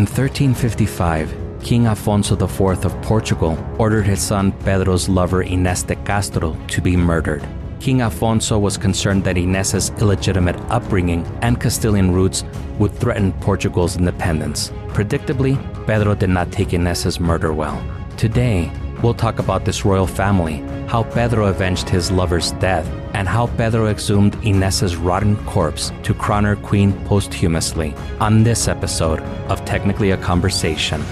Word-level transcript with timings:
In 0.00 0.06
1355, 0.06 1.60
King 1.62 1.82
Afonso 1.82 2.32
IV 2.32 2.86
of 2.86 3.02
Portugal 3.02 3.58
ordered 3.76 4.06
his 4.06 4.22
son 4.22 4.50
Pedro's 4.50 5.10
lover 5.10 5.44
Inés 5.44 5.86
de 5.86 5.94
Castro 5.94 6.56
to 6.68 6.80
be 6.80 6.96
murdered. 6.96 7.46
King 7.80 7.98
Afonso 7.98 8.58
was 8.58 8.78
concerned 8.78 9.24
that 9.24 9.36
Inés's 9.36 9.90
illegitimate 10.00 10.56
upbringing 10.70 11.26
and 11.42 11.60
Castilian 11.60 12.12
roots 12.12 12.44
would 12.78 12.94
threaten 12.94 13.34
Portugal's 13.42 13.98
independence. 13.98 14.70
Predictably, 14.94 15.58
Pedro 15.86 16.14
did 16.14 16.30
not 16.30 16.50
take 16.50 16.68
Inés's 16.68 17.20
murder 17.20 17.52
well. 17.52 17.78
Today, 18.16 18.72
we'll 19.02 19.14
talk 19.14 19.38
about 19.38 19.64
this 19.64 19.84
royal 19.84 20.06
family, 20.06 20.58
how 20.86 21.02
Pedro 21.02 21.46
avenged 21.46 21.88
his 21.88 22.10
lover's 22.10 22.52
death, 22.52 22.86
and 23.14 23.28
how 23.28 23.46
Pedro 23.56 23.86
exhumed 23.86 24.34
Inés's 24.42 24.96
rotten 24.96 25.36
corpse 25.46 25.92
to 26.02 26.14
crown 26.14 26.44
her 26.44 26.56
queen 26.56 26.92
posthumously 27.06 27.94
on 28.20 28.42
this 28.42 28.68
episode 28.68 29.20
of 29.48 29.64
Technically 29.64 30.10
a 30.10 30.16
Conversation. 30.16 31.02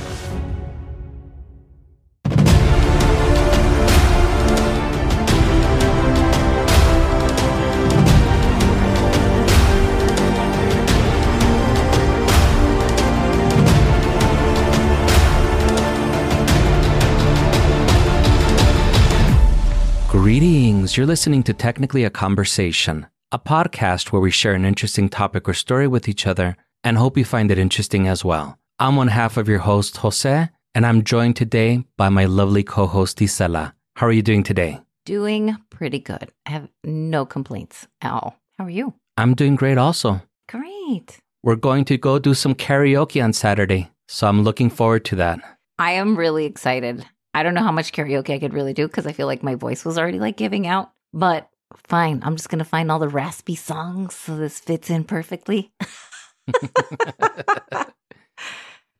You're 20.98 21.06
listening 21.06 21.44
to 21.44 21.54
Technically 21.54 22.02
a 22.02 22.10
Conversation, 22.10 23.06
a 23.30 23.38
podcast 23.38 24.10
where 24.10 24.20
we 24.20 24.32
share 24.32 24.54
an 24.54 24.64
interesting 24.64 25.08
topic 25.08 25.48
or 25.48 25.54
story 25.54 25.86
with 25.86 26.08
each 26.08 26.26
other 26.26 26.56
and 26.82 26.98
hope 26.98 27.16
you 27.16 27.24
find 27.24 27.52
it 27.52 27.56
interesting 27.56 28.08
as 28.08 28.24
well. 28.24 28.58
I'm 28.80 28.96
one 28.96 29.06
half 29.06 29.36
of 29.36 29.48
your 29.48 29.60
host, 29.60 29.98
Jose, 29.98 30.48
and 30.74 30.84
I'm 30.84 31.04
joined 31.04 31.36
today 31.36 31.84
by 31.96 32.08
my 32.08 32.24
lovely 32.24 32.64
co 32.64 32.88
host, 32.88 33.18
Isela. 33.18 33.74
How 33.94 34.08
are 34.08 34.12
you 34.12 34.22
doing 34.22 34.42
today? 34.42 34.80
Doing 35.06 35.56
pretty 35.70 36.00
good. 36.00 36.32
I 36.44 36.50
have 36.50 36.68
no 36.82 37.24
complaints 37.24 37.86
at 38.02 38.10
all. 38.10 38.36
How 38.58 38.64
are 38.64 38.70
you? 38.70 38.92
I'm 39.16 39.36
doing 39.36 39.54
great 39.54 39.78
also. 39.78 40.20
Great. 40.48 41.20
We're 41.44 41.54
going 41.54 41.84
to 41.84 41.96
go 41.96 42.18
do 42.18 42.34
some 42.34 42.56
karaoke 42.56 43.22
on 43.22 43.32
Saturday, 43.34 43.92
so 44.08 44.26
I'm 44.26 44.42
looking 44.42 44.68
forward 44.68 45.04
to 45.04 45.14
that. 45.14 45.38
I 45.78 45.92
am 45.92 46.16
really 46.16 46.44
excited. 46.44 47.06
I 47.34 47.42
don't 47.42 47.54
know 47.54 47.62
how 47.62 47.72
much 47.72 47.92
karaoke 47.92 48.34
I 48.34 48.38
could 48.38 48.54
really 48.54 48.74
do 48.74 48.86
because 48.86 49.06
I 49.06 49.12
feel 49.12 49.26
like 49.26 49.42
my 49.42 49.54
voice 49.54 49.84
was 49.84 49.98
already 49.98 50.18
like 50.18 50.36
giving 50.36 50.66
out, 50.66 50.90
but 51.12 51.48
fine. 51.76 52.20
I'm 52.24 52.36
just 52.36 52.48
going 52.48 52.58
to 52.58 52.64
find 52.64 52.90
all 52.90 52.98
the 52.98 53.08
raspy 53.08 53.54
songs 53.54 54.14
so 54.14 54.36
this 54.36 54.58
fits 54.58 54.90
in 54.90 55.04
perfectly. 55.04 55.70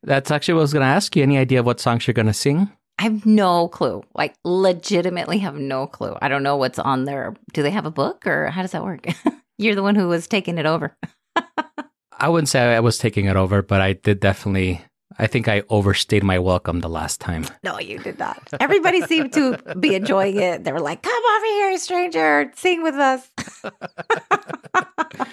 That's 0.02 0.30
actually 0.30 0.54
what 0.54 0.60
I 0.60 0.62
was 0.62 0.72
going 0.72 0.82
to 0.82 0.86
ask 0.86 1.16
you. 1.16 1.22
Any 1.22 1.38
idea 1.38 1.60
of 1.60 1.66
what 1.66 1.80
songs 1.80 2.06
you're 2.06 2.14
going 2.14 2.26
to 2.26 2.32
sing? 2.32 2.70
I 2.98 3.04
have 3.04 3.26
no 3.26 3.68
clue. 3.68 4.02
Like, 4.14 4.34
legitimately 4.44 5.38
have 5.38 5.56
no 5.56 5.86
clue. 5.86 6.16
I 6.20 6.28
don't 6.28 6.42
know 6.42 6.56
what's 6.56 6.78
on 6.78 7.04
there. 7.04 7.34
Do 7.52 7.62
they 7.62 7.70
have 7.70 7.86
a 7.86 7.90
book 7.90 8.26
or 8.26 8.48
how 8.48 8.62
does 8.62 8.72
that 8.72 8.84
work? 8.84 9.06
You're 9.58 9.74
the 9.74 9.82
one 9.82 9.94
who 9.94 10.08
was 10.08 10.26
taking 10.26 10.58
it 10.58 10.66
over. 10.66 10.96
I 12.20 12.28
wouldn't 12.28 12.48
say 12.48 12.60
I 12.60 12.80
was 12.80 12.98
taking 12.98 13.26
it 13.26 13.36
over, 13.36 13.62
but 13.62 13.80
I 13.80 13.92
did 13.92 14.20
definitely. 14.20 14.82
I 15.16 15.26
think 15.26 15.48
I 15.48 15.62
overstayed 15.70 16.22
my 16.22 16.38
welcome 16.38 16.80
the 16.80 16.88
last 16.88 17.20
time. 17.20 17.46
No, 17.64 17.78
you 17.78 17.98
did 17.98 18.18
not. 18.18 18.40
Everybody 18.60 19.00
seemed 19.02 19.32
to 19.34 19.56
be 19.80 19.94
enjoying 19.94 20.36
it. 20.36 20.64
They 20.64 20.72
were 20.72 20.80
like, 20.80 21.02
come 21.02 21.22
over 21.36 21.46
here, 21.46 21.78
stranger, 21.78 22.52
sing 22.56 22.82
with 22.82 22.94
us. 22.94 23.30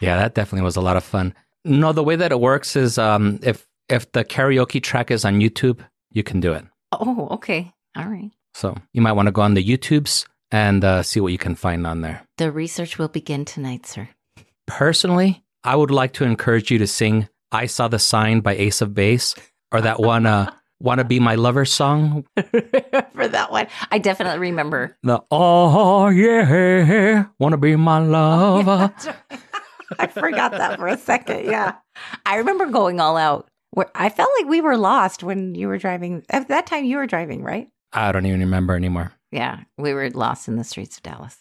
Yeah, 0.00 0.16
that 0.16 0.34
definitely 0.34 0.64
was 0.64 0.76
a 0.76 0.80
lot 0.80 0.96
of 0.96 1.04
fun. 1.04 1.34
No, 1.64 1.92
the 1.92 2.02
way 2.02 2.16
that 2.16 2.32
it 2.32 2.40
works 2.40 2.74
is 2.74 2.96
um, 2.98 3.38
if 3.42 3.66
if 3.88 4.10
the 4.12 4.24
karaoke 4.24 4.82
track 4.82 5.10
is 5.10 5.24
on 5.24 5.40
YouTube, 5.40 5.80
you 6.10 6.22
can 6.22 6.40
do 6.40 6.52
it. 6.54 6.64
Oh, 6.92 7.28
okay. 7.32 7.72
All 7.96 8.06
right. 8.06 8.30
So 8.54 8.76
you 8.94 9.02
might 9.02 9.12
want 9.12 9.26
to 9.26 9.32
go 9.32 9.42
on 9.42 9.54
the 9.54 9.62
YouTubes 9.64 10.26
and 10.50 10.82
uh, 10.82 11.02
see 11.02 11.20
what 11.20 11.32
you 11.32 11.38
can 11.38 11.54
find 11.54 11.86
on 11.86 12.00
there. 12.00 12.22
The 12.38 12.50
research 12.50 12.98
will 12.98 13.08
begin 13.08 13.44
tonight, 13.44 13.84
sir. 13.86 14.08
Personally, 14.66 15.44
I 15.64 15.76
would 15.76 15.90
like 15.90 16.14
to 16.14 16.24
encourage 16.24 16.70
you 16.70 16.78
to 16.78 16.86
sing 16.86 17.28
"I 17.52 17.66
Saw 17.66 17.88
the 17.88 17.98
Sign" 17.98 18.40
by 18.40 18.54
Ace 18.54 18.80
of 18.80 18.94
Base 18.94 19.34
or 19.72 19.80
that 19.80 20.00
one 20.00 20.26
uh, 20.26 20.52
"Wanna 20.80 21.04
Be 21.04 21.20
My 21.20 21.34
Lover" 21.34 21.64
song. 21.64 22.24
For 23.14 23.28
that 23.28 23.48
one, 23.50 23.66
I 23.90 23.98
definitely 23.98 24.38
remember. 24.40 24.96
The 25.02 25.20
"Oh 25.30 26.08
yeah, 26.08 27.26
wanna 27.38 27.58
be 27.58 27.76
my 27.76 27.98
lover." 27.98 28.92
I 29.98 30.06
forgot 30.06 30.52
that 30.52 30.78
for 30.78 30.86
a 30.86 30.96
second. 30.96 31.46
Yeah. 31.46 31.74
I 32.24 32.36
remember 32.36 32.66
going 32.66 33.00
all 33.00 33.16
out. 33.16 33.48
Where 33.72 33.90
I 33.94 34.08
felt 34.08 34.30
like 34.38 34.48
we 34.48 34.60
were 34.60 34.76
lost 34.76 35.22
when 35.22 35.54
you 35.54 35.68
were 35.68 35.78
driving. 35.78 36.24
At 36.30 36.48
that 36.48 36.66
time, 36.66 36.84
you 36.84 36.96
were 36.96 37.06
driving, 37.06 37.42
right? 37.42 37.68
I 37.92 38.12
don't 38.12 38.26
even 38.26 38.40
remember 38.40 38.74
anymore. 38.74 39.12
Yeah. 39.32 39.60
We 39.78 39.94
were 39.94 40.10
lost 40.10 40.48
in 40.48 40.56
the 40.56 40.64
streets 40.64 40.96
of 40.96 41.02
Dallas. 41.02 41.36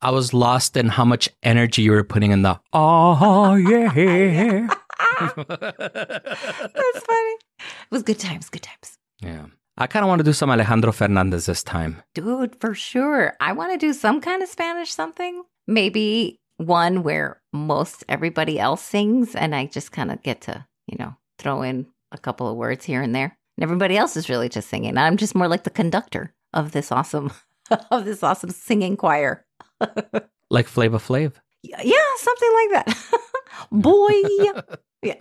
I 0.00 0.10
was 0.10 0.34
lost 0.34 0.76
in 0.76 0.88
how 0.88 1.04
much 1.04 1.28
energy 1.42 1.82
you 1.82 1.92
were 1.92 2.04
putting 2.04 2.30
in 2.30 2.42
the 2.42 2.60
"Oh 2.72 3.54
yeah." 3.54 4.68
That's 5.48 7.00
funny. 7.04 7.36
It 7.58 7.90
was 7.90 8.02
good 8.02 8.18
times, 8.18 8.48
good 8.48 8.62
times. 8.62 8.98
Yeah. 9.20 9.46
I 9.76 9.86
kind 9.88 10.04
of 10.04 10.08
want 10.08 10.20
to 10.20 10.24
do 10.24 10.32
some 10.32 10.50
Alejandro 10.50 10.92
Fernandez 10.92 11.46
this 11.46 11.62
time. 11.64 12.02
Dude, 12.14 12.56
for 12.60 12.74
sure. 12.74 13.34
I 13.40 13.52
want 13.52 13.72
to 13.72 13.78
do 13.78 13.92
some 13.92 14.20
kind 14.20 14.42
of 14.42 14.48
Spanish 14.48 14.92
something. 14.92 15.42
Maybe 15.66 16.38
one 16.58 17.02
where 17.02 17.40
most 17.52 18.04
everybody 18.08 18.60
else 18.60 18.82
sings 18.82 19.34
and 19.34 19.54
I 19.54 19.66
just 19.66 19.90
kind 19.90 20.12
of 20.12 20.22
get 20.22 20.42
to, 20.42 20.64
you 20.86 20.96
know, 20.98 21.16
throw 21.38 21.62
in 21.62 21.86
a 22.12 22.18
couple 22.18 22.48
of 22.48 22.56
words 22.56 22.84
here 22.84 23.02
and 23.02 23.14
there. 23.14 23.36
And 23.56 23.64
everybody 23.64 23.96
else 23.96 24.16
is 24.16 24.28
really 24.28 24.48
just 24.48 24.68
singing. 24.68 24.96
I'm 24.96 25.16
just 25.16 25.34
more 25.34 25.48
like 25.48 25.64
the 25.64 25.70
conductor 25.70 26.32
of 26.52 26.70
this 26.70 26.92
awesome 26.92 27.32
of 27.90 28.04
this 28.04 28.22
awesome 28.22 28.50
singing 28.50 28.96
choir. 28.96 29.44
Like 30.50 30.68
Flava 30.68 30.98
Flav. 30.98 31.32
Yeah, 31.82 32.08
something 32.16 32.52
like 32.54 32.86
that. 32.86 32.96
Boy. 33.72 34.12
yeah. 35.02 35.16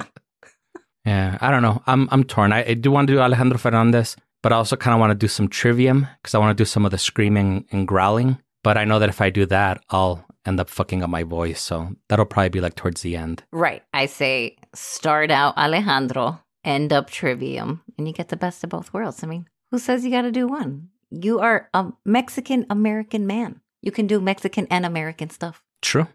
Yeah, 1.06 1.38
I 1.42 1.52
don't 1.52 1.62
know. 1.62 1.84
I'm 1.86 2.08
I'm 2.12 2.24
torn. 2.24 2.54
I, 2.54 2.64
I 2.66 2.74
do 2.76 2.92
want 2.92 3.08
to 3.08 3.14
do 3.14 3.20
Alejandro 3.20 3.58
Fernandez, 3.58 4.16
but 4.42 4.54
I 4.54 4.56
also 4.56 4.76
kind 4.76 4.94
of 4.94 5.00
want 5.00 5.12
to 5.12 5.16
do 5.16 5.28
some 5.28 5.50
trivium 5.50 6.08
because 6.22 6.34
I 6.34 6.40
want 6.40 6.58
to 6.58 6.62
do 6.62 6.66
some 6.66 6.86
of 6.86 6.92
the 6.92 6.98
screaming 6.98 7.66
and 7.72 7.88
growling. 7.88 8.38
But 8.64 8.78
I 8.78 8.86
know 8.86 9.00
that 9.00 9.10
if 9.10 9.20
I 9.20 9.30
do 9.30 9.46
that, 9.48 9.84
I'll 9.90 10.26
end 10.46 10.60
up 10.60 10.70
fucking 10.70 11.04
up 11.04 11.10
my 11.10 11.24
voice. 11.24 11.62
So 11.62 11.90
that'll 12.08 12.26
probably 12.26 12.50
be 12.50 12.62
like 12.62 12.76
towards 12.76 13.02
the 13.02 13.18
end. 13.18 13.44
Right. 13.52 13.84
I 13.94 14.06
say 14.06 14.58
start 14.74 15.32
out 15.32 15.58
Alejandro, 15.58 16.40
end 16.64 16.94
up 16.94 17.10
Trivium, 17.10 17.82
and 17.98 18.08
you 18.08 18.14
get 18.14 18.30
the 18.30 18.38
best 18.38 18.64
of 18.64 18.70
both 18.70 18.94
worlds. 18.94 19.24
I 19.24 19.28
mean, 19.28 19.48
who 19.72 19.80
says 19.80 20.06
you 20.06 20.12
got 20.12 20.22
to 20.22 20.32
do 20.32 20.48
one? 20.48 20.90
You 21.10 21.40
are 21.40 21.70
a 21.74 21.92
Mexican 22.06 22.66
American 22.70 23.28
man. 23.28 23.62
You 23.82 23.92
can 23.92 24.08
do 24.08 24.22
Mexican 24.22 24.68
and 24.70 24.86
American 24.86 25.30
stuff. 25.30 25.62
True. 25.84 26.08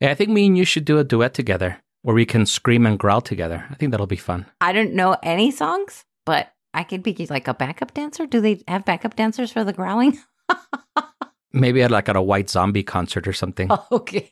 yeah, 0.00 0.10
I 0.10 0.14
think 0.14 0.30
me 0.30 0.46
and 0.46 0.58
you 0.58 0.64
should 0.64 0.84
do 0.84 0.98
a 0.98 1.04
duet 1.04 1.34
together 1.34 1.78
where 2.02 2.14
we 2.14 2.26
can 2.26 2.46
scream 2.46 2.86
and 2.86 2.98
growl 2.98 3.20
together. 3.20 3.64
I 3.70 3.74
think 3.74 3.90
that'll 3.90 4.06
be 4.06 4.16
fun. 4.16 4.46
I 4.60 4.72
don't 4.72 4.94
know 4.94 5.16
any 5.22 5.50
songs, 5.50 6.04
but 6.26 6.52
I 6.72 6.82
could 6.82 7.02
be 7.02 7.14
like 7.30 7.46
a 7.48 7.54
backup 7.54 7.94
dancer. 7.94 8.26
Do 8.26 8.40
they 8.40 8.62
have 8.66 8.84
backup 8.84 9.14
dancers 9.14 9.52
for 9.52 9.62
the 9.62 9.72
growling? 9.72 10.18
Maybe 11.52 11.82
at 11.82 11.90
like 11.90 12.08
at 12.08 12.16
a 12.16 12.22
white 12.22 12.50
zombie 12.50 12.82
concert 12.82 13.28
or 13.28 13.32
something. 13.32 13.70
okay. 13.92 14.28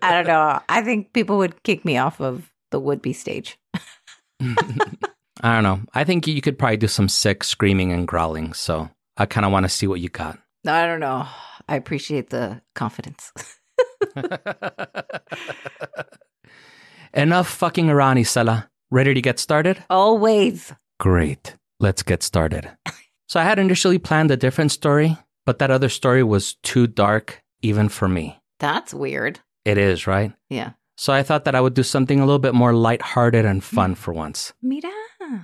I 0.00 0.10
don't 0.12 0.26
know. 0.26 0.60
I 0.68 0.82
think 0.82 1.12
people 1.12 1.38
would 1.38 1.62
kick 1.64 1.84
me 1.84 1.98
off 1.98 2.20
of 2.20 2.52
the 2.70 2.78
would 2.78 3.02
be 3.02 3.12
stage. 3.12 3.58
I 4.40 5.54
don't 5.54 5.64
know. 5.64 5.80
I 5.92 6.04
think 6.04 6.26
you 6.26 6.40
could 6.40 6.58
probably 6.58 6.76
do 6.76 6.86
some 6.86 7.08
sick 7.08 7.42
screaming 7.42 7.92
and 7.92 8.06
growling. 8.06 8.52
So 8.52 8.88
I 9.16 9.26
kind 9.26 9.44
of 9.44 9.52
want 9.52 9.64
to 9.64 9.68
see 9.68 9.86
what 9.86 10.00
you 10.00 10.08
got. 10.08 10.38
I 10.66 10.86
don't 10.86 11.00
know. 11.00 11.26
I 11.68 11.76
appreciate 11.76 12.30
the 12.30 12.62
confidence. 12.74 13.32
Enough 17.14 17.48
fucking 17.48 17.90
around, 17.90 18.16
Isela. 18.16 18.68
Ready 18.90 19.14
to 19.14 19.22
get 19.22 19.38
started? 19.38 19.82
Always. 19.88 20.72
Great. 21.00 21.56
Let's 21.80 22.02
get 22.02 22.22
started. 22.22 22.70
So 23.26 23.40
I 23.40 23.44
had 23.44 23.58
initially 23.58 23.98
planned 23.98 24.30
a 24.30 24.36
different 24.36 24.70
story, 24.70 25.16
but 25.46 25.58
that 25.58 25.70
other 25.70 25.88
story 25.88 26.22
was 26.22 26.54
too 26.62 26.86
dark 26.86 27.42
even 27.62 27.88
for 27.88 28.06
me. 28.06 28.38
That's 28.60 28.92
weird. 28.92 29.40
It 29.64 29.78
is, 29.78 30.06
right? 30.06 30.32
Yeah. 30.50 30.72
So 30.96 31.12
I 31.12 31.22
thought 31.22 31.44
that 31.44 31.54
I 31.54 31.60
would 31.60 31.74
do 31.74 31.82
something 31.82 32.20
a 32.20 32.26
little 32.26 32.38
bit 32.38 32.54
more 32.54 32.74
lighthearted 32.74 33.44
and 33.44 33.64
fun 33.64 33.94
mm. 33.94 33.96
for 33.96 34.12
once. 34.12 34.52
Mira. 34.62 34.92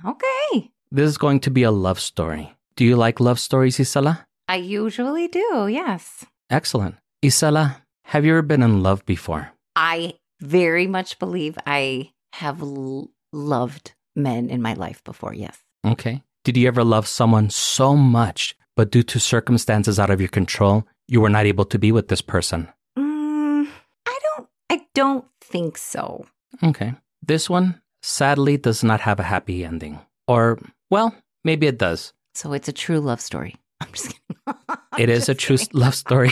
Okay. 0.05 0.71
This 0.91 1.09
is 1.09 1.17
going 1.17 1.39
to 1.41 1.51
be 1.51 1.63
a 1.63 1.71
love 1.71 1.99
story. 1.99 2.55
Do 2.75 2.85
you 2.85 2.95
like 2.95 3.19
love 3.19 3.39
stories, 3.39 3.77
Isela? 3.77 4.25
I 4.51 4.55
usually 4.55 5.29
do. 5.29 5.69
Yes. 5.71 6.25
Excellent. 6.49 6.95
Isela, 7.23 7.77
have 8.11 8.25
you 8.25 8.33
ever 8.33 8.41
been 8.41 8.61
in 8.61 8.83
love 8.83 9.05
before? 9.05 9.51
I 9.77 10.15
very 10.41 10.87
much 10.87 11.19
believe 11.19 11.57
I 11.65 12.11
have 12.33 12.61
l- 12.61 13.11
loved 13.31 13.93
men 14.13 14.49
in 14.49 14.61
my 14.61 14.73
life 14.73 15.01
before. 15.05 15.33
Yes. 15.33 15.57
Okay. 15.87 16.21
Did 16.43 16.57
you 16.57 16.67
ever 16.67 16.83
love 16.83 17.07
someone 17.07 17.49
so 17.49 17.95
much, 17.95 18.57
but 18.75 18.91
due 18.91 19.03
to 19.03 19.21
circumstances 19.21 19.97
out 19.97 20.09
of 20.09 20.19
your 20.19 20.27
control, 20.27 20.85
you 21.07 21.21
were 21.21 21.29
not 21.29 21.45
able 21.45 21.63
to 21.71 21.79
be 21.79 21.93
with 21.93 22.09
this 22.09 22.21
person? 22.21 22.67
Mm, 22.99 23.69
I 24.05 24.19
don't. 24.35 24.49
I 24.69 24.81
don't 24.93 25.25
think 25.39 25.77
so. 25.77 26.25
Okay. 26.61 26.93
This 27.25 27.49
one 27.49 27.79
sadly 28.03 28.57
does 28.57 28.83
not 28.83 28.99
have 28.99 29.17
a 29.21 29.31
happy 29.31 29.63
ending. 29.63 29.99
Or, 30.27 30.59
well, 30.89 31.15
maybe 31.45 31.67
it 31.67 31.77
does. 31.77 32.11
So 32.33 32.51
it's 32.51 32.67
a 32.67 32.73
true 32.73 32.99
love 32.99 33.21
story. 33.21 33.55
I'm 33.85 33.91
just 33.91 34.13
kidding. 34.13 34.21
It 34.97 35.09
is 35.09 35.29
a 35.29 35.33
true 35.35 35.57
kidding. 35.57 35.79
love 35.79 35.95
story. 35.95 36.31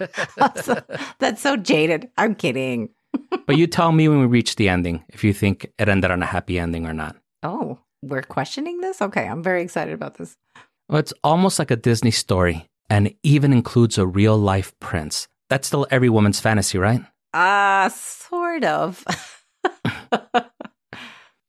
so, 0.62 0.82
that's 1.18 1.42
so 1.42 1.56
jaded. 1.56 2.08
I'm 2.16 2.34
kidding. 2.34 2.88
but 3.46 3.56
you 3.56 3.66
tell 3.66 3.92
me 3.92 4.08
when 4.08 4.20
we 4.20 4.26
reach 4.26 4.56
the 4.56 4.68
ending 4.68 5.04
if 5.10 5.22
you 5.22 5.32
think 5.32 5.70
it 5.78 5.88
ended 5.88 6.10
on 6.10 6.22
a 6.22 6.26
happy 6.26 6.58
ending 6.58 6.86
or 6.86 6.94
not. 6.94 7.16
Oh, 7.42 7.78
we're 8.02 8.22
questioning 8.22 8.80
this? 8.80 9.02
Okay, 9.02 9.26
I'm 9.28 9.42
very 9.42 9.62
excited 9.62 9.92
about 9.94 10.14
this. 10.16 10.36
Well, 10.88 10.98
it's 10.98 11.12
almost 11.22 11.58
like 11.58 11.70
a 11.70 11.76
Disney 11.76 12.10
story 12.10 12.66
and 12.88 13.14
even 13.22 13.52
includes 13.52 13.98
a 13.98 14.06
real 14.06 14.38
life 14.38 14.72
prince. 14.80 15.28
That's 15.50 15.66
still 15.66 15.86
every 15.90 16.08
woman's 16.08 16.40
fantasy, 16.40 16.78
right? 16.78 17.02
Uh, 17.34 17.88
sort 17.90 18.64
of. 18.64 19.04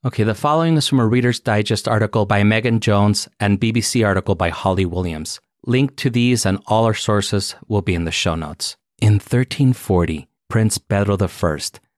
Okay, 0.06 0.24
the 0.24 0.34
following 0.34 0.78
is 0.78 0.88
from 0.88 1.02
a 1.02 1.06
Reader's 1.06 1.42
Digest 1.42 1.86
article 1.86 2.26
by 2.26 2.42
Megan 2.42 2.80
Jones 2.80 3.28
and 3.38 3.60
BBC 3.60 4.06
article 4.08 4.34
by 4.34 4.48
Holly 4.48 4.86
Williams. 4.86 5.42
Link 5.66 5.98
to 5.98 6.10
these 6.10 6.46
and 6.46 6.58
all 6.68 6.86
our 6.86 6.94
sources 6.94 7.54
will 7.68 7.82
be 7.82 7.96
in 7.96 8.06
the 8.06 8.12
show 8.12 8.34
notes. 8.34 8.78
In 9.02 9.16
1340, 9.16 10.30
Prince 10.48 10.78
Pedro 10.78 11.18
I, 11.20 11.58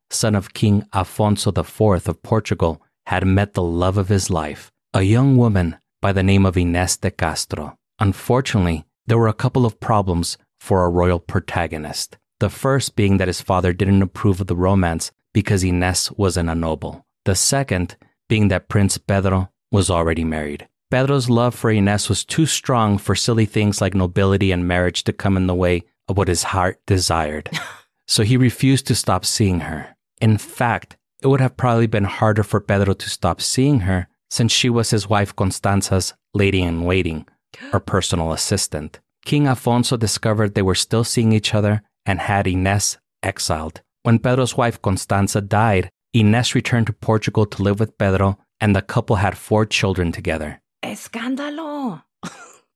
son 0.09 0.33
of 0.33 0.56
King 0.56 0.81
Afonso 0.92 1.56
IV 1.56 2.07
of 2.07 2.24
Portugal, 2.24 2.81
had 3.06 3.27
met 3.27 3.53
the 3.53 3.62
love 3.62 4.00
of 4.00 4.09
his 4.09 4.31
life, 4.31 4.71
a 4.95 5.04
young 5.04 5.38
woman 5.38 5.77
by 6.01 6.12
the 6.12 6.24
name 6.24 6.44
of 6.44 6.57
Ines 6.57 6.97
de 6.97 7.12
Castro. 7.12 7.77
Unfortunately, 8.00 8.83
there 9.06 9.19
were 9.19 9.27
a 9.27 9.33
couple 9.33 9.63
of 9.63 9.80
problems 9.80 10.39
for 10.59 10.83
a 10.83 10.89
royal 10.89 11.19
protagonist. 11.19 12.18
The 12.39 12.50
first 12.50 12.95
being 12.95 13.18
that 13.18 13.27
his 13.27 13.42
father 13.42 13.74
didn't 13.74 14.01
approve 14.01 14.42
of 14.42 14.47
the 14.47 14.56
romance 14.56 15.12
because 15.33 15.63
Ines 15.63 16.12
wasn't 16.13 16.50
a 16.50 16.56
noble. 16.56 17.06
The 17.25 17.35
second 17.35 17.97
being 18.27 18.47
that 18.47 18.68
Prince 18.68 18.97
Pedro 18.97 19.50
was 19.71 19.89
already 19.89 20.23
married. 20.23 20.68
Pedro's 20.89 21.29
love 21.29 21.56
for 21.56 21.71
Ines 21.71 22.09
was 22.09 22.25
too 22.25 22.45
strong 22.45 22.97
for 22.97 23.15
silly 23.15 23.45
things 23.45 23.79
like 23.79 23.94
nobility 23.94 24.51
and 24.51 24.68
marriage 24.68 25.03
to 25.06 25.13
come 25.13 25.38
in 25.38 25.47
the 25.47 25.56
way 25.56 25.83
of 26.09 26.18
what 26.18 26.27
his 26.27 26.44
heart 26.44 26.81
desired. 26.85 27.50
so 28.07 28.23
he 28.23 28.35
refused 28.35 28.88
to 28.88 28.95
stop 28.95 29.23
seeing 29.23 29.62
her. 29.62 29.95
In 30.19 30.38
fact, 30.38 30.97
it 31.21 31.27
would 31.27 31.39
have 31.39 31.56
probably 31.56 31.88
been 31.88 32.03
harder 32.03 32.44
for 32.44 32.59
Pedro 32.59 32.94
to 32.94 33.09
stop 33.09 33.39
seeing 33.39 33.81
her 33.81 34.07
since 34.29 34.51
she 34.51 34.69
was 34.69 34.89
his 34.89 35.07
wife 35.07 35.35
Constanza's 35.35 36.13
lady 36.33 36.62
in 36.62 36.83
waiting, 36.83 37.27
her 37.71 37.79
personal 37.94 38.33
assistant. 38.33 39.00
King 39.23 39.44
Afonso 39.44 39.97
discovered 39.97 40.56
they 40.56 40.62
were 40.62 40.75
still 40.75 41.03
seeing 41.03 41.31
each 41.31 41.53
other 41.53 41.83
and 42.06 42.19
had 42.19 42.47
Ines 42.47 42.97
exiled. 43.21 43.81
When 44.03 44.19
Pedro's 44.19 44.57
wife 44.57 44.81
Constanza 44.81 45.41
died, 45.41 45.91
Ines 46.13 46.56
returned 46.56 46.88
to 46.88 46.94
Portugal 46.94 47.46
to 47.46 47.63
live 47.63 47.80
with 47.80 47.98
Pedro, 47.98 48.38
and 48.60 48.75
the 48.75 48.81
couple 48.81 49.18
had 49.18 49.38
four 49.38 49.66
children 49.66 50.12
together. 50.12 50.62
Escándalo. 50.84 52.04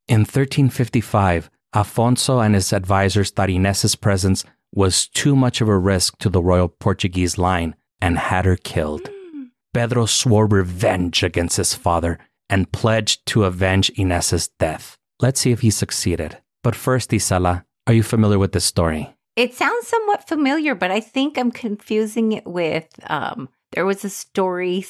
In 0.07 0.21
1355, 0.21 1.49
Afonso 1.73 2.45
and 2.45 2.55
his 2.55 2.71
advisors 2.71 3.31
thought 3.31 3.49
Ines's 3.49 3.95
presence 3.95 4.45
was 4.73 5.07
too 5.07 5.35
much 5.35 5.61
of 5.61 5.67
a 5.67 5.77
risk 5.77 6.17
to 6.19 6.29
the 6.29 6.41
royal 6.41 6.67
Portuguese 6.67 7.37
line 7.37 7.75
and 8.01 8.17
had 8.17 8.45
her 8.45 8.55
killed. 8.55 9.09
Hmm. 9.33 9.43
Pedro 9.73 10.05
swore 10.05 10.47
revenge 10.47 11.23
against 11.23 11.57
his 11.57 11.73
father 11.73 12.19
and 12.49 12.71
pledged 12.71 13.25
to 13.27 13.43
avenge 13.43 13.91
Ines's 13.97 14.49
death. 14.59 14.97
Let's 15.19 15.41
see 15.41 15.51
if 15.51 15.61
he 15.61 15.71
succeeded. 15.71 16.37
But 16.63 16.75
first, 16.75 17.11
Isela, 17.11 17.65
are 17.87 17.93
you 17.93 18.03
familiar 18.03 18.39
with 18.39 18.51
this 18.51 18.65
story? 18.65 19.14
It 19.35 19.53
sounds 19.53 19.87
somewhat 19.87 20.27
familiar, 20.27 20.75
but 20.75 20.91
I 20.91 20.99
think 20.99 21.37
I'm 21.37 21.51
confusing 21.51 22.31
it 22.31 22.45
with 22.45 22.87
um 23.09 23.49
there 23.71 23.85
was 23.85 24.05
a 24.05 24.09
story 24.09 24.85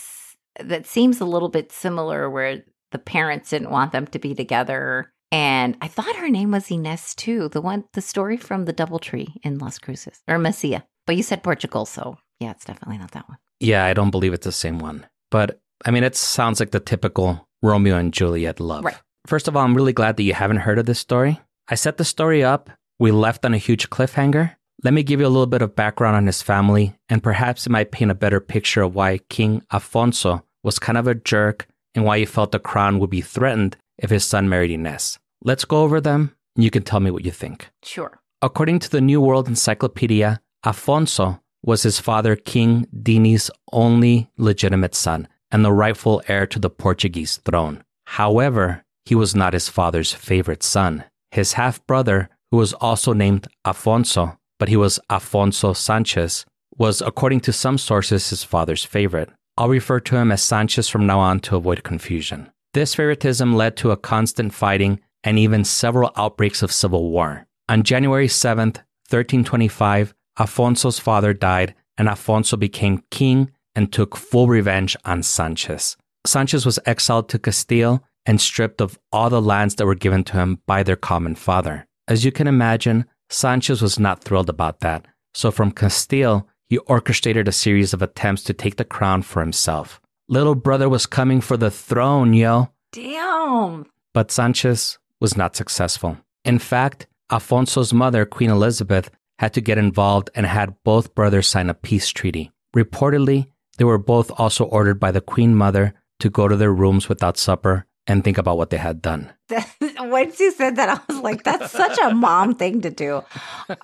that 0.59 0.85
seems 0.85 1.19
a 1.19 1.25
little 1.25 1.49
bit 1.49 1.71
similar 1.71 2.29
where 2.29 2.63
the 2.91 2.99
parents 2.99 3.49
didn't 3.49 3.71
want 3.71 3.91
them 3.91 4.07
to 4.07 4.19
be 4.19 4.35
together 4.35 5.11
and 5.31 5.75
I 5.81 5.87
thought 5.87 6.15
her 6.15 6.29
name 6.29 6.51
was 6.51 6.71
Ines 6.71 7.13
too, 7.15 7.49
the 7.49 7.61
one 7.61 7.83
the 7.93 8.01
story 8.01 8.37
from 8.37 8.65
the 8.65 8.73
Doubletree 8.73 9.35
in 9.43 9.57
Las 9.57 9.79
Cruces 9.79 10.21
or 10.27 10.37
Mesilla. 10.37 10.83
But 11.05 11.17
you 11.17 11.23
said 11.23 11.43
Portugal, 11.43 11.85
so 11.85 12.17
yeah, 12.39 12.51
it's 12.51 12.65
definitely 12.65 12.97
not 12.97 13.11
that 13.11 13.27
one. 13.27 13.37
Yeah, 13.59 13.85
I 13.85 13.93
don't 13.93 14.11
believe 14.11 14.33
it's 14.33 14.45
the 14.45 14.51
same 14.51 14.79
one. 14.79 15.05
But 15.31 15.59
I 15.83 15.91
mean, 15.91 16.03
it 16.03 16.15
sounds 16.15 16.59
like 16.59 16.71
the 16.71 16.79
typical 16.79 17.47
Romeo 17.61 17.97
and 17.97 18.13
Juliet 18.13 18.59
love. 18.59 18.85
Right. 18.85 18.97
First 19.27 19.47
of 19.47 19.57
all, 19.57 19.63
I'm 19.63 19.75
really 19.75 19.93
glad 19.93 20.17
that 20.17 20.23
you 20.23 20.33
haven't 20.33 20.57
heard 20.57 20.79
of 20.79 20.85
this 20.85 20.99
story. 20.99 21.41
I 21.67 21.75
set 21.75 21.97
the 21.97 22.05
story 22.05 22.43
up. 22.43 22.69
We 22.97 23.11
left 23.11 23.45
on 23.45 23.53
a 23.53 23.57
huge 23.57 23.89
cliffhanger. 23.89 24.55
Let 24.83 24.93
me 24.93 25.03
give 25.03 25.19
you 25.19 25.25
a 25.25 25.29
little 25.29 25.47
bit 25.47 25.61
of 25.61 25.75
background 25.75 26.15
on 26.15 26.27
his 26.27 26.41
family, 26.41 26.95
and 27.09 27.21
perhaps 27.21 27.65
it 27.65 27.71
might 27.71 27.91
paint 27.91 28.11
a 28.11 28.15
better 28.15 28.39
picture 28.39 28.83
of 28.83 28.95
why 28.95 29.19
King 29.29 29.61
Afonso 29.71 30.43
was 30.63 30.79
kind 30.79 30.97
of 30.97 31.07
a 31.07 31.15
jerk 31.15 31.67
and 31.93 32.05
why 32.05 32.19
he 32.19 32.25
felt 32.25 32.51
the 32.51 32.59
crown 32.59 32.99
would 32.99 33.09
be 33.09 33.21
threatened 33.21 33.77
if 33.97 34.09
his 34.09 34.25
son 34.25 34.47
married 34.47 34.71
Ines. 34.71 35.19
Let's 35.43 35.65
go 35.65 35.83
over 35.83 35.99
them, 35.99 36.35
and 36.55 36.63
you 36.63 36.71
can 36.71 36.83
tell 36.83 36.99
me 36.99 37.11
what 37.11 37.25
you 37.25 37.31
think. 37.31 37.69
Sure. 37.83 38.19
According 38.41 38.79
to 38.79 38.89
the 38.89 39.01
New 39.01 39.19
World 39.21 39.47
Encyclopedia, 39.47 40.39
Afonso 40.65 41.41
was 41.63 41.83
his 41.83 41.99
father 41.99 42.35
King 42.35 42.87
Dini's 43.01 43.51
only 43.71 44.29
legitimate 44.37 44.95
son 44.95 45.27
and 45.51 45.65
the 45.65 45.71
rightful 45.71 46.21
heir 46.27 46.45
to 46.47 46.59
the 46.59 46.69
Portuguese 46.69 47.37
throne. 47.37 47.83
However, 48.05 48.83
he 49.05 49.15
was 49.15 49.35
not 49.35 49.53
his 49.53 49.69
father's 49.69 50.13
favorite 50.13 50.63
son. 50.63 51.03
His 51.31 51.53
half 51.53 51.85
brother, 51.87 52.29
who 52.55 52.59
was 52.59 52.71
also 52.75 53.11
named 53.11 53.49
Afonso, 53.65 54.37
but 54.59 54.69
he 54.69 54.77
was 54.77 54.97
Afonso 55.09 55.75
Sanchez, 55.75 56.45
was, 56.77 57.01
according 57.01 57.41
to 57.41 57.51
some 57.51 57.77
sources, 57.77 58.29
his 58.29 58.45
father's 58.45 58.85
favorite. 58.85 59.29
I'll 59.57 59.67
refer 59.67 59.99
to 59.99 60.15
him 60.15 60.31
as 60.31 60.41
Sanchez 60.41 60.87
from 60.87 61.05
now 61.05 61.19
on 61.19 61.41
to 61.41 61.57
avoid 61.57 61.83
confusion. 61.83 62.49
This 62.73 62.95
favoritism 62.95 63.57
led 63.57 63.75
to 63.75 63.91
a 63.91 63.97
constant 63.97 64.53
fighting 64.53 65.01
and 65.21 65.37
even 65.37 65.65
several 65.65 66.13
outbreaks 66.15 66.63
of 66.63 66.71
civil 66.71 67.11
war. 67.11 67.45
On 67.67 67.83
January 67.83 68.29
7th, 68.29 68.77
1325, 69.11 70.13
Afonso's 70.39 70.97
father 70.97 71.33
died 71.33 71.75
and 71.97 72.07
Afonso 72.07 72.57
became 72.57 73.03
king 73.11 73.51
and 73.75 73.91
took 73.91 74.15
full 74.15 74.47
revenge 74.47 74.95
on 75.03 75.23
Sanchez. 75.23 75.97
Sanchez 76.25 76.65
was 76.65 76.79
exiled 76.85 77.27
to 77.27 77.37
Castile 77.37 78.01
and 78.25 78.39
stripped 78.39 78.79
of 78.79 78.97
all 79.11 79.29
the 79.29 79.41
lands 79.41 79.75
that 79.75 79.85
were 79.85 79.93
given 79.93 80.23
to 80.23 80.37
him 80.37 80.61
by 80.65 80.83
their 80.83 80.95
common 80.95 81.35
father. 81.35 81.85
As 82.07 82.23
you 82.23 82.31
can 82.31 82.47
imagine, 82.47 83.05
Sanchez 83.29 83.81
was 83.81 83.97
not 83.97 84.23
thrilled 84.23 84.49
about 84.49 84.81
that. 84.81 85.07
So 85.33 85.49
from 85.49 85.71
Castile, 85.71 86.47
he 86.67 86.77
orchestrated 86.79 87.47
a 87.47 87.51
series 87.51 87.93
of 87.93 88.01
attempts 88.01 88.43
to 88.43 88.53
take 88.53 88.77
the 88.77 88.85
crown 88.85 89.23
for 89.23 89.39
himself. 89.41 89.99
Little 90.27 90.55
brother 90.55 90.87
was 90.87 91.05
coming 91.05 91.41
for 91.41 91.57
the 91.57 91.71
throne, 91.71 92.33
yo. 92.33 92.69
Damn. 92.91 93.85
But 94.13 94.31
Sanchez 94.31 94.99
was 95.19 95.35
not 95.35 95.55
successful. 95.55 96.17
In 96.43 96.59
fact, 96.59 97.07
Afonso's 97.31 97.93
mother, 97.93 98.25
Queen 98.25 98.51
Elizabeth, 98.51 99.09
had 99.39 99.53
to 99.53 99.61
get 99.61 99.77
involved 99.77 100.29
and 100.35 100.45
had 100.45 100.75
both 100.83 101.15
brothers 101.15 101.47
sign 101.47 101.69
a 101.69 101.73
peace 101.73 102.09
treaty. 102.09 102.51
Reportedly, 102.75 103.47
they 103.77 103.83
were 103.83 103.97
both 103.97 104.31
also 104.37 104.65
ordered 104.65 104.99
by 104.99 105.11
the 105.11 105.21
Queen 105.21 105.55
Mother 105.55 105.93
to 106.19 106.29
go 106.29 106.47
to 106.47 106.55
their 106.55 106.73
rooms 106.73 107.09
without 107.09 107.37
supper 107.37 107.85
and 108.07 108.23
think 108.23 108.37
about 108.37 108.57
what 108.57 108.69
they 108.69 108.77
had 108.77 109.01
done. 109.01 109.31
Once 109.99 110.39
you 110.39 110.51
said 110.51 110.75
that, 110.75 110.89
I 110.89 110.99
was 111.11 111.21
like, 111.21 111.43
that's 111.43 111.71
such 111.71 111.97
a 112.03 112.13
mom 112.13 112.55
thing 112.55 112.81
to 112.81 112.89
do. 112.89 113.23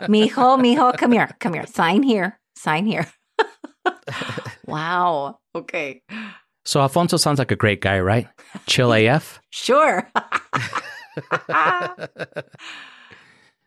Mijo, 0.07 0.59
mijo, 0.59 0.97
come 0.97 1.11
here, 1.11 1.29
come 1.39 1.53
here. 1.53 1.65
Sign 1.67 2.03
here, 2.03 2.39
sign 2.55 2.85
here. 2.85 3.07
wow. 4.65 5.39
Okay. 5.55 6.01
So 6.65 6.81
Alfonso 6.81 7.17
sounds 7.17 7.39
like 7.39 7.51
a 7.51 7.55
great 7.55 7.81
guy, 7.81 7.99
right? 7.99 8.27
Chill 8.67 8.93
AF. 8.93 9.39
Sure. 9.51 10.07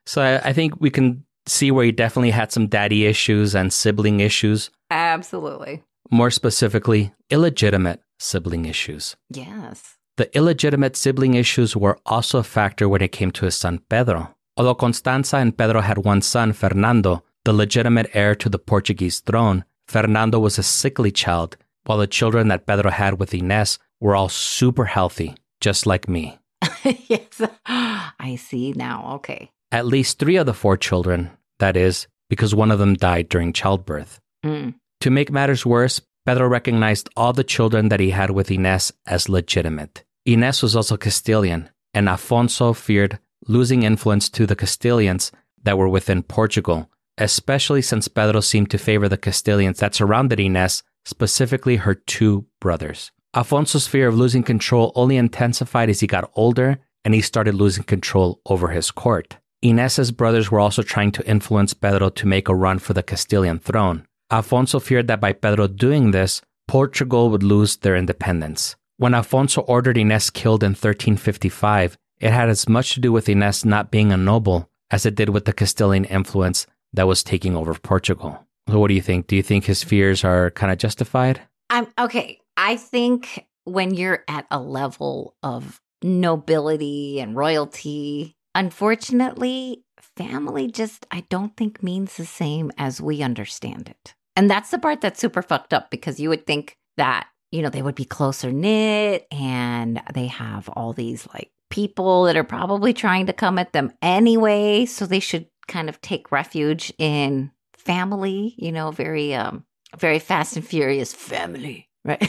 So 0.06 0.22
I, 0.22 0.48
I 0.48 0.52
think 0.52 0.80
we 0.80 0.90
can 0.90 1.24
see 1.46 1.70
where 1.70 1.84
he 1.84 1.92
definitely 1.92 2.30
had 2.30 2.52
some 2.52 2.66
daddy 2.66 3.06
issues 3.06 3.54
and 3.54 3.72
sibling 3.72 4.20
issues. 4.20 4.70
Absolutely. 4.90 5.82
More 6.10 6.30
specifically, 6.30 7.12
illegitimate 7.30 8.00
sibling 8.18 8.66
issues. 8.66 9.16
Yes. 9.30 9.93
The 10.16 10.34
illegitimate 10.36 10.96
sibling 10.96 11.34
issues 11.34 11.76
were 11.76 11.98
also 12.06 12.38
a 12.38 12.44
factor 12.44 12.88
when 12.88 13.02
it 13.02 13.10
came 13.10 13.32
to 13.32 13.46
his 13.46 13.56
son 13.56 13.80
Pedro. 13.88 14.32
Although 14.56 14.76
Constanza 14.76 15.38
and 15.38 15.56
Pedro 15.56 15.80
had 15.80 15.98
one 15.98 16.22
son, 16.22 16.52
Fernando, 16.52 17.24
the 17.44 17.52
legitimate 17.52 18.10
heir 18.14 18.36
to 18.36 18.48
the 18.48 18.58
Portuguese 18.58 19.18
throne, 19.20 19.64
Fernando 19.88 20.38
was 20.38 20.56
a 20.56 20.62
sickly 20.62 21.10
child, 21.10 21.56
while 21.84 21.98
the 21.98 22.06
children 22.06 22.48
that 22.48 22.66
Pedro 22.66 22.90
had 22.90 23.18
with 23.18 23.34
Ines 23.34 23.78
were 24.00 24.14
all 24.14 24.28
super 24.28 24.84
healthy, 24.84 25.34
just 25.60 25.84
like 25.84 26.08
me. 26.08 26.38
yes. 26.84 27.42
I 27.66 28.38
see 28.38 28.72
now. 28.72 29.14
Okay. 29.16 29.50
At 29.72 29.86
least 29.86 30.20
three 30.20 30.36
of 30.36 30.46
the 30.46 30.54
four 30.54 30.76
children, 30.76 31.30
that 31.58 31.76
is, 31.76 32.06
because 32.30 32.54
one 32.54 32.70
of 32.70 32.78
them 32.78 32.94
died 32.94 33.28
during 33.28 33.52
childbirth. 33.52 34.20
Mm. 34.44 34.74
To 35.00 35.10
make 35.10 35.32
matters 35.32 35.66
worse, 35.66 36.00
Pedro 36.26 36.48
recognized 36.48 37.10
all 37.16 37.32
the 37.32 37.44
children 37.44 37.88
that 37.90 38.00
he 38.00 38.10
had 38.10 38.30
with 38.30 38.50
Ines 38.50 38.92
as 39.06 39.28
legitimate. 39.28 40.04
Ines 40.24 40.62
was 40.62 40.74
also 40.74 40.96
Castilian, 40.96 41.68
and 41.92 42.08
Afonso 42.08 42.74
feared 42.74 43.18
losing 43.46 43.82
influence 43.82 44.30
to 44.30 44.46
the 44.46 44.56
Castilians 44.56 45.30
that 45.62 45.76
were 45.76 45.88
within 45.88 46.22
Portugal, 46.22 46.90
especially 47.18 47.82
since 47.82 48.08
Pedro 48.08 48.40
seemed 48.40 48.70
to 48.70 48.78
favor 48.78 49.08
the 49.08 49.18
Castilians 49.18 49.78
that 49.78 49.94
surrounded 49.94 50.40
Ines 50.40 50.82
specifically 51.04 51.76
her 51.76 51.94
two 51.94 52.46
brothers. 52.60 53.12
Afonso's 53.34 53.86
fear 53.86 54.08
of 54.08 54.14
losing 54.14 54.42
control 54.42 54.92
only 54.94 55.16
intensified 55.16 55.90
as 55.90 56.00
he 56.00 56.06
got 56.06 56.30
older 56.34 56.78
and 57.04 57.12
he 57.12 57.20
started 57.20 57.54
losing 57.54 57.84
control 57.84 58.40
over 58.46 58.68
his 58.68 58.90
court. 58.90 59.36
Inez's 59.60 60.10
brothers 60.10 60.50
were 60.50 60.60
also 60.60 60.82
trying 60.82 61.12
to 61.12 61.28
influence 61.28 61.74
Pedro 61.74 62.08
to 62.10 62.26
make 62.26 62.48
a 62.48 62.54
run 62.54 62.78
for 62.78 62.94
the 62.94 63.02
Castilian 63.02 63.58
throne. 63.58 64.06
Afonso 64.40 64.82
feared 64.82 65.06
that 65.06 65.20
by 65.20 65.32
Pedro 65.32 65.68
doing 65.68 66.10
this, 66.10 66.42
Portugal 66.66 67.30
would 67.30 67.42
lose 67.44 67.76
their 67.76 67.94
independence. 67.94 68.74
When 68.96 69.12
Afonso 69.12 69.64
ordered 69.68 69.96
Inez 69.96 70.30
killed 70.30 70.62
in 70.64 70.70
1355, 70.70 71.96
it 72.20 72.30
had 72.32 72.48
as 72.48 72.68
much 72.68 72.94
to 72.94 73.00
do 73.00 73.12
with 73.12 73.28
Inez 73.28 73.64
not 73.64 73.90
being 73.90 74.12
a 74.12 74.16
noble 74.16 74.68
as 74.90 75.06
it 75.06 75.14
did 75.14 75.28
with 75.28 75.44
the 75.44 75.52
Castilian 75.52 76.04
influence 76.04 76.66
that 76.92 77.06
was 77.06 77.22
taking 77.22 77.56
over 77.56 77.74
Portugal. 77.74 78.44
So, 78.68 78.78
what 78.78 78.88
do 78.88 78.94
you 78.94 79.02
think? 79.02 79.26
Do 79.26 79.36
you 79.36 79.42
think 79.42 79.64
his 79.64 79.84
fears 79.84 80.24
are 80.24 80.50
kind 80.50 80.72
of 80.72 80.78
justified? 80.78 81.42
I'm 81.70 81.86
okay. 81.98 82.40
I 82.56 82.76
think 82.76 83.46
when 83.64 83.94
you're 83.94 84.24
at 84.26 84.46
a 84.50 84.58
level 84.58 85.34
of 85.42 85.80
nobility 86.02 87.20
and 87.20 87.36
royalty, 87.36 88.36
unfortunately, 88.54 89.84
family 90.16 90.70
just, 90.70 91.06
I 91.10 91.24
don't 91.28 91.56
think 91.56 91.82
means 91.82 92.16
the 92.16 92.26
same 92.26 92.72
as 92.78 93.00
we 93.00 93.22
understand 93.22 93.88
it. 93.88 94.14
And 94.36 94.50
that's 94.50 94.70
the 94.70 94.78
part 94.78 95.00
that's 95.00 95.20
super 95.20 95.42
fucked 95.42 95.72
up 95.72 95.90
because 95.90 96.18
you 96.18 96.28
would 96.28 96.46
think 96.46 96.76
that, 96.96 97.28
you 97.50 97.62
know, 97.62 97.70
they 97.70 97.82
would 97.82 97.94
be 97.94 98.04
closer 98.04 98.50
knit 98.50 99.26
and 99.30 100.02
they 100.12 100.26
have 100.26 100.68
all 100.70 100.92
these 100.92 101.26
like 101.32 101.50
people 101.70 102.24
that 102.24 102.36
are 102.36 102.44
probably 102.44 102.92
trying 102.92 103.26
to 103.26 103.32
come 103.32 103.58
at 103.58 103.72
them 103.72 103.92
anyway. 104.02 104.86
So 104.86 105.06
they 105.06 105.20
should 105.20 105.46
kind 105.68 105.88
of 105.88 106.00
take 106.00 106.32
refuge 106.32 106.92
in 106.98 107.50
family, 107.76 108.54
you 108.58 108.72
know, 108.72 108.90
very, 108.90 109.34
um, 109.34 109.64
very 109.96 110.18
fast 110.18 110.56
and 110.56 110.66
furious 110.66 111.12
family, 111.12 111.88
right? 112.04 112.28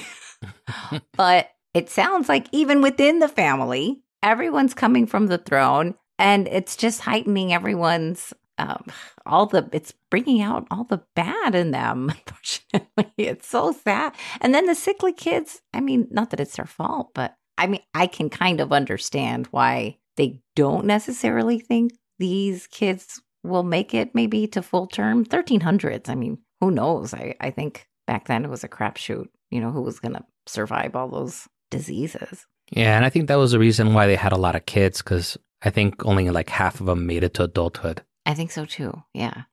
but 1.13 1.49
it 1.73 1.89
sounds 1.89 2.29
like 2.29 2.47
even 2.51 2.81
within 2.81 3.19
the 3.19 3.27
family, 3.27 4.01
everyone's 4.21 4.73
coming 4.73 5.07
from 5.07 5.27
the 5.27 5.37
throne 5.37 5.95
and 6.17 6.47
it's 6.47 6.75
just 6.75 7.01
heightening 7.01 7.53
everyone's 7.53 8.33
um, 8.57 8.85
all 9.25 9.45
the 9.45 9.69
it's 9.71 9.93
bringing 10.09 10.41
out 10.41 10.67
all 10.71 10.85
the 10.85 11.03
bad 11.15 11.55
in 11.55 11.71
them 11.71 12.09
unfortunately. 12.27 13.13
It's 13.17 13.47
so 13.47 13.71
sad. 13.71 14.13
And 14.41 14.53
then 14.53 14.65
the 14.65 14.75
sickly 14.75 15.13
kids 15.13 15.61
i 15.73 15.81
mean 15.81 16.07
not 16.11 16.29
that 16.29 16.39
it's 16.39 16.55
their 16.55 16.65
fault 16.65 17.11
but 17.13 17.35
i 17.57 17.67
mean 17.67 17.81
i 17.93 18.07
can 18.07 18.29
kind 18.29 18.61
of 18.61 18.73
understand 18.73 19.47
why 19.51 19.97
they 20.17 20.41
don't 20.55 20.85
necessarily 20.85 21.59
think 21.59 21.93
these 22.19 22.67
kids 22.67 23.21
will 23.43 23.63
make 23.63 23.93
it 23.93 24.15
maybe 24.15 24.47
to 24.47 24.61
full 24.61 24.87
term. 24.87 25.25
1300s 25.25 26.09
i 26.09 26.15
mean 26.15 26.37
who 26.61 26.71
knows? 26.71 27.13
I, 27.13 27.35
I 27.41 27.51
think 27.51 27.87
back 28.07 28.27
then 28.27 28.45
it 28.45 28.49
was 28.49 28.63
a 28.63 28.69
crapshoot 28.69 29.27
you 29.51 29.59
know 29.61 29.71
who 29.71 29.81
was 29.81 29.99
going 29.99 30.13
to 30.13 30.23
survive 30.47 30.95
all 30.95 31.09
those 31.09 31.47
diseases. 31.71 32.45
Yeah, 32.71 32.95
and 32.95 33.05
I 33.05 33.09
think 33.09 33.27
that 33.27 33.35
was 33.35 33.51
the 33.51 33.59
reason 33.59 33.93
why 33.93 34.07
they 34.07 34.15
had 34.15 34.31
a 34.31 34.37
lot 34.37 34.55
of 34.55 34.65
kids 34.65 35.01
because 35.01 35.37
I 35.61 35.69
think 35.69 36.05
only 36.05 36.29
like 36.29 36.49
half 36.49 36.79
of 36.79 36.87
them 36.87 37.05
made 37.05 37.23
it 37.23 37.35
to 37.35 37.43
adulthood. 37.43 38.03
I 38.25 38.33
think 38.33 38.51
so 38.51 38.65
too. 38.65 39.03
Yeah. 39.13 39.43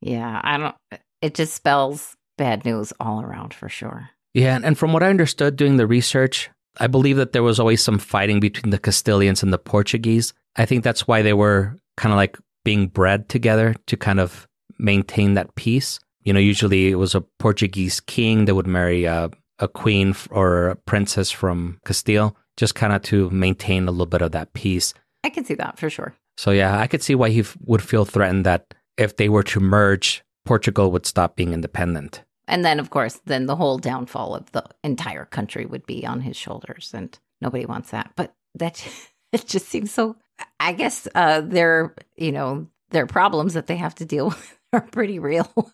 Yeah. 0.00 0.40
I 0.42 0.58
don't, 0.58 0.74
it 1.20 1.34
just 1.34 1.54
spells 1.54 2.16
bad 2.38 2.64
news 2.64 2.92
all 3.00 3.22
around 3.22 3.54
for 3.54 3.68
sure. 3.68 4.10
Yeah, 4.34 4.58
and, 4.62 4.78
from 4.78 4.92
what 4.94 5.02
I 5.02 5.10
understood 5.10 5.56
doing 5.56 5.76
the 5.76 5.86
research, 5.86 6.48
I 6.78 6.86
believe 6.86 7.16
that 7.16 7.32
there 7.32 7.42
was 7.42 7.60
always 7.60 7.82
some 7.82 7.98
fighting 7.98 8.40
between 8.40 8.70
the 8.70 8.78
Castilians 8.78 9.42
and 9.42 9.52
the 9.52 9.58
Portuguese. 9.58 10.32
I 10.56 10.64
think 10.64 10.82
that's 10.82 11.06
why 11.06 11.20
they 11.20 11.34
were 11.34 11.76
kind 11.98 12.12
of 12.12 12.16
like 12.16 12.38
being 12.64 12.86
bred 12.86 13.28
together 13.28 13.74
to 13.88 13.96
kind 13.96 14.20
of 14.20 14.48
maintain 14.78 15.34
that 15.34 15.54
peace. 15.54 16.00
You 16.22 16.32
know, 16.32 16.40
usually 16.40 16.88
it 16.88 16.94
was 16.94 17.14
a 17.14 17.20
Portuguese 17.38 18.00
king 18.00 18.46
that 18.46 18.54
would 18.54 18.66
marry 18.66 19.04
a, 19.04 19.30
a 19.58 19.68
queen 19.68 20.14
or 20.30 20.68
a 20.68 20.76
princess 20.76 21.30
from 21.30 21.78
Castile, 21.84 22.34
just 22.56 22.74
kind 22.74 22.94
of 22.94 23.02
to 23.02 23.28
maintain 23.30 23.86
a 23.86 23.90
little 23.90 24.06
bit 24.06 24.22
of 24.22 24.32
that 24.32 24.54
peace. 24.54 24.94
I 25.24 25.28
can 25.28 25.44
see 25.44 25.54
that 25.54 25.78
for 25.78 25.90
sure. 25.90 26.14
So 26.36 26.50
yeah, 26.50 26.78
I 26.78 26.86
could 26.86 27.02
see 27.02 27.14
why 27.14 27.30
he 27.30 27.40
f- 27.40 27.56
would 27.64 27.82
feel 27.82 28.04
threatened 28.04 28.46
that 28.46 28.74
if 28.96 29.16
they 29.16 29.28
were 29.28 29.42
to 29.44 29.60
merge, 29.60 30.22
Portugal 30.44 30.90
would 30.90 31.06
stop 31.06 31.36
being 31.36 31.52
independent. 31.52 32.24
And 32.48 32.64
then, 32.64 32.80
of 32.80 32.90
course, 32.90 33.20
then 33.24 33.46
the 33.46 33.56
whole 33.56 33.78
downfall 33.78 34.34
of 34.34 34.50
the 34.52 34.64
entire 34.82 35.24
country 35.24 35.64
would 35.64 35.86
be 35.86 36.04
on 36.04 36.20
his 36.20 36.36
shoulders, 36.36 36.90
and 36.94 37.16
nobody 37.40 37.66
wants 37.66 37.90
that. 37.90 38.12
But 38.16 38.34
that 38.54 38.86
it 39.32 39.46
just 39.46 39.68
seems 39.68 39.92
so. 39.92 40.16
I 40.58 40.72
guess 40.72 41.06
uh, 41.14 41.40
their, 41.42 41.94
you 42.16 42.32
know, 42.32 42.66
their 42.90 43.06
problems 43.06 43.54
that 43.54 43.66
they 43.66 43.76
have 43.76 43.94
to 43.96 44.04
deal 44.04 44.26
with 44.30 44.58
are 44.72 44.80
pretty 44.80 45.18
real. 45.18 45.72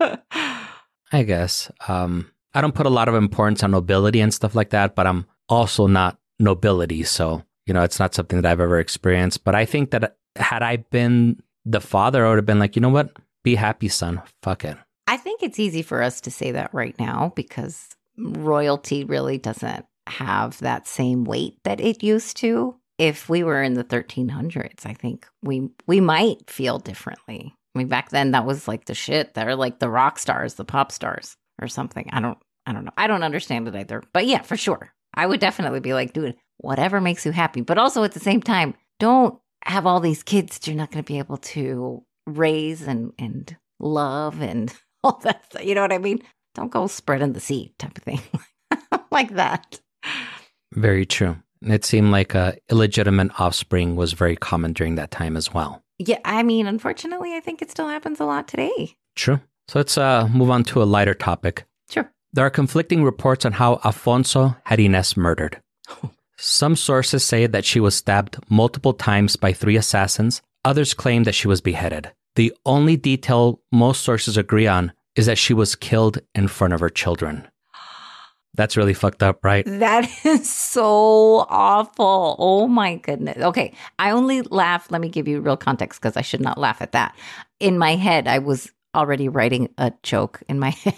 I 0.00 1.22
guess. 1.22 1.70
Um, 1.88 2.30
I 2.54 2.60
don't 2.60 2.74
put 2.74 2.86
a 2.86 2.90
lot 2.90 3.08
of 3.08 3.14
importance 3.14 3.62
on 3.62 3.72
nobility 3.72 4.20
and 4.20 4.32
stuff 4.32 4.54
like 4.54 4.70
that, 4.70 4.94
but 4.94 5.06
I'm 5.06 5.26
also 5.48 5.86
not 5.86 6.18
nobility. 6.38 7.02
So, 7.02 7.44
you 7.66 7.74
know, 7.74 7.82
it's 7.82 7.98
not 7.98 8.14
something 8.14 8.40
that 8.40 8.50
I've 8.50 8.60
ever 8.60 8.78
experienced. 8.78 9.44
But 9.44 9.54
I 9.54 9.64
think 9.64 9.90
that 9.90 10.16
had 10.36 10.62
I 10.62 10.76
been 10.76 11.42
the 11.64 11.80
father, 11.80 12.24
I 12.24 12.30
would 12.30 12.38
have 12.38 12.46
been 12.46 12.58
like, 12.58 12.76
you 12.76 12.82
know 12.82 12.88
what? 12.88 13.16
Be 13.42 13.54
happy, 13.54 13.88
son. 13.88 14.22
Fuck 14.42 14.64
it. 14.64 14.76
I 15.06 15.16
think 15.16 15.42
it's 15.42 15.58
easy 15.58 15.82
for 15.82 16.02
us 16.02 16.20
to 16.22 16.30
say 16.30 16.52
that 16.52 16.72
right 16.72 16.98
now 16.98 17.32
because 17.36 17.88
royalty 18.16 19.04
really 19.04 19.38
doesn't 19.38 19.84
have 20.06 20.58
that 20.58 20.86
same 20.86 21.24
weight 21.24 21.58
that 21.64 21.80
it 21.80 22.02
used 22.02 22.36
to. 22.38 22.76
If 22.96 23.28
we 23.28 23.42
were 23.42 23.62
in 23.62 23.74
the 23.74 23.84
1300s, 23.84 24.86
I 24.86 24.94
think 24.94 25.26
we 25.42 25.68
we 25.86 26.00
might 26.00 26.48
feel 26.48 26.78
differently. 26.78 27.54
I 27.74 27.78
mean, 27.78 27.88
back 27.88 28.10
then 28.10 28.30
that 28.30 28.46
was 28.46 28.68
like 28.68 28.84
the 28.84 28.94
shit. 28.94 29.34
They're 29.34 29.56
like 29.56 29.80
the 29.80 29.90
rock 29.90 30.18
stars, 30.18 30.54
the 30.54 30.64
pop 30.64 30.92
stars, 30.92 31.36
or 31.60 31.66
something. 31.66 32.08
I 32.12 32.20
don't, 32.20 32.38
I 32.66 32.72
don't 32.72 32.84
know. 32.84 32.92
I 32.96 33.08
don't 33.08 33.24
understand 33.24 33.66
it 33.66 33.74
either. 33.74 34.02
But 34.12 34.26
yeah, 34.26 34.42
for 34.42 34.56
sure, 34.56 34.92
I 35.12 35.26
would 35.26 35.40
definitely 35.40 35.80
be 35.80 35.92
like, 35.92 36.12
dude, 36.12 36.36
whatever 36.58 37.00
makes 37.00 37.24
you 37.26 37.32
happy. 37.32 37.60
But 37.60 37.78
also 37.78 38.04
at 38.04 38.12
the 38.12 38.20
same 38.20 38.42
time, 38.42 38.74
don't 39.00 39.38
have 39.64 39.86
all 39.86 40.00
these 40.00 40.22
kids 40.22 40.58
that 40.58 40.66
you're 40.66 40.76
not 40.76 40.90
going 40.90 41.02
to 41.02 41.06
be 41.12 41.18
able 41.18 41.38
to 41.38 42.02
raise 42.26 42.82
and 42.82 43.12
and 43.18 43.56
love 43.80 44.40
and 44.40 44.72
all 45.04 45.20
that. 45.24 45.44
stuff. 45.46 45.64
You 45.64 45.74
know 45.74 45.82
what 45.82 45.92
I 45.92 45.98
mean? 45.98 46.22
Don't 46.54 46.70
go 46.70 46.86
spreading 46.86 47.32
the 47.32 47.40
seed 47.40 47.72
type 47.78 47.96
of 47.98 48.04
thing 48.04 48.20
like 49.10 49.34
that. 49.34 49.80
Very 50.72 51.04
true. 51.06 51.36
And 51.62 51.72
it 51.72 51.84
seemed 51.84 52.10
like 52.10 52.34
uh, 52.34 52.52
illegitimate 52.70 53.40
offspring 53.40 53.96
was 53.96 54.12
very 54.12 54.36
common 54.36 54.72
during 54.72 54.96
that 54.96 55.10
time 55.10 55.36
as 55.36 55.52
well. 55.52 55.82
Yeah, 55.98 56.18
I 56.24 56.42
mean, 56.42 56.66
unfortunately, 56.66 57.34
I 57.34 57.40
think 57.40 57.62
it 57.62 57.70
still 57.70 57.88
happens 57.88 58.20
a 58.20 58.24
lot 58.24 58.48
today. 58.48 58.96
True. 59.16 59.40
So 59.68 59.78
let's 59.78 59.96
uh, 59.96 60.28
move 60.28 60.50
on 60.50 60.64
to 60.64 60.82
a 60.82 60.84
lighter 60.84 61.14
topic. 61.14 61.64
Sure. 61.88 62.10
There 62.32 62.44
are 62.44 62.50
conflicting 62.50 63.02
reports 63.04 63.44
on 63.46 63.52
how 63.52 63.76
Afonso 63.76 64.56
had 64.64 64.78
Ines 64.80 65.16
murdered. 65.16 65.60
Some 66.36 66.76
sources 66.76 67.24
say 67.24 67.46
that 67.46 67.64
she 67.64 67.80
was 67.80 67.94
stabbed 67.94 68.38
multiple 68.48 68.92
times 68.92 69.36
by 69.36 69.52
three 69.52 69.76
assassins. 69.76 70.42
Others 70.64 70.94
claim 70.94 71.24
that 71.24 71.34
she 71.34 71.48
was 71.48 71.60
beheaded. 71.60 72.10
The 72.36 72.52
only 72.66 72.96
detail 72.96 73.60
most 73.70 74.02
sources 74.02 74.36
agree 74.36 74.66
on 74.66 74.92
is 75.14 75.26
that 75.26 75.38
she 75.38 75.54
was 75.54 75.76
killed 75.76 76.18
in 76.34 76.48
front 76.48 76.74
of 76.74 76.80
her 76.80 76.88
children. 76.88 77.46
That's 78.54 78.76
really 78.76 78.94
fucked 78.94 79.22
up, 79.22 79.44
right? 79.44 79.64
That 79.66 80.08
is 80.24 80.50
so 80.50 81.46
awful. 81.48 82.36
Oh 82.38 82.68
my 82.68 82.96
goodness. 82.96 83.38
Okay. 83.38 83.72
I 83.98 84.10
only 84.10 84.42
laugh. 84.42 84.90
Let 84.90 85.00
me 85.00 85.08
give 85.08 85.28
you 85.28 85.40
real 85.40 85.56
context 85.56 86.00
because 86.00 86.16
I 86.16 86.22
should 86.22 86.40
not 86.40 86.58
laugh 86.58 86.80
at 86.80 86.92
that. 86.92 87.16
In 87.60 87.78
my 87.78 87.96
head, 87.96 88.28
I 88.28 88.38
was 88.38 88.70
already 88.94 89.28
writing 89.28 89.70
a 89.78 89.92
joke 90.02 90.42
in 90.48 90.58
my 90.58 90.70
head. 90.84 90.94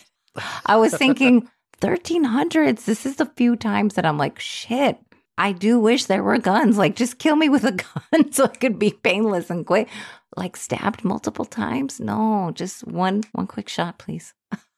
I 0.66 0.76
was 0.76 0.94
thinking 0.94 1.48
1300s. 1.80 2.84
This 2.84 3.06
is 3.06 3.16
the 3.16 3.26
few 3.36 3.56
times 3.56 3.94
that 3.94 4.04
I'm 4.04 4.18
like, 4.18 4.38
shit, 4.38 4.98
I 5.38 5.52
do 5.52 5.78
wish 5.78 6.06
there 6.06 6.22
were 6.22 6.38
guns. 6.38 6.78
Like, 6.78 6.96
just 6.96 7.18
kill 7.18 7.36
me 7.36 7.48
with 7.48 7.64
a 7.64 7.72
gun 8.12 8.32
so 8.32 8.44
it 8.44 8.60
could 8.60 8.78
be 8.78 8.90
painless 8.90 9.50
and 9.50 9.66
quick. 9.66 9.88
Like, 10.36 10.56
stabbed 10.56 11.04
multiple 11.04 11.44
times? 11.44 12.00
No, 12.00 12.52
just 12.54 12.86
one, 12.86 13.22
one 13.32 13.46
quick 13.46 13.68
shot, 13.68 13.98
please. 13.98 14.34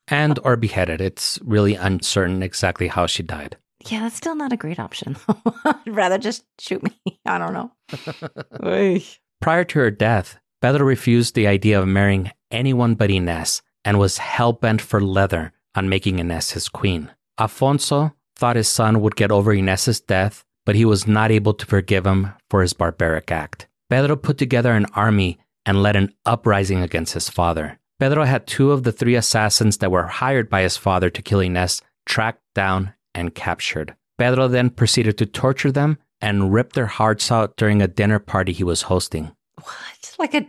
And 0.08 0.38
or 0.42 0.56
beheaded. 0.56 1.00
It's 1.00 1.38
really 1.44 1.74
uncertain 1.74 2.42
exactly 2.42 2.88
how 2.88 3.06
she 3.06 3.22
died. 3.22 3.56
Yeah, 3.86 4.00
that's 4.00 4.16
still 4.16 4.34
not 4.34 4.52
a 4.52 4.56
great 4.56 4.80
option. 4.80 5.16
I'd 5.64 5.76
rather 5.86 6.18
just 6.18 6.44
shoot 6.58 6.82
me. 6.82 7.20
I 7.26 7.38
don't 7.38 7.52
know. 7.52 9.00
Prior 9.40 9.64
to 9.64 9.78
her 9.78 9.90
death, 9.90 10.38
Pedro 10.60 10.84
refused 10.84 11.34
the 11.34 11.46
idea 11.46 11.78
of 11.80 11.86
marrying 11.86 12.32
anyone 12.50 12.94
but 12.94 13.10
Ines 13.10 13.62
and 13.84 13.98
was 13.98 14.18
hell 14.18 14.52
bent 14.52 14.80
for 14.80 15.00
leather 15.00 15.52
on 15.74 15.88
making 15.88 16.18
Ines 16.18 16.50
his 16.50 16.68
queen. 16.68 17.10
Afonso 17.38 18.14
thought 18.36 18.56
his 18.56 18.68
son 18.68 19.00
would 19.00 19.16
get 19.16 19.30
over 19.30 19.52
Ines's 19.52 20.00
death, 20.00 20.44
but 20.68 20.76
he 20.76 20.84
was 20.84 21.06
not 21.06 21.30
able 21.30 21.54
to 21.54 21.64
forgive 21.64 22.06
him 22.06 22.30
for 22.50 22.60
his 22.60 22.74
barbaric 22.74 23.32
act. 23.32 23.66
Pedro 23.88 24.16
put 24.16 24.36
together 24.36 24.74
an 24.74 24.84
army 24.92 25.38
and 25.64 25.82
led 25.82 25.96
an 25.96 26.12
uprising 26.26 26.82
against 26.82 27.14
his 27.14 27.30
father. 27.30 27.78
Pedro 27.98 28.24
had 28.24 28.46
two 28.46 28.70
of 28.70 28.82
the 28.82 28.92
three 28.92 29.14
assassins 29.14 29.78
that 29.78 29.90
were 29.90 30.08
hired 30.08 30.50
by 30.50 30.60
his 30.60 30.76
father 30.76 31.08
to 31.08 31.22
kill 31.22 31.40
Ines 31.40 31.80
tracked 32.04 32.42
down 32.54 32.92
and 33.14 33.34
captured. 33.34 33.96
Pedro 34.18 34.46
then 34.46 34.68
proceeded 34.68 35.16
to 35.16 35.24
torture 35.24 35.72
them 35.72 35.96
and 36.20 36.52
rip 36.52 36.74
their 36.74 36.84
hearts 36.84 37.32
out 37.32 37.56
during 37.56 37.80
a 37.80 37.88
dinner 37.88 38.18
party 38.18 38.52
he 38.52 38.62
was 38.62 38.82
hosting. 38.82 39.32
What? 39.54 40.16
Like 40.18 40.34
a 40.34 40.46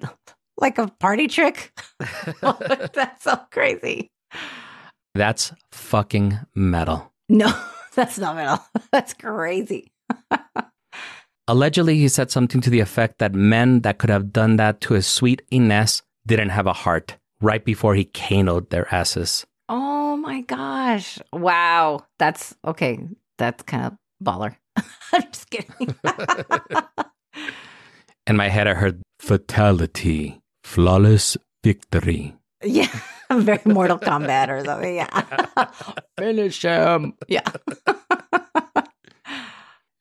like 0.58 0.78
a 0.80 0.90
party 1.00 1.30
trick? 1.30 1.72
that's 2.42 3.24
so 3.24 3.40
crazy. 3.52 4.12
That's 5.16 5.54
fucking 5.72 6.40
metal. 6.54 7.14
No, 7.30 7.58
that's 7.96 8.20
not 8.20 8.36
metal. 8.36 8.60
That's 8.92 9.14
crazy. 9.14 9.94
Allegedly, 11.48 11.98
he 11.98 12.08
said 12.08 12.30
something 12.30 12.62
to 12.62 12.70
the 12.70 12.80
effect 12.80 13.18
that 13.20 13.34
men 13.34 13.82
that 13.82 13.98
could 13.98 14.12
have 14.12 14.32
done 14.32 14.58
that 14.58 14.82
to 14.82 14.94
his 14.94 15.08
sweet 15.08 15.42
Ines 15.52 16.04
didn't 16.28 16.50
have 16.50 16.68
a 16.68 16.74
heart 16.74 17.18
right 17.42 17.64
before 17.66 17.96
he 17.96 18.06
canoed 18.06 18.70
their 18.70 18.94
asses. 18.94 19.46
Oh 19.68 20.16
my 20.18 20.42
gosh. 20.42 21.18
Wow. 21.34 22.06
That's 22.20 22.56
okay. 22.66 23.00
That's 23.38 23.64
kind 23.64 23.86
of 23.86 23.94
baller. 24.24 24.56
I'm 25.14 25.24
just 25.32 25.50
kidding. 25.50 25.96
In 28.28 28.36
my 28.36 28.50
head, 28.50 28.68
I 28.68 28.76
heard 28.76 29.02
fatality, 29.20 30.40
flawless 30.64 31.36
victory. 31.64 32.36
yeah. 32.64 32.88
Very 33.32 33.60
Mortal 33.66 34.00
Kombat 34.00 34.50
or 34.50 34.66
something. 34.66 34.96
Yeah. 34.96 35.68
Finish 36.18 36.64
him. 36.64 37.14
Yeah. 37.28 37.48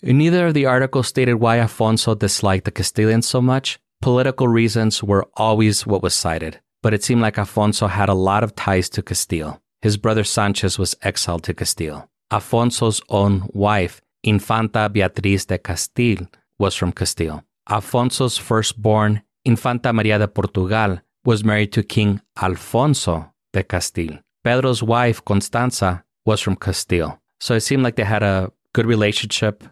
Neither 0.02 0.46
of 0.46 0.54
the 0.54 0.66
articles 0.66 1.08
stated 1.08 1.34
why 1.34 1.58
Afonso 1.58 2.16
disliked 2.16 2.64
the 2.64 2.70
Castilians 2.70 3.24
so 3.24 3.42
much. 3.42 3.80
Political 4.00 4.46
reasons 4.46 5.02
were 5.02 5.26
always 5.34 5.86
what 5.86 6.02
was 6.02 6.14
cited, 6.14 6.60
but 6.82 6.94
it 6.94 7.02
seemed 7.02 7.20
like 7.20 7.34
Afonso 7.34 7.90
had 7.90 8.08
a 8.08 8.14
lot 8.14 8.44
of 8.44 8.54
ties 8.54 8.88
to 8.90 9.02
Castile. 9.02 9.60
His 9.82 9.96
brother 9.96 10.22
Sanchez 10.22 10.78
was 10.78 10.94
exiled 11.02 11.42
to 11.44 11.54
Castile. 11.54 12.08
Afonso's 12.30 13.00
own 13.08 13.48
wife, 13.52 14.00
Infanta 14.22 14.88
Beatriz 14.88 15.46
de 15.46 15.58
Castile, 15.58 16.28
was 16.58 16.74
from 16.76 16.92
Castile. 16.92 17.42
Afonso's 17.68 18.38
firstborn, 18.38 19.22
Infanta 19.44 19.92
Maria 19.92 20.18
de 20.18 20.28
Portugal, 20.28 21.00
was 21.24 21.44
married 21.44 21.72
to 21.72 21.82
King 21.82 22.20
Alfonso 22.40 23.32
de 23.52 23.64
Castile. 23.64 24.20
Pedro's 24.44 24.82
wife, 24.82 25.24
Constanza, 25.24 26.04
was 26.24 26.40
from 26.40 26.54
Castile. 26.54 27.20
So 27.40 27.54
it 27.54 27.60
seemed 27.60 27.82
like 27.82 27.96
they 27.96 28.04
had 28.04 28.22
a 28.22 28.52
good 28.72 28.86
relationship. 28.86 29.64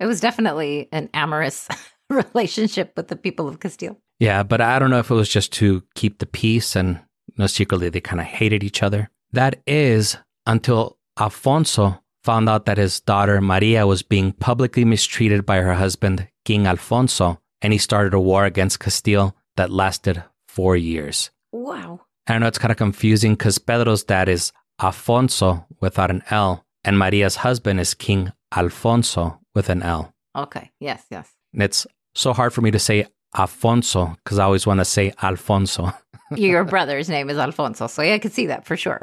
It 0.00 0.06
was 0.06 0.20
definitely 0.20 0.88
an 0.90 1.10
amorous 1.14 1.68
relationship 2.10 2.94
with 2.96 3.08
the 3.08 3.16
people 3.16 3.46
of 3.46 3.60
Castile. 3.60 3.98
Yeah, 4.18 4.42
but 4.42 4.60
I 4.60 4.78
don't 4.78 4.90
know 4.90 4.98
if 4.98 5.10
it 5.10 5.14
was 5.14 5.28
just 5.28 5.52
to 5.54 5.82
keep 5.94 6.18
the 6.18 6.26
peace 6.26 6.74
and 6.74 7.00
know, 7.40 7.46
secretly 7.46 7.88
they 7.88 8.00
kind 8.00 8.20
of 8.20 8.26
hated 8.26 8.62
each 8.62 8.82
other. 8.82 9.10
That 9.32 9.60
is 9.66 10.16
until 10.46 10.98
Alfonso 11.18 12.00
found 12.22 12.48
out 12.48 12.66
that 12.66 12.78
his 12.78 13.00
daughter 13.00 13.40
Maria 13.40 13.86
was 13.86 14.02
being 14.02 14.32
publicly 14.32 14.84
mistreated 14.84 15.44
by 15.44 15.58
her 15.58 15.74
husband, 15.74 16.28
King 16.44 16.66
Alfonso, 16.66 17.40
and 17.62 17.72
he 17.72 17.78
started 17.78 18.14
a 18.14 18.20
war 18.20 18.44
against 18.44 18.80
Castile 18.80 19.34
that 19.56 19.70
lasted 19.70 20.22
four 20.48 20.76
years. 20.76 21.30
Wow. 21.52 22.00
I 22.26 22.38
know 22.38 22.46
it's 22.46 22.58
kind 22.58 22.70
of 22.70 22.78
confusing 22.78 23.34
because 23.34 23.58
Pedro's 23.58 24.04
dad 24.04 24.28
is 24.28 24.52
Afonso 24.80 25.64
without 25.80 26.10
an 26.10 26.22
L, 26.30 26.64
and 26.84 26.98
Maria's 26.98 27.36
husband 27.36 27.80
is 27.80 27.94
King 27.94 28.32
Alfonso 28.54 29.39
with 29.54 29.68
an 29.68 29.82
L. 29.82 30.14
Okay. 30.36 30.70
Yes. 30.80 31.04
Yes. 31.10 31.28
And 31.52 31.62
it's 31.62 31.86
so 32.14 32.32
hard 32.32 32.52
for 32.52 32.60
me 32.60 32.70
to 32.70 32.78
say 32.78 33.06
Afonso 33.34 34.16
because 34.24 34.38
I 34.38 34.44
always 34.44 34.66
want 34.66 34.80
to 34.80 34.84
say 34.84 35.12
Alfonso. 35.22 35.92
Your 36.36 36.64
brother's 36.64 37.08
name 37.08 37.30
is 37.30 37.38
Alfonso. 37.38 37.86
So 37.86 38.02
yeah, 38.02 38.14
I 38.14 38.18
could 38.18 38.32
see 38.32 38.46
that 38.46 38.64
for 38.66 38.76
sure. 38.76 39.00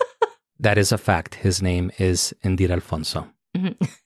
that 0.60 0.78
is 0.78 0.92
a 0.92 0.98
fact. 0.98 1.34
His 1.36 1.62
name 1.62 1.90
is 1.98 2.34
indeed 2.42 2.70
Alfonso. 2.70 3.28
Mhm. 3.56 3.76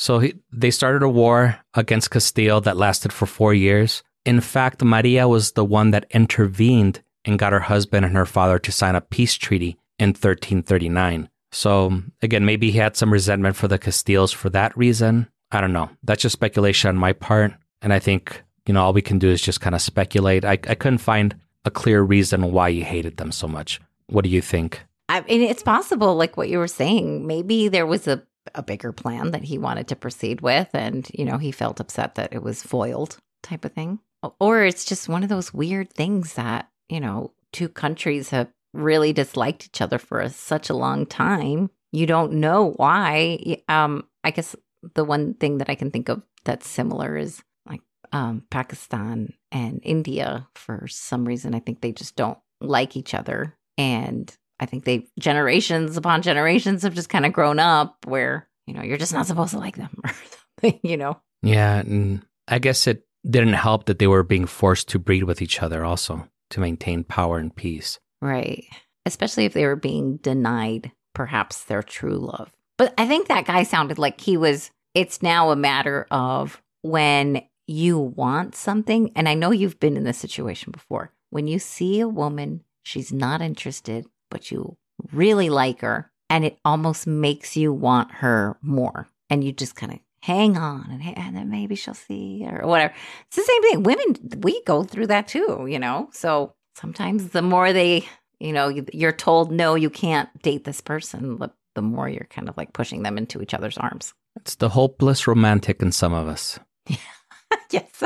So 0.00 0.20
he, 0.20 0.34
they 0.52 0.70
started 0.70 1.02
a 1.02 1.08
war 1.08 1.58
against 1.74 2.12
Castile 2.12 2.60
that 2.60 2.76
lasted 2.76 3.12
for 3.12 3.26
four 3.26 3.52
years. 3.52 4.04
In 4.24 4.40
fact, 4.40 4.80
Maria 4.84 5.26
was 5.26 5.52
the 5.52 5.64
one 5.64 5.90
that 5.90 6.06
intervened 6.12 7.02
and 7.24 7.36
got 7.36 7.52
her 7.52 7.58
husband 7.58 8.06
and 8.06 8.14
her 8.14 8.24
father 8.24 8.60
to 8.60 8.70
sign 8.70 8.94
a 8.94 9.00
peace 9.00 9.34
treaty 9.34 9.76
in 9.98 10.10
1339. 10.10 11.28
So 11.52 12.02
again, 12.22 12.44
maybe 12.44 12.70
he 12.70 12.78
had 12.78 12.96
some 12.96 13.12
resentment 13.12 13.56
for 13.56 13.68
the 13.68 13.78
Castiles 13.78 14.32
for 14.32 14.50
that 14.50 14.76
reason. 14.76 15.28
I 15.50 15.60
don't 15.60 15.72
know. 15.72 15.90
That's 16.02 16.22
just 16.22 16.34
speculation 16.34 16.88
on 16.88 16.96
my 16.96 17.12
part. 17.12 17.52
And 17.80 17.92
I 17.92 17.98
think, 17.98 18.42
you 18.66 18.74
know, 18.74 18.82
all 18.82 18.92
we 18.92 19.02
can 19.02 19.18
do 19.18 19.30
is 19.30 19.40
just 19.40 19.60
kind 19.60 19.74
of 19.74 19.80
speculate. 19.80 20.44
I, 20.44 20.52
I 20.52 20.74
couldn't 20.74 20.98
find 20.98 21.34
a 21.64 21.70
clear 21.70 22.02
reason 22.02 22.52
why 22.52 22.72
he 22.72 22.82
hated 22.82 23.16
them 23.16 23.32
so 23.32 23.48
much. 23.48 23.80
What 24.08 24.24
do 24.24 24.30
you 24.30 24.42
think? 24.42 24.82
I 25.08 25.22
mean, 25.22 25.42
it's 25.42 25.62
possible, 25.62 26.16
like 26.16 26.36
what 26.36 26.50
you 26.50 26.58
were 26.58 26.68
saying. 26.68 27.26
Maybe 27.26 27.68
there 27.68 27.86
was 27.86 28.06
a, 28.06 28.22
a 28.54 28.62
bigger 28.62 28.92
plan 28.92 29.30
that 29.30 29.44
he 29.44 29.56
wanted 29.56 29.88
to 29.88 29.96
proceed 29.96 30.42
with, 30.42 30.68
and 30.74 31.08
you 31.14 31.24
know, 31.24 31.38
he 31.38 31.50
felt 31.50 31.80
upset 31.80 32.16
that 32.16 32.34
it 32.34 32.42
was 32.42 32.62
foiled, 32.62 33.16
type 33.42 33.64
of 33.64 33.72
thing. 33.72 34.00
Or 34.38 34.64
it's 34.64 34.84
just 34.84 35.08
one 35.08 35.22
of 35.22 35.30
those 35.30 35.54
weird 35.54 35.90
things 35.92 36.34
that 36.34 36.68
you 36.88 37.00
know, 37.00 37.32
two 37.52 37.68
countries 37.68 38.30
have 38.30 38.48
really 38.72 39.12
disliked 39.12 39.66
each 39.66 39.80
other 39.80 39.98
for 39.98 40.20
a, 40.20 40.28
such 40.28 40.70
a 40.70 40.74
long 40.74 41.06
time. 41.06 41.70
You 41.92 42.06
don't 42.06 42.34
know 42.34 42.72
why. 42.76 43.62
Um, 43.68 44.04
I 44.24 44.30
guess 44.30 44.54
the 44.94 45.04
one 45.04 45.34
thing 45.34 45.58
that 45.58 45.70
I 45.70 45.74
can 45.74 45.90
think 45.90 46.08
of 46.08 46.22
that's 46.44 46.68
similar 46.68 47.16
is 47.16 47.42
like 47.66 47.80
um, 48.12 48.44
Pakistan 48.50 49.32
and 49.50 49.80
India. 49.82 50.46
For 50.54 50.86
some 50.88 51.24
reason, 51.24 51.54
I 51.54 51.60
think 51.60 51.80
they 51.80 51.92
just 51.92 52.16
don't 52.16 52.38
like 52.60 52.96
each 52.96 53.14
other, 53.14 53.56
and 53.76 54.34
I 54.60 54.66
think 54.66 54.84
they 54.84 55.08
generations 55.18 55.96
upon 55.96 56.22
generations 56.22 56.82
have 56.82 56.94
just 56.94 57.08
kind 57.08 57.26
of 57.26 57.32
grown 57.32 57.58
up 57.58 57.96
where 58.06 58.48
you 58.66 58.74
know 58.74 58.82
you're 58.82 58.98
just 58.98 59.12
not 59.12 59.26
supposed 59.26 59.52
to 59.52 59.58
like 59.58 59.76
them 59.76 59.94
or. 60.04 60.78
You 60.82 60.96
know. 60.96 61.20
Yeah, 61.42 61.78
and 61.78 62.22
I 62.48 62.58
guess 62.58 62.86
it 62.86 63.06
didn't 63.28 63.54
help 63.54 63.86
that 63.86 63.98
they 63.98 64.06
were 64.06 64.22
being 64.22 64.46
forced 64.46 64.88
to 64.88 64.98
breed 64.98 65.24
with 65.24 65.40
each 65.40 65.62
other 65.62 65.84
also 65.84 66.28
to 66.50 66.60
maintain 66.60 67.04
power 67.04 67.38
and 67.38 67.54
peace. 67.54 67.98
Right. 68.20 68.64
Especially 69.06 69.44
if 69.44 69.52
they 69.52 69.64
were 69.64 69.76
being 69.76 70.16
denied 70.18 70.92
perhaps 71.14 71.64
their 71.64 71.82
true 71.82 72.18
love. 72.18 72.52
But 72.76 72.94
I 72.98 73.06
think 73.06 73.28
that 73.28 73.46
guy 73.46 73.62
sounded 73.62 73.98
like 73.98 74.20
he 74.20 74.36
was, 74.36 74.70
it's 74.94 75.22
now 75.22 75.50
a 75.50 75.56
matter 75.56 76.06
of 76.10 76.62
when 76.82 77.42
you 77.66 77.98
want 77.98 78.54
something. 78.54 79.12
And 79.16 79.28
I 79.28 79.34
know 79.34 79.50
you've 79.50 79.80
been 79.80 79.96
in 79.96 80.04
this 80.04 80.18
situation 80.18 80.70
before. 80.72 81.12
When 81.30 81.46
you 81.46 81.58
see 81.58 82.00
a 82.00 82.08
woman, 82.08 82.62
she's 82.82 83.12
not 83.12 83.42
interested, 83.42 84.06
but 84.30 84.50
you 84.50 84.76
really 85.12 85.50
like 85.50 85.80
her, 85.80 86.10
and 86.30 86.44
it 86.44 86.58
almost 86.64 87.06
makes 87.06 87.56
you 87.56 87.72
want 87.72 88.10
her 88.12 88.56
more. 88.62 89.08
And 89.30 89.44
you 89.44 89.52
just 89.52 89.76
kind 89.76 89.92
of 89.92 89.98
hang 90.20 90.56
on 90.56 90.90
and, 90.90 91.18
and 91.18 91.36
then 91.36 91.48
maybe 91.48 91.74
she'll 91.74 91.94
see 91.94 92.44
or 92.50 92.66
whatever. 92.66 92.92
It's 93.26 93.36
the 93.36 93.42
same 93.42 93.62
thing. 93.62 93.82
Women, 93.82 94.40
we 94.42 94.62
go 94.64 94.82
through 94.82 95.08
that 95.08 95.28
too, 95.28 95.66
you 95.68 95.78
know? 95.78 96.08
So 96.12 96.54
sometimes 96.78 97.30
the 97.30 97.42
more 97.42 97.72
they, 97.72 98.08
you 98.40 98.52
know, 98.52 98.68
you're 98.92 99.12
told, 99.12 99.50
no, 99.50 99.74
you 99.74 99.90
can't 99.90 100.28
date 100.42 100.64
this 100.64 100.80
person, 100.80 101.38
the, 101.38 101.50
the 101.74 101.82
more 101.82 102.08
you're 102.08 102.28
kind 102.30 102.48
of 102.48 102.56
like 102.56 102.72
pushing 102.72 103.02
them 103.02 103.18
into 103.18 103.42
each 103.42 103.54
other's 103.54 103.78
arms. 103.78 104.14
It's 104.36 104.54
the 104.54 104.70
hopeless 104.70 105.26
romantic 105.26 105.82
in 105.82 105.92
some 105.92 106.12
of 106.12 106.28
us. 106.28 106.58
yes. 107.70 108.02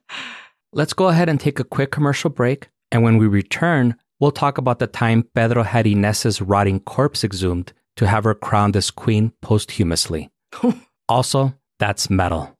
Let's 0.73 0.93
go 0.93 1.07
ahead 1.07 1.29
and 1.29 1.39
take 1.39 1.59
a 1.59 1.65
quick 1.65 1.91
commercial 1.91 2.29
break. 2.29 2.69
And 2.91 3.03
when 3.03 3.17
we 3.17 3.27
return, 3.27 3.95
we'll 4.19 4.31
talk 4.31 4.57
about 4.57 4.79
the 4.79 4.87
time 4.87 5.27
Pedro 5.33 5.63
had 5.63 5.87
Ines's 5.87 6.41
rotting 6.41 6.81
corpse 6.81 7.23
exhumed 7.23 7.73
to 7.97 8.07
have 8.07 8.23
her 8.23 8.35
crowned 8.35 8.75
as 8.75 8.91
queen 8.91 9.31
posthumously. 9.41 10.29
also, 11.09 11.53
that's 11.79 12.09
metal. 12.09 12.57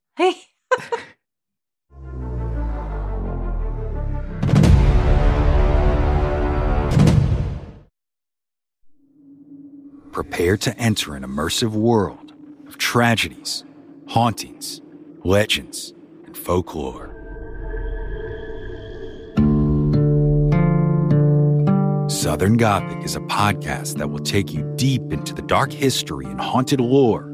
Prepare 10.11 10.57
to 10.57 10.77
enter 10.77 11.15
an 11.15 11.23
immersive 11.23 11.71
world 11.71 12.33
of 12.67 12.77
tragedies, 12.77 13.63
hauntings, 14.07 14.81
legends, 15.23 15.93
and 16.25 16.37
folklore. 16.37 17.07
Southern 22.09 22.57
Gothic 22.57 23.01
is 23.05 23.15
a 23.15 23.21
podcast 23.21 23.97
that 23.99 24.09
will 24.09 24.19
take 24.19 24.51
you 24.51 24.69
deep 24.75 25.13
into 25.13 25.33
the 25.33 25.41
dark 25.43 25.71
history 25.71 26.25
and 26.25 26.41
haunted 26.41 26.81
lore 26.81 27.33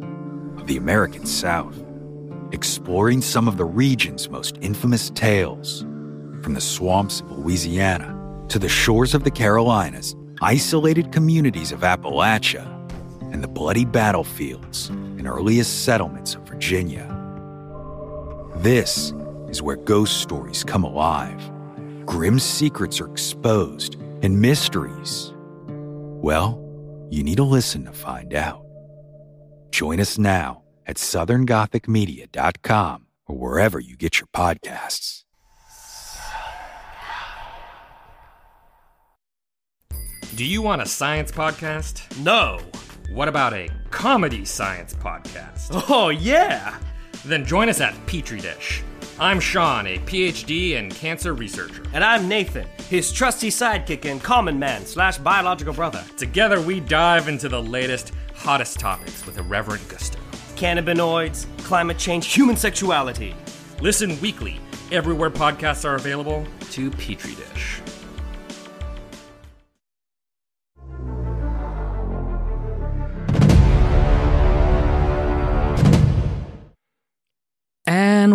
of 0.58 0.68
the 0.68 0.78
American 0.78 1.26
South, 1.26 1.84
exploring 2.52 3.24
some 3.24 3.48
of 3.48 3.58
the 3.58 3.66
region's 3.66 4.30
most 4.30 4.56
infamous 4.62 5.10
tales. 5.10 5.82
From 6.44 6.54
the 6.54 6.62
swamps 6.62 7.22
of 7.22 7.40
Louisiana 7.40 8.14
to 8.50 8.60
the 8.60 8.70
shores 8.70 9.16
of 9.16 9.24
the 9.24 9.32
Carolinas, 9.32 10.16
isolated 10.42 11.12
communities 11.12 11.72
of 11.72 11.82
Appalachia, 11.82 12.66
and 13.34 13.44
the 13.44 13.48
bloody 13.48 13.86
battlefields 13.86 14.90
and 14.90 15.28
earliest 15.28 15.84
settlements 15.84 16.36
of 16.36 16.44
Virginia. 16.44 17.14
This 18.58 19.14
is 19.50 19.62
where 19.62 19.76
ghost 19.76 20.22
stories 20.22 20.64
come 20.64 20.84
alive, 20.84 21.52
grim 22.06 22.40
secrets 22.40 23.02
are 23.02 23.12
exposed, 23.12 23.96
and 24.24 24.42
mysteries. 24.42 25.34
Well, 25.68 26.64
you 27.10 27.24
need 27.24 27.38
to 27.38 27.44
listen 27.44 27.86
to 27.86 27.92
find 27.92 28.34
out. 28.34 28.66
Join 29.72 30.00
us 30.00 30.18
now 30.18 30.64
at 30.86 30.98
southerngothicmedia.com 30.98 33.06
or 33.28 33.38
wherever 33.38 33.80
you 33.80 33.96
get 33.96 34.20
your 34.20 34.28
podcasts. 34.28 35.24
Do 40.38 40.46
you 40.46 40.62
want 40.62 40.84
a 40.84 40.86
science 40.86 41.32
podcast? 41.32 42.16
No. 42.24 42.60
What 43.10 43.28
about 43.28 43.56
a 43.56 43.70
comedy 43.90 44.46
science 44.46 44.94
podcast? 44.94 45.86
Oh, 45.90 46.10
yeah. 46.10 46.78
Then 47.26 47.44
join 47.44 47.70
us 47.70 47.82
at 47.82 47.96
Petri 48.06 48.40
Dish. 48.40 48.84
I'm 49.20 49.40
Sean, 49.40 49.88
a 49.88 49.98
PhD 49.98 50.78
and 50.78 50.94
cancer 50.94 51.34
researcher. 51.34 51.82
And 51.92 52.04
I'm 52.04 52.28
Nathan, 52.28 52.68
his 52.88 53.12
trusty 53.12 53.50
sidekick 53.50 54.06
and 54.06 54.22
common 54.22 54.60
man 54.60 54.86
slash 54.86 55.18
biological 55.18 55.74
brother. 55.74 56.06
Together, 56.18 56.62
we 56.62 56.82
dive 56.82 57.28
into 57.28 57.50
the 57.50 57.64
latest, 57.64 58.14
hottest 58.36 58.80
topics 58.80 59.26
with 59.26 59.40
irreverent 59.40 59.90
gusto. 59.90 60.20
Cannabinoids, 60.56 61.48
climate 61.64 61.98
change, 61.98 62.32
human 62.32 62.58
sexuality. 62.58 63.36
Listen 63.82 64.22
weekly, 64.22 64.60
everywhere 64.92 65.32
podcasts 65.32 65.84
are 65.84 65.96
available, 65.96 66.46
to 66.70 66.92
Petri 66.92 67.34
Dish. 67.34 67.82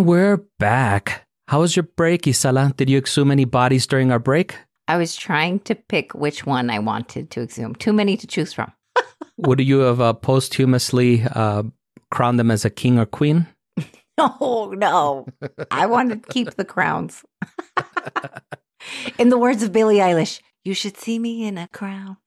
And 0.03 0.09
we're 0.09 0.43
back. 0.59 1.25
How 1.47 1.61
was 1.61 1.77
your 1.77 1.83
break, 1.83 2.23
Isela? 2.23 2.75
Did 2.75 2.89
you 2.89 2.97
exhume 2.97 3.31
any 3.31 3.45
bodies 3.45 3.87
during 3.87 4.11
our 4.11 4.19
break? 4.19 4.57
I 4.89 4.97
was 4.97 5.15
trying 5.15 5.61
to 5.61 5.75
pick 5.75 6.13
which 6.13 6.45
one 6.45 6.69
I 6.69 6.79
wanted 6.79 7.31
to 7.31 7.41
exhume. 7.41 7.73
Too 7.73 7.93
many 7.93 8.17
to 8.17 8.27
choose 8.27 8.51
from. 8.51 8.73
Would 9.37 9.61
you 9.61 9.79
have 9.79 10.01
uh, 10.01 10.11
posthumously 10.11 11.23
uh, 11.33 11.63
crowned 12.11 12.37
them 12.37 12.51
as 12.51 12.65
a 12.65 12.69
king 12.69 12.99
or 12.99 13.05
queen? 13.05 13.47
No, 14.17 14.73
no. 14.75 15.25
I 15.71 15.85
wanted 15.85 16.23
to 16.23 16.29
keep 16.29 16.53
the 16.55 16.65
crowns. 16.65 17.23
in 19.17 19.29
the 19.29 19.37
words 19.37 19.63
of 19.63 19.71
Billie 19.71 19.99
Eilish, 19.99 20.41
you 20.65 20.73
should 20.73 20.97
see 20.97 21.17
me 21.17 21.45
in 21.45 21.57
a 21.57 21.69
crown. 21.69 22.17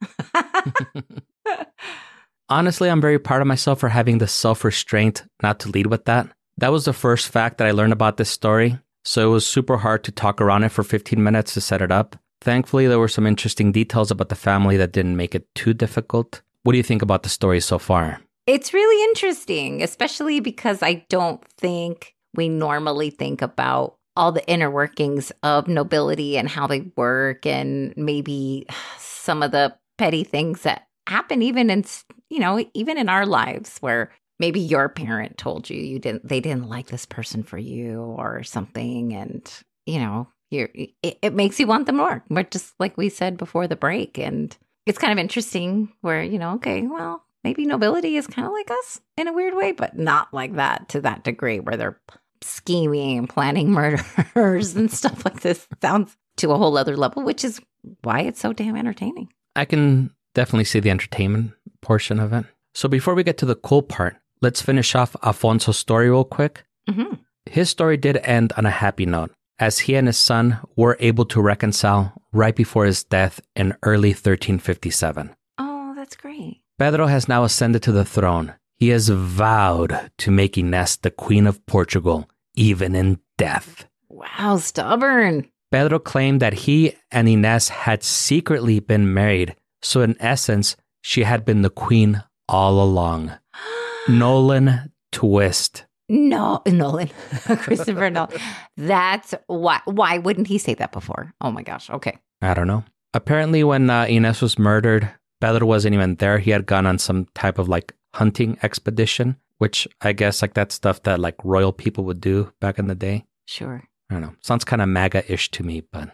Honestly, 2.48 2.88
I'm 2.88 3.02
very 3.02 3.18
proud 3.18 3.42
of 3.42 3.46
myself 3.46 3.80
for 3.80 3.90
having 3.90 4.16
the 4.16 4.26
self 4.26 4.64
restraint 4.64 5.24
not 5.42 5.60
to 5.60 5.68
lead 5.68 5.88
with 5.88 6.06
that. 6.06 6.28
That 6.58 6.72
was 6.72 6.86
the 6.86 6.94
first 6.94 7.28
fact 7.28 7.58
that 7.58 7.66
I 7.66 7.72
learned 7.72 7.92
about 7.92 8.16
this 8.16 8.30
story, 8.30 8.78
so 9.04 9.28
it 9.28 9.30
was 9.30 9.46
super 9.46 9.76
hard 9.76 10.04
to 10.04 10.12
talk 10.12 10.40
around 10.40 10.64
it 10.64 10.70
for 10.70 10.82
15 10.82 11.22
minutes 11.22 11.52
to 11.54 11.60
set 11.60 11.82
it 11.82 11.92
up. 11.92 12.16
Thankfully, 12.40 12.86
there 12.86 12.98
were 12.98 13.08
some 13.08 13.26
interesting 13.26 13.72
details 13.72 14.10
about 14.10 14.30
the 14.30 14.34
family 14.34 14.78
that 14.78 14.92
didn't 14.92 15.16
make 15.16 15.34
it 15.34 15.54
too 15.54 15.74
difficult. 15.74 16.40
What 16.62 16.72
do 16.72 16.78
you 16.78 16.82
think 16.82 17.02
about 17.02 17.24
the 17.24 17.28
story 17.28 17.60
so 17.60 17.78
far? 17.78 18.20
It's 18.46 18.72
really 18.72 19.04
interesting, 19.10 19.82
especially 19.82 20.40
because 20.40 20.82
I 20.82 21.04
don't 21.10 21.44
think 21.58 22.14
we 22.34 22.48
normally 22.48 23.10
think 23.10 23.42
about 23.42 23.96
all 24.16 24.32
the 24.32 24.46
inner 24.48 24.70
workings 24.70 25.32
of 25.42 25.68
nobility 25.68 26.38
and 26.38 26.48
how 26.48 26.66
they 26.66 26.80
work 26.96 27.44
and 27.44 27.92
maybe 27.98 28.66
some 28.98 29.42
of 29.42 29.50
the 29.50 29.76
petty 29.98 30.24
things 30.24 30.62
that 30.62 30.86
happen 31.06 31.42
even 31.42 31.70
in 31.70 31.84
you 32.30 32.40
know 32.40 32.64
even 32.74 32.98
in 32.98 33.08
our 33.08 33.24
lives 33.24 33.78
where 33.78 34.10
maybe 34.38 34.60
your 34.60 34.88
parent 34.88 35.38
told 35.38 35.68
you 35.70 35.80
you 35.80 35.98
didn't 35.98 36.26
they 36.26 36.40
didn't 36.40 36.68
like 36.68 36.86
this 36.86 37.06
person 37.06 37.42
for 37.42 37.58
you 37.58 38.00
or 38.00 38.42
something 38.42 39.12
and 39.12 39.50
you 39.86 39.98
know 39.98 40.28
you 40.50 40.68
it, 41.02 41.18
it 41.22 41.34
makes 41.34 41.58
you 41.58 41.66
want 41.66 41.86
them 41.86 41.96
more 41.96 42.24
but 42.30 42.50
just 42.50 42.74
like 42.78 42.96
we 42.96 43.08
said 43.08 43.36
before 43.36 43.66
the 43.66 43.76
break 43.76 44.18
and 44.18 44.56
it's 44.86 44.98
kind 44.98 45.12
of 45.12 45.18
interesting 45.18 45.92
where 46.00 46.22
you 46.22 46.38
know 46.38 46.54
okay 46.54 46.82
well 46.82 47.24
maybe 47.44 47.64
nobility 47.64 48.16
is 48.16 48.26
kind 48.26 48.46
of 48.46 48.52
like 48.52 48.70
us 48.70 49.00
in 49.16 49.28
a 49.28 49.32
weird 49.32 49.54
way 49.54 49.72
but 49.72 49.98
not 49.98 50.32
like 50.32 50.54
that 50.54 50.88
to 50.88 51.00
that 51.00 51.24
degree 51.24 51.60
where 51.60 51.76
they're 51.76 52.00
scheming 52.42 53.18
and 53.18 53.28
planning 53.28 53.70
murders 54.34 54.76
and 54.76 54.90
stuff 54.90 55.24
like 55.24 55.40
this 55.40 55.66
sounds 55.80 56.16
to 56.36 56.52
a 56.52 56.58
whole 56.58 56.76
other 56.76 56.96
level 56.96 57.22
which 57.22 57.44
is 57.44 57.60
why 58.02 58.20
it's 58.20 58.40
so 58.40 58.52
damn 58.52 58.76
entertaining 58.76 59.28
I 59.56 59.64
can 59.64 60.10
definitely 60.34 60.64
see 60.64 60.80
the 60.80 60.90
entertainment 60.90 61.52
portion 61.80 62.20
of 62.20 62.32
it. 62.32 62.44
So 62.74 62.88
before 62.88 63.14
we 63.14 63.24
get 63.24 63.38
to 63.38 63.46
the 63.46 63.54
cool 63.56 63.82
part, 63.82 64.16
let's 64.42 64.62
finish 64.62 64.94
off 64.94 65.16
Afonso's 65.22 65.78
story 65.78 66.08
real 66.10 66.24
quick. 66.24 66.64
hmm 66.88 67.14
His 67.46 67.70
story 67.70 67.96
did 67.96 68.16
end 68.24 68.52
on 68.56 68.66
a 68.66 68.70
happy 68.70 69.06
note, 69.06 69.30
as 69.58 69.80
he 69.80 69.94
and 69.94 70.06
his 70.06 70.18
son 70.18 70.58
were 70.76 70.96
able 71.00 71.24
to 71.26 71.40
reconcile 71.40 72.12
right 72.32 72.54
before 72.56 72.84
his 72.86 73.04
death 73.04 73.40
in 73.54 73.74
early 73.82 74.10
1357. 74.10 75.34
oh 75.58 75.94
that's 75.96 76.16
great 76.16 76.60
Pedro 76.78 77.06
has 77.06 77.28
now 77.28 77.44
ascended 77.44 77.82
to 77.84 77.92
the 77.92 78.04
throne. 78.04 78.52
He 78.76 78.88
has 78.90 79.08
vowed 79.08 80.10
to 80.18 80.30
make 80.30 80.58
Ines 80.58 80.96
the 80.98 81.10
Queen 81.10 81.46
of 81.46 81.64
Portugal, 81.66 82.28
even 82.54 82.94
in 82.94 83.18
death. 83.38 83.86
wow 84.10 84.58
stubborn 84.58 85.48
Pedro 85.72 85.98
claimed 85.98 86.40
that 86.42 86.52
he 86.68 86.92
and 87.10 87.28
Ines 87.28 87.68
had 87.70 88.02
secretly 88.02 88.78
been 88.80 89.12
married, 89.14 89.56
so 89.82 90.02
in 90.02 90.14
essence, 90.20 90.76
she 91.02 91.22
had 91.24 91.44
been 91.44 91.62
the 91.62 91.70
queen 91.70 92.22
all 92.48 92.82
along. 92.82 93.32
Nolan 94.08 94.92
twist. 95.12 95.84
No, 96.08 96.62
Nolan, 96.66 97.10
Christopher 97.58 98.10
Nolan. 98.10 98.38
That's 98.76 99.34
why. 99.46 99.80
Why 99.86 100.18
wouldn't 100.18 100.46
he 100.46 100.58
say 100.58 100.74
that 100.74 100.92
before? 100.92 101.32
Oh 101.40 101.50
my 101.50 101.62
gosh. 101.62 101.90
Okay. 101.90 102.18
I 102.42 102.54
don't 102.54 102.66
know. 102.68 102.84
Apparently, 103.14 103.64
when 103.64 103.90
uh, 103.90 104.04
Ines 104.08 104.40
was 104.42 104.58
murdered, 104.58 105.10
Pedro 105.40 105.66
wasn't 105.66 105.94
even 105.94 106.16
there. 106.16 106.38
He 106.38 106.50
had 106.50 106.66
gone 106.66 106.86
on 106.86 106.98
some 106.98 107.26
type 107.34 107.58
of 107.58 107.68
like 107.68 107.92
hunting 108.14 108.58
expedition, 108.62 109.36
which 109.58 109.88
I 110.02 110.12
guess 110.12 110.42
like 110.42 110.54
that 110.54 110.70
stuff 110.70 111.02
that 111.04 111.18
like 111.18 111.34
royal 111.44 111.72
people 111.72 112.04
would 112.04 112.20
do 112.20 112.52
back 112.60 112.78
in 112.78 112.86
the 112.86 112.94
day. 112.94 113.24
Sure. 113.46 113.82
I 114.10 114.14
don't 114.14 114.22
know. 114.22 114.34
Sounds 114.42 114.64
kind 114.64 114.80
of 114.82 114.88
MAGA 114.88 115.32
ish 115.32 115.50
to 115.52 115.64
me, 115.64 115.82
but 115.92 116.10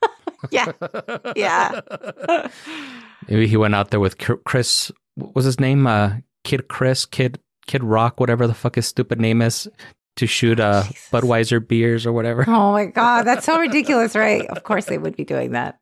Yeah. 0.50 0.72
Yeah. 1.36 1.80
maybe 3.28 3.46
he 3.46 3.56
went 3.56 3.74
out 3.74 3.90
there 3.90 4.00
with 4.00 4.18
Chris. 4.44 4.90
What 5.14 5.34
was 5.34 5.44
his 5.44 5.60
name? 5.60 5.86
Uh, 5.86 6.16
Kid 6.44 6.68
Chris, 6.68 7.06
Kid 7.06 7.38
Kid 7.66 7.84
Rock, 7.84 8.18
whatever 8.20 8.46
the 8.46 8.54
fuck 8.54 8.74
his 8.74 8.86
stupid 8.86 9.20
name 9.20 9.42
is, 9.42 9.68
to 10.16 10.26
shoot 10.26 10.58
uh, 10.58 10.82
Jesus. 10.84 11.08
Budweiser 11.12 11.66
beers 11.66 12.06
or 12.06 12.12
whatever. 12.12 12.44
oh 12.48 12.72
my 12.72 12.86
God. 13.00 13.22
That's 13.24 13.46
so 13.46 13.58
ridiculous, 13.58 14.16
right? 14.16 14.46
Of 14.48 14.62
course 14.64 14.86
they 14.86 14.98
would 14.98 15.16
be 15.16 15.24
doing 15.24 15.52
that. 15.52 15.78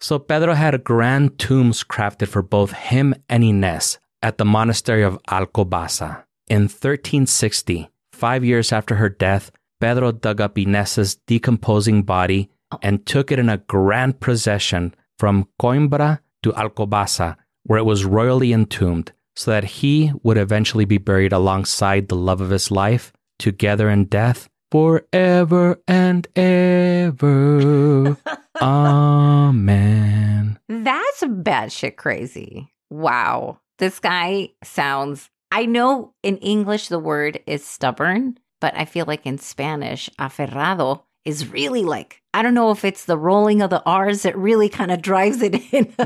So 0.00 0.18
Pedro 0.18 0.54
had 0.54 0.82
grand 0.82 1.38
tombs 1.38 1.84
crafted 1.84 2.28
for 2.28 2.42
both 2.42 2.72
him 2.72 3.14
and 3.28 3.44
Ines 3.44 3.98
at 4.20 4.36
the 4.38 4.44
monastery 4.44 5.02
of 5.02 5.18
Alcobaça. 5.28 6.24
In 6.48 6.62
1360, 6.62 7.88
five 8.12 8.44
years 8.44 8.72
after 8.72 8.96
her 8.96 9.08
death, 9.08 9.52
Pedro 9.80 10.12
dug 10.12 10.40
up 10.40 10.58
Ines's 10.58 11.16
decomposing 11.26 12.02
body 12.02 12.50
and 12.82 13.06
took 13.06 13.30
it 13.30 13.38
in 13.38 13.48
a 13.48 13.58
grand 13.58 14.18
procession 14.20 14.94
from 15.18 15.46
Coimbra 15.60 16.18
to 16.42 16.52
Alcobaça, 16.52 17.36
where 17.64 17.78
it 17.78 17.84
was 17.84 18.04
royally 18.04 18.52
entombed, 18.52 19.12
so 19.36 19.50
that 19.50 19.64
he 19.64 20.12
would 20.22 20.38
eventually 20.38 20.84
be 20.84 20.98
buried 20.98 21.32
alongside 21.32 22.08
the 22.08 22.16
love 22.16 22.40
of 22.40 22.50
his 22.50 22.70
life, 22.70 23.12
together 23.38 23.88
in 23.90 24.04
death, 24.06 24.48
forever 24.70 25.80
and 25.86 26.26
ever. 26.36 28.16
Amen. 28.62 30.58
That's 30.68 31.22
batshit 31.22 31.96
crazy. 31.96 32.72
Wow. 32.90 33.60
This 33.78 33.98
guy 33.98 34.50
sounds, 34.62 35.30
I 35.50 35.66
know 35.66 36.14
in 36.22 36.36
English 36.38 36.88
the 36.88 36.98
word 36.98 37.40
is 37.46 37.64
stubborn, 37.64 38.38
but 38.60 38.74
I 38.76 38.84
feel 38.84 39.06
like 39.06 39.26
in 39.26 39.38
Spanish, 39.38 40.08
aferrado 40.18 41.02
is 41.24 41.48
really 41.48 41.82
like, 41.82 42.20
I 42.34 42.42
don't 42.42 42.54
know 42.54 42.70
if 42.70 42.84
it's 42.84 43.04
the 43.04 43.16
rolling 43.18 43.62
of 43.62 43.70
the 43.70 43.82
R's 43.84 44.22
that 44.22 44.36
really 44.36 44.68
kind 44.68 44.90
of 44.90 45.02
drives 45.02 45.40
it 45.42 45.54
in. 45.72 45.86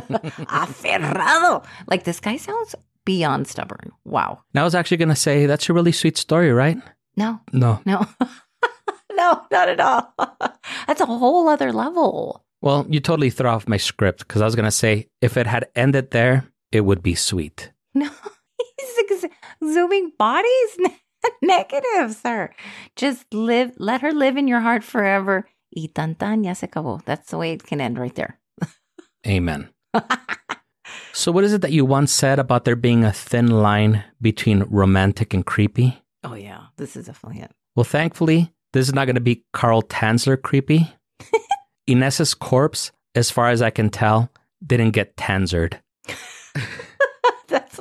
aferrado. 0.51 1.65
Like 1.87 2.05
this 2.05 2.21
guy 2.21 2.37
sounds 2.37 2.75
beyond 3.05 3.47
stubborn. 3.49 3.93
Wow. 4.05 4.43
Now 4.55 4.63
I 4.63 4.65
was 4.65 4.75
actually 4.75 4.97
going 4.99 5.09
to 5.11 5.17
say 5.17 5.47
that's 5.47 5.69
a 5.69 5.73
really 5.73 5.93
sweet 5.93 6.17
story, 6.17 6.53
right? 6.53 6.79
No, 7.17 7.41
No. 7.53 7.81
no. 7.87 8.07
no, 9.13 9.43
not 9.51 9.69
at 9.69 9.81
all. 9.81 10.13
That's 10.87 11.01
a 11.01 11.07
whole 11.07 11.49
other 11.49 11.73
level. 11.73 12.45
Well, 12.61 12.85
you 12.91 13.01
totally 13.01 13.31
threw 13.31 13.49
off 13.49 13.67
my 13.69 13.79
script 13.79 14.19
because 14.21 14.43
I 14.43 14.45
was 14.45 14.55
going 14.55 14.67
to 14.67 14.71
say 14.71 15.09
if 15.23 15.37
it 15.39 15.47
had 15.47 15.69
ended 15.75 16.11
there, 16.11 16.47
it 16.73 16.83
would 16.83 17.03
be 17.03 17.15
sweet. 17.15 17.73
No, 17.95 18.11
he's 18.79 19.23
ex- 19.25 19.35
zooming 19.65 20.13
bodies. 20.19 20.77
Negative, 21.43 22.15
sir. 22.15 22.51
Just 22.97 23.33
live, 23.33 23.73
let 23.79 24.01
her 24.03 24.13
live 24.13 24.37
in 24.37 24.49
your 24.49 24.61
heart 24.61 24.85
forever. 24.85 25.49
Y 25.75 25.89
tan 25.95 26.15
tan, 26.15 26.45
ya 26.45 26.55
se 26.55 26.67
acabó. 26.67 27.05
That's 27.05 27.31
the 27.31 27.39
way 27.39 27.53
it 27.53 27.65
can 27.65 27.81
end 27.81 27.99
right 27.99 28.15
there. 28.15 28.39
Amen. 29.27 29.71
so, 31.13 31.33
what 31.33 31.45
is 31.45 31.53
it 31.53 31.61
that 31.63 31.73
you 31.73 31.85
once 31.85 32.13
said 32.13 32.39
about 32.39 32.65
there 32.65 32.77
being 32.77 33.05
a 33.05 33.13
thin 33.13 33.49
line 33.49 34.05
between 34.21 34.65
romantic 34.71 35.35
and 35.35 35.45
creepy? 35.45 36.03
Oh, 36.23 36.35
yeah. 36.35 36.67
This 36.77 36.97
is 36.97 37.07
definitely 37.07 37.43
it. 37.43 37.53
Well, 37.75 37.85
thankfully, 37.85 38.53
this 38.73 38.89
is 38.89 38.95
not 38.95 39.07
going 39.07 39.17
to 39.17 39.21
be 39.21 39.45
Carl 39.53 39.83
Tanzler 39.83 40.41
creepy. 40.41 40.95
Ines's 41.87 42.35
corpse, 42.35 42.93
as 43.15 43.31
far 43.31 43.51
as 43.51 43.63
I 43.63 43.71
can 43.71 43.91
tell, 43.91 44.31
didn't 44.65 44.93
get 44.93 45.17
tanzered. 45.17 45.81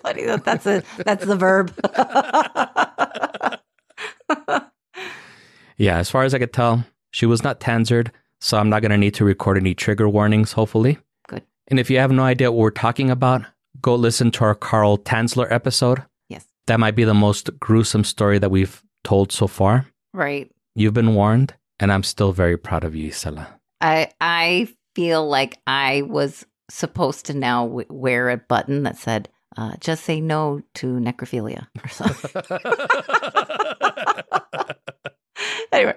That's 0.05 0.17
funny. 0.17 0.25
That 0.25 0.43
that's 0.43 0.65
a 0.65 0.83
that's 1.03 1.25
the 1.25 1.35
verb. 1.35 1.73
Yeah, 5.77 5.97
as 5.97 6.09
far 6.09 6.23
as 6.23 6.33
I 6.33 6.39
could 6.39 6.53
tell, 6.53 6.85
she 7.11 7.25
was 7.25 7.43
not 7.43 7.59
tanzered, 7.59 8.11
so 8.39 8.57
I'm 8.57 8.69
not 8.69 8.81
going 8.81 8.91
to 8.91 8.97
need 8.97 9.13
to 9.15 9.25
record 9.25 9.57
any 9.57 9.73
trigger 9.73 10.07
warnings, 10.07 10.53
hopefully. 10.53 10.97
Good. 11.27 11.43
And 11.67 11.79
if 11.79 11.89
you 11.89 11.97
have 11.99 12.11
no 12.11 12.23
idea 12.23 12.51
what 12.51 12.61
we're 12.61 12.71
talking 12.71 13.09
about, 13.09 13.43
go 13.81 13.95
listen 13.95 14.31
to 14.31 14.45
our 14.45 14.55
Carl 14.55 14.97
Tanzler 14.97 15.51
episode. 15.51 16.03
Yes. 16.29 16.45
That 16.67 16.79
might 16.79 16.95
be 16.95 17.03
the 17.03 17.13
most 17.13 17.59
gruesome 17.59 18.05
story 18.05 18.39
that 18.39 18.51
we've 18.51 18.81
told 19.03 19.31
so 19.31 19.47
far. 19.47 19.87
Right. 20.13 20.49
You've 20.75 20.93
been 20.93 21.13
warned, 21.13 21.53
and 21.79 21.91
I'm 21.91 22.03
still 22.03 22.31
very 22.31 22.57
proud 22.57 22.85
of 22.85 22.95
you, 22.95 23.11
Isela. 23.11 23.47
I 23.81 24.11
I 24.21 24.69
feel 24.95 25.27
like 25.27 25.57
I 25.67 26.03
was 26.03 26.45
supposed 26.69 27.25
to 27.25 27.33
now 27.33 27.67
w- 27.67 27.87
wear 27.89 28.29
a 28.29 28.37
button 28.37 28.83
that 28.83 28.97
said, 28.97 29.27
uh, 29.57 29.73
"Just 29.79 30.03
say 30.03 30.21
no 30.21 30.61
to 30.75 30.87
necrophilia" 30.99 31.67
or 31.83 31.89
something. 31.89 32.31
anyway, 35.71 35.95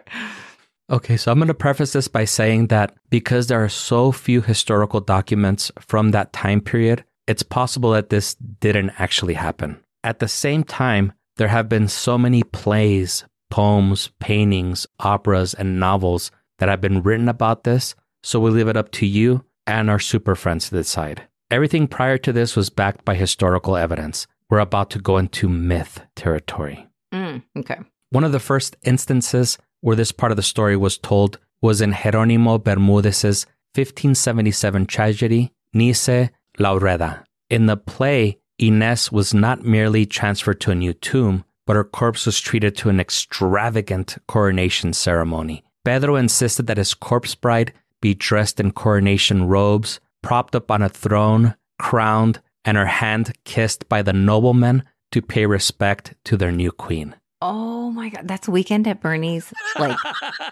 Okay, 0.90 1.18
so 1.18 1.31
I'm 1.31 1.38
going 1.38 1.49
to 1.49 1.55
preface 1.55 1.92
this 1.92 2.09
by 2.09 2.25
saying 2.25 2.68
that 2.68 2.94
because 3.11 3.47
there 3.47 3.62
are 3.62 3.68
so 3.68 4.11
few 4.11 4.40
historical 4.40 5.01
documents 5.01 5.71
from 5.79 6.12
that 6.12 6.33
time 6.33 6.62
period, 6.62 7.05
it's 7.27 7.42
possible 7.42 7.90
that 7.90 8.09
this 8.09 8.37
didn't 8.37 8.92
actually 8.99 9.35
happen. 9.35 9.81
At 10.03 10.18
the 10.18 10.29
same 10.29 10.64
time, 10.64 11.12
there 11.37 11.49
have 11.49 11.68
been 11.68 11.88
so 11.88 12.16
many 12.16 12.42
plays, 12.42 13.25
poems, 13.51 14.11
paintings, 14.18 14.87
operas, 14.99 15.53
and 15.53 15.79
novels 15.79 16.31
that 16.59 16.71
have 16.71 16.81
been 16.81 17.03
written 17.03 17.29
about 17.29 17.64
this, 17.64 17.94
so 18.23 18.40
we 18.40 18.51
leave 18.51 18.68
it 18.68 18.77
up 18.77 18.90
to 18.92 19.07
you 19.07 19.44
and 19.66 19.90
our 19.90 19.99
super 19.99 20.35
friends 20.35 20.71
to 20.71 20.77
decide. 20.77 21.27
Everything 21.50 21.88
prior 21.88 22.18
to 22.18 22.32
this 22.32 22.54
was 22.56 22.68
backed 22.68 23.06
by 23.06 23.14
historical 23.14 23.74
evidence. 23.74 24.26
We're 24.50 24.58
about 24.58 24.90
to 24.90 24.98
go 24.98 25.16
into 25.16 25.48
myth 25.48 26.02
territory. 26.14 26.87
Mm, 27.12 27.42
okay. 27.56 27.78
One 28.11 28.24
of 28.24 28.32
the 28.32 28.40
first 28.40 28.76
instances 28.82 29.56
where 29.80 29.96
this 29.96 30.12
part 30.12 30.30
of 30.30 30.37
the 30.37 30.42
story 30.42 30.76
was 30.76 30.98
told 30.98 31.38
was 31.62 31.80
in 31.80 31.92
Jeronimo 31.92 32.62
Bermudez's 32.62 33.46
1577 33.74 34.84
tragedy, 34.87 35.52
Nise 35.74 36.28
Laureada. 36.58 37.24
In 37.48 37.64
the 37.64 37.78
play, 37.78 38.38
Ines 38.61 39.11
was 39.11 39.32
not 39.32 39.64
merely 39.64 40.04
transferred 40.04 40.61
to 40.61 40.70
a 40.70 40.74
new 40.74 40.92
tomb, 40.92 41.44
but 41.64 41.76
her 41.76 41.84
corpse 41.84 42.26
was 42.26 42.40
treated 42.40 42.76
to 42.76 42.90
an 42.90 43.00
extravagant 43.00 44.18
coronation 44.26 44.92
ceremony. 44.92 45.64
Pedro 45.82 46.16
insisted 46.16 46.66
that 46.66 46.76
his 46.76 46.92
corpse 46.92 47.34
bride 47.34 47.72
be 48.02 48.14
dressed 48.14 48.61
in 48.61 48.72
coronation 48.72 49.44
robes, 49.44 49.98
propped 50.22 50.54
up 50.54 50.70
on 50.70 50.83
a 50.83 50.88
throne, 50.88 51.54
crowned, 51.78 52.40
and 52.64 52.76
her 52.76 52.87
hand 52.87 53.33
kissed 53.44 53.88
by 53.88 54.02
the 54.02 54.12
noblemen 54.12 54.85
to 55.12 55.22
pay 55.22 55.46
respect 55.46 56.14
to 56.24 56.37
their 56.37 56.52
new 56.52 56.70
queen. 56.70 57.14
Oh 57.40 57.90
my 57.92 58.09
god, 58.09 58.26
that's 58.26 58.48
weekend 58.48 58.88
at 58.88 59.00
Bernie's. 59.00 59.52
Like, 59.78 59.96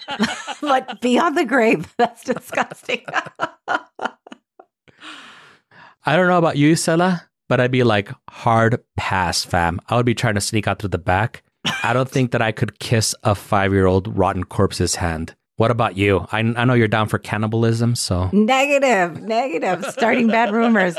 but 0.60 1.00
beyond 1.00 1.36
the 1.36 1.44
grave. 1.44 1.92
That's 1.98 2.22
disgusting. 2.22 3.04
I 6.08 6.14
don't 6.14 6.28
know 6.28 6.38
about 6.38 6.56
you, 6.56 6.74
Sela, 6.74 7.22
but 7.48 7.60
I'd 7.60 7.72
be 7.72 7.82
like 7.82 8.12
hard 8.30 8.80
pass, 8.96 9.44
fam. 9.44 9.80
I 9.88 9.96
would 9.96 10.06
be 10.06 10.14
trying 10.14 10.36
to 10.36 10.40
sneak 10.40 10.68
out 10.68 10.78
through 10.78 10.90
the 10.90 10.98
back. 10.98 11.42
I 11.82 11.92
don't 11.92 12.08
think 12.08 12.30
that 12.30 12.42
I 12.42 12.52
could 12.52 12.78
kiss 12.78 13.16
a 13.24 13.34
five 13.34 13.72
year 13.72 13.86
old 13.86 14.16
rotten 14.16 14.44
corpse's 14.44 14.94
hand. 14.94 15.34
What 15.56 15.70
about 15.70 15.96
you? 15.96 16.26
I, 16.32 16.40
I 16.40 16.64
know 16.64 16.74
you're 16.74 16.86
down 16.88 17.08
for 17.08 17.18
cannibalism, 17.18 17.94
so 17.94 18.28
negative, 18.32 19.22
negative. 19.22 19.84
Starting 19.86 20.28
bad 20.28 20.52
rumors. 20.52 20.96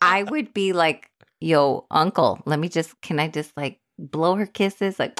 I 0.00 0.22
would 0.22 0.54
be 0.54 0.72
like, 0.72 1.10
"Yo, 1.40 1.86
uncle, 1.90 2.40
let 2.46 2.58
me 2.60 2.68
just. 2.68 3.00
Can 3.00 3.18
I 3.18 3.28
just 3.28 3.56
like 3.56 3.80
blow 3.98 4.36
her 4.36 4.46
kisses, 4.46 4.98
like?" 5.00 5.18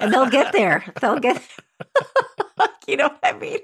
and 0.00 0.12
they'll 0.12 0.28
get 0.28 0.52
there. 0.52 0.84
They'll 1.00 1.18
get. 1.18 1.42
you 2.86 2.96
know 2.96 3.08
what 3.08 3.18
I 3.22 3.32
mean? 3.32 3.60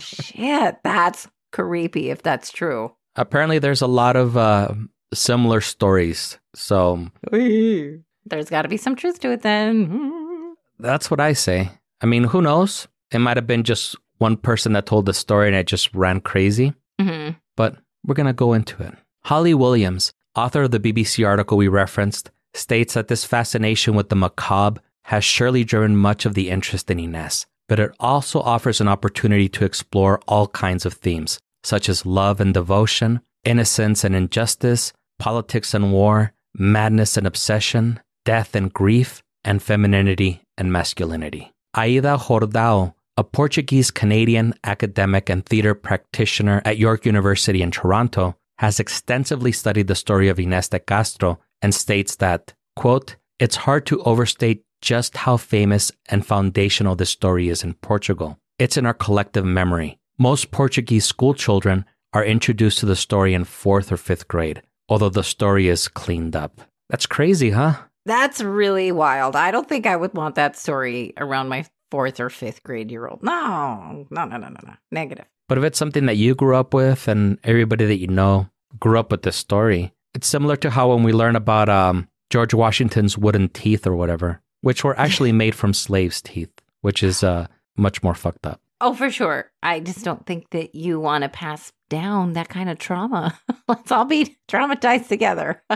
Shit, 0.00 0.76
that's 0.82 1.28
creepy. 1.52 2.08
If 2.10 2.22
that's 2.22 2.50
true. 2.50 2.94
apparently 3.16 3.58
there's 3.58 3.82
a 3.82 3.86
lot 3.86 4.16
of 4.16 4.36
uh, 4.36 4.72
similar 5.12 5.60
stories. 5.60 6.38
So 6.54 7.06
There's 7.30 8.48
got 8.50 8.62
to 8.62 8.68
be 8.68 8.76
some 8.78 8.96
truth 8.96 9.20
to 9.20 9.30
it 9.32 9.42
then. 9.42 10.54
that's 10.78 11.10
what 11.10 11.20
I 11.20 11.34
say. 11.34 11.70
I 12.04 12.06
mean, 12.06 12.24
who 12.24 12.42
knows? 12.42 12.86
It 13.12 13.20
might 13.20 13.38
have 13.38 13.46
been 13.46 13.64
just 13.64 13.96
one 14.18 14.36
person 14.36 14.74
that 14.74 14.84
told 14.84 15.06
the 15.06 15.14
story 15.14 15.46
and 15.46 15.56
it 15.56 15.66
just 15.66 15.94
ran 15.94 16.20
crazy. 16.20 16.74
hmm 17.00 17.30
but 17.56 17.76
we're 18.04 18.14
going 18.14 18.26
to 18.26 18.34
go 18.34 18.52
into 18.52 18.82
it. 18.82 18.92
Holly 19.22 19.54
Williams, 19.54 20.12
author 20.36 20.64
of 20.64 20.70
the 20.70 20.80
BBC 20.80 21.26
article 21.26 21.56
we 21.56 21.68
referenced, 21.68 22.30
states 22.52 22.92
that 22.92 23.08
this 23.08 23.24
fascination 23.24 23.94
with 23.94 24.10
the 24.10 24.16
macabre 24.16 24.82
has 25.04 25.24
surely 25.24 25.64
driven 25.64 25.96
much 25.96 26.26
of 26.26 26.34
the 26.34 26.50
interest 26.50 26.90
in 26.90 26.98
Ines, 26.98 27.46
but 27.68 27.80
it 27.80 27.92
also 27.98 28.40
offers 28.40 28.82
an 28.82 28.88
opportunity 28.88 29.48
to 29.48 29.64
explore 29.64 30.20
all 30.28 30.48
kinds 30.48 30.84
of 30.84 30.92
themes, 30.92 31.38
such 31.62 31.88
as 31.88 32.04
love 32.04 32.38
and 32.40 32.52
devotion, 32.52 33.20
innocence 33.44 34.04
and 34.04 34.14
injustice, 34.14 34.92
politics 35.18 35.72
and 35.72 35.90
war, 35.90 36.34
madness 36.54 37.16
and 37.16 37.26
obsession, 37.26 37.98
death 38.26 38.54
and 38.54 38.74
grief, 38.74 39.22
and 39.44 39.62
femininity 39.62 40.42
and 40.58 40.70
masculinity. 40.70 41.53
Aida 41.74 42.16
Jordao, 42.16 42.94
a 43.16 43.24
Portuguese 43.24 43.90
Canadian 43.90 44.54
academic 44.64 45.28
and 45.28 45.44
theater 45.44 45.74
practitioner 45.74 46.62
at 46.64 46.78
York 46.78 47.04
University 47.04 47.62
in 47.62 47.70
Toronto, 47.70 48.36
has 48.58 48.78
extensively 48.78 49.52
studied 49.52 49.88
the 49.88 49.94
story 49.94 50.28
of 50.28 50.38
Inés 50.38 50.70
de 50.70 50.78
Castro 50.78 51.40
and 51.60 51.74
states 51.74 52.16
that, 52.16 52.54
quote, 52.76 53.16
it's 53.38 53.56
hard 53.56 53.86
to 53.86 54.02
overstate 54.04 54.64
just 54.80 55.16
how 55.16 55.36
famous 55.36 55.90
and 56.08 56.24
foundational 56.24 56.94
this 56.94 57.10
story 57.10 57.48
is 57.48 57.64
in 57.64 57.74
Portugal. 57.74 58.38
It's 58.58 58.76
in 58.76 58.86
our 58.86 58.94
collective 58.94 59.44
memory. 59.44 59.98
Most 60.18 60.52
Portuguese 60.52 61.04
school 61.04 61.34
children 61.34 61.84
are 62.12 62.24
introduced 62.24 62.78
to 62.78 62.86
the 62.86 62.94
story 62.94 63.34
in 63.34 63.44
fourth 63.44 63.90
or 63.90 63.96
fifth 63.96 64.28
grade, 64.28 64.62
although 64.88 65.08
the 65.08 65.24
story 65.24 65.66
is 65.66 65.88
cleaned 65.88 66.36
up. 66.36 66.60
That's 66.88 67.06
crazy, 67.06 67.50
huh? 67.50 67.74
That's 68.06 68.40
really 68.40 68.92
wild. 68.92 69.36
I 69.36 69.50
don't 69.50 69.68
think 69.68 69.86
I 69.86 69.96
would 69.96 70.14
want 70.14 70.34
that 70.34 70.56
story 70.56 71.14
around 71.16 71.48
my 71.48 71.64
fourth 71.90 72.20
or 72.20 72.30
fifth 72.30 72.62
grade 72.62 72.90
year 72.90 73.06
old. 73.06 73.22
No, 73.22 74.06
no, 74.10 74.24
no, 74.24 74.36
no, 74.36 74.48
no, 74.48 74.60
no. 74.66 74.74
Negative. 74.90 75.26
But 75.48 75.58
if 75.58 75.64
it's 75.64 75.78
something 75.78 76.06
that 76.06 76.16
you 76.16 76.34
grew 76.34 76.56
up 76.56 76.74
with 76.74 77.08
and 77.08 77.38
everybody 77.44 77.86
that 77.86 77.98
you 77.98 78.06
know 78.06 78.48
grew 78.78 78.98
up 78.98 79.10
with 79.10 79.22
this 79.22 79.36
story, 79.36 79.92
it's 80.14 80.26
similar 80.26 80.56
to 80.56 80.70
how 80.70 80.92
when 80.92 81.02
we 81.02 81.12
learn 81.12 81.36
about 81.36 81.68
um, 81.68 82.08
George 82.30 82.54
Washington's 82.54 83.18
wooden 83.18 83.48
teeth 83.48 83.86
or 83.86 83.94
whatever, 83.94 84.40
which 84.60 84.84
were 84.84 84.98
actually 84.98 85.32
made 85.42 85.54
from 85.54 85.74
slaves' 85.74 86.22
teeth, 86.22 86.52
which 86.80 87.02
is 87.02 87.22
uh, 87.22 87.46
much 87.76 88.02
more 88.02 88.14
fucked 88.14 88.46
up. 88.46 88.60
Oh, 88.80 88.94
for 88.94 89.10
sure. 89.10 89.50
I 89.62 89.80
just 89.80 90.04
don't 90.04 90.26
think 90.26 90.50
that 90.50 90.74
you 90.74 91.00
want 91.00 91.22
to 91.22 91.28
pass 91.28 91.72
down 91.88 92.34
that 92.34 92.48
kind 92.48 92.68
of 92.68 92.78
trauma. 92.78 93.38
Let's 93.68 93.92
all 93.92 94.04
be 94.04 94.36
traumatized 94.48 95.08
together. 95.08 95.62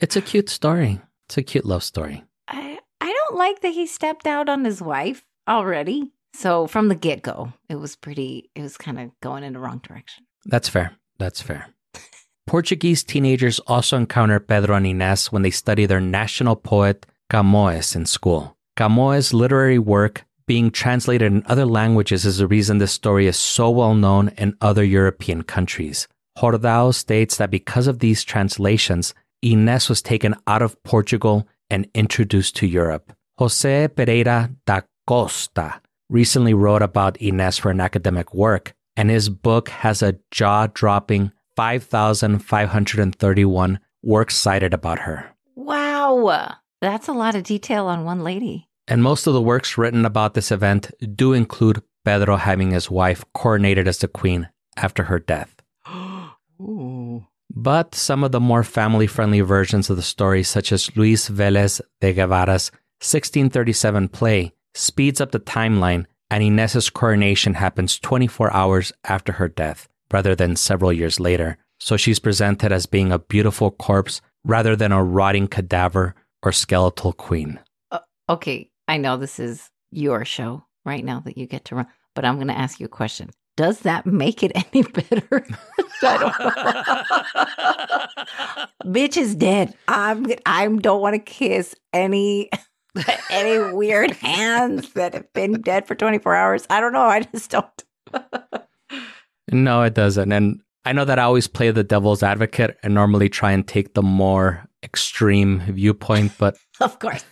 It's 0.00 0.16
a 0.16 0.20
cute 0.20 0.50
story. 0.50 1.00
It's 1.26 1.38
a 1.38 1.42
cute 1.42 1.64
love 1.64 1.82
story. 1.82 2.24
I 2.48 2.78
I 3.00 3.12
don't 3.12 3.38
like 3.38 3.60
that 3.60 3.72
he 3.72 3.86
stepped 3.86 4.26
out 4.26 4.48
on 4.48 4.64
his 4.64 4.80
wife 4.80 5.24
already. 5.48 6.10
So 6.34 6.66
from 6.66 6.88
the 6.88 6.94
get 6.94 7.22
go, 7.22 7.52
it 7.68 7.76
was 7.76 7.96
pretty. 7.96 8.50
It 8.54 8.62
was 8.62 8.76
kind 8.76 8.98
of 8.98 9.10
going 9.20 9.44
in 9.44 9.52
the 9.52 9.60
wrong 9.60 9.78
direction. 9.78 10.24
That's 10.46 10.68
fair. 10.68 10.92
That's 11.18 11.40
fair. 11.40 11.68
Portuguese 12.46 13.04
teenagers 13.04 13.60
also 13.60 13.96
encounter 13.96 14.40
Pedro 14.40 14.76
and 14.76 14.86
Inés 14.86 15.32
when 15.32 15.42
they 15.42 15.50
study 15.50 15.86
their 15.86 16.00
national 16.00 16.56
poet 16.56 17.06
Camões 17.30 17.96
in 17.96 18.04
school. 18.04 18.56
Camões' 18.76 19.32
literary 19.32 19.78
work 19.78 20.24
being 20.46 20.70
translated 20.70 21.32
in 21.32 21.42
other 21.46 21.64
languages 21.64 22.26
is 22.26 22.38
the 22.38 22.46
reason 22.46 22.78
this 22.78 22.92
story 22.92 23.26
is 23.26 23.36
so 23.36 23.70
well 23.70 23.94
known 23.94 24.28
in 24.36 24.56
other 24.60 24.84
European 24.84 25.42
countries. 25.42 26.06
Jordao 26.36 26.92
states 26.92 27.36
that 27.36 27.50
because 27.50 27.86
of 27.86 28.00
these 28.00 28.24
translations, 28.24 29.14
Inés 29.44 29.90
was 29.90 30.00
taken 30.00 30.34
out 30.46 30.62
of 30.62 30.82
Portugal 30.82 31.46
and 31.68 31.86
introduced 31.94 32.56
to 32.56 32.66
Europe. 32.66 33.12
Jose 33.38 33.88
Pereira 33.88 34.50
da 34.66 34.80
Costa 35.06 35.82
recently 36.08 36.54
wrote 36.54 36.80
about 36.82 37.18
Inés 37.18 37.60
for 37.60 37.70
an 37.70 37.80
academic 37.80 38.32
work, 38.32 38.72
and 38.96 39.10
his 39.10 39.28
book 39.28 39.68
has 39.68 40.02
a 40.02 40.16
jaw 40.30 40.68
dropping 40.68 41.32
5,531 41.56 43.80
works 44.02 44.36
cited 44.36 44.72
about 44.72 45.00
her. 45.00 45.30
Wow, 45.54 46.54
that's 46.80 47.08
a 47.08 47.12
lot 47.12 47.34
of 47.34 47.42
detail 47.42 47.84
on 47.86 48.04
one 48.04 48.24
lady. 48.24 48.70
And 48.88 49.02
most 49.02 49.26
of 49.26 49.34
the 49.34 49.42
works 49.42 49.78
written 49.78 50.04
about 50.04 50.34
this 50.34 50.52
event 50.52 50.90
do 51.14 51.32
include 51.32 51.82
Pedro 52.04 52.36
having 52.36 52.70
his 52.70 52.90
wife 52.90 53.24
coronated 53.36 53.86
as 53.86 53.98
the 53.98 54.08
queen 54.08 54.48
after 54.76 55.04
her 55.04 55.18
death. 55.18 55.62
Ooh. 56.60 57.26
But 57.54 57.94
some 57.94 58.24
of 58.24 58.32
the 58.32 58.40
more 58.40 58.64
family 58.64 59.06
friendly 59.06 59.40
versions 59.40 59.88
of 59.88 59.96
the 59.96 60.02
story, 60.02 60.42
such 60.42 60.72
as 60.72 60.94
Luis 60.96 61.28
Vélez 61.28 61.80
de 62.00 62.12
Guevara's 62.12 62.72
1637 62.98 64.08
play, 64.08 64.52
speeds 64.74 65.20
up 65.20 65.30
the 65.30 65.38
timeline, 65.38 66.06
and 66.30 66.42
Inés's 66.42 66.90
coronation 66.90 67.54
happens 67.54 68.00
24 68.00 68.52
hours 68.52 68.92
after 69.04 69.32
her 69.32 69.48
death, 69.48 69.88
rather 70.12 70.34
than 70.34 70.56
several 70.56 70.92
years 70.92 71.20
later. 71.20 71.56
So 71.78 71.96
she's 71.96 72.18
presented 72.18 72.72
as 72.72 72.86
being 72.86 73.12
a 73.12 73.20
beautiful 73.20 73.70
corpse 73.70 74.20
rather 74.44 74.74
than 74.74 74.90
a 74.90 75.04
rotting 75.04 75.46
cadaver 75.46 76.16
or 76.42 76.50
skeletal 76.50 77.12
queen. 77.12 77.60
Uh, 77.92 78.00
okay, 78.28 78.70
I 78.88 78.96
know 78.96 79.16
this 79.16 79.38
is 79.38 79.70
your 79.92 80.24
show 80.24 80.64
right 80.84 81.04
now 81.04 81.20
that 81.20 81.38
you 81.38 81.46
get 81.46 81.66
to 81.66 81.76
run, 81.76 81.86
but 82.14 82.24
I'm 82.24 82.36
going 82.36 82.48
to 82.48 82.58
ask 82.58 82.80
you 82.80 82.86
a 82.86 82.88
question. 82.88 83.30
Does 83.56 83.80
that 83.80 84.06
make 84.06 84.42
it 84.42 84.52
any 84.72 84.82
better? 84.82 85.46
I 86.02 86.18
don't 86.18 86.38
know. 88.84 88.92
Bitch 88.92 89.16
is 89.16 89.34
dead. 89.34 89.74
I'm 89.88 90.26
I 90.46 90.66
don't 90.68 91.00
want 91.00 91.14
to 91.14 91.18
kiss 91.20 91.74
any 91.92 92.50
any 93.30 93.72
weird 93.72 94.10
hands 94.12 94.92
that 94.92 95.14
have 95.14 95.32
been 95.32 95.60
dead 95.62 95.86
for 95.86 95.94
24 95.94 96.34
hours. 96.34 96.66
I 96.70 96.80
don't 96.80 96.92
know. 96.92 97.02
I 97.02 97.20
just 97.22 97.50
don't. 97.50 97.84
No, 99.52 99.82
it 99.82 99.94
doesn't. 99.94 100.32
And 100.32 100.60
I 100.84 100.92
know 100.92 101.04
that 101.04 101.18
I 101.18 101.22
always 101.22 101.46
play 101.48 101.70
the 101.70 101.84
devil's 101.84 102.22
advocate 102.22 102.76
and 102.82 102.94
normally 102.94 103.28
try 103.28 103.52
and 103.52 103.66
take 103.66 103.94
the 103.94 104.02
more 104.02 104.64
extreme 104.82 105.60
viewpoint, 105.60 106.32
but 106.38 106.56
of 106.80 106.98
course. 106.98 107.24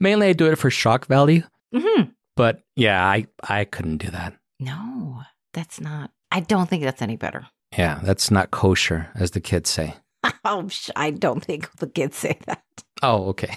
mainly 0.00 0.28
I 0.28 0.32
do 0.32 0.46
it 0.50 0.56
for 0.56 0.70
shock 0.70 1.06
value. 1.06 1.42
hmm 1.74 2.02
But 2.36 2.62
yeah, 2.76 3.04
I, 3.04 3.26
I 3.48 3.64
couldn't 3.64 3.98
do 3.98 4.10
that. 4.10 4.34
No, 4.60 5.22
that's 5.54 5.80
not. 5.80 6.10
I 6.30 6.40
don't 6.40 6.68
think 6.68 6.84
that's 6.84 7.02
any 7.02 7.16
better. 7.16 7.46
Yeah, 7.76 8.00
that's 8.02 8.30
not 8.30 8.50
kosher, 8.50 9.08
as 9.14 9.32
the 9.32 9.40
kids 9.40 9.70
say. 9.70 9.94
Oh, 10.44 10.68
I 10.96 11.10
don't 11.10 11.44
think 11.44 11.70
the 11.76 11.86
kids 11.86 12.16
say 12.16 12.38
that. 12.46 12.62
Oh, 13.02 13.28
okay. 13.28 13.54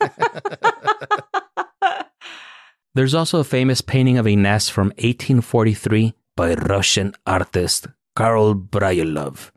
There's 2.94 3.14
also 3.14 3.40
a 3.40 3.44
famous 3.44 3.80
painting 3.80 4.18
of 4.18 4.26
Ines 4.26 4.68
from 4.68 4.88
1843 4.98 6.14
by 6.36 6.54
Russian 6.54 7.14
artist 7.26 7.86
Karol 8.16 8.54
Bryulov, 8.54 9.50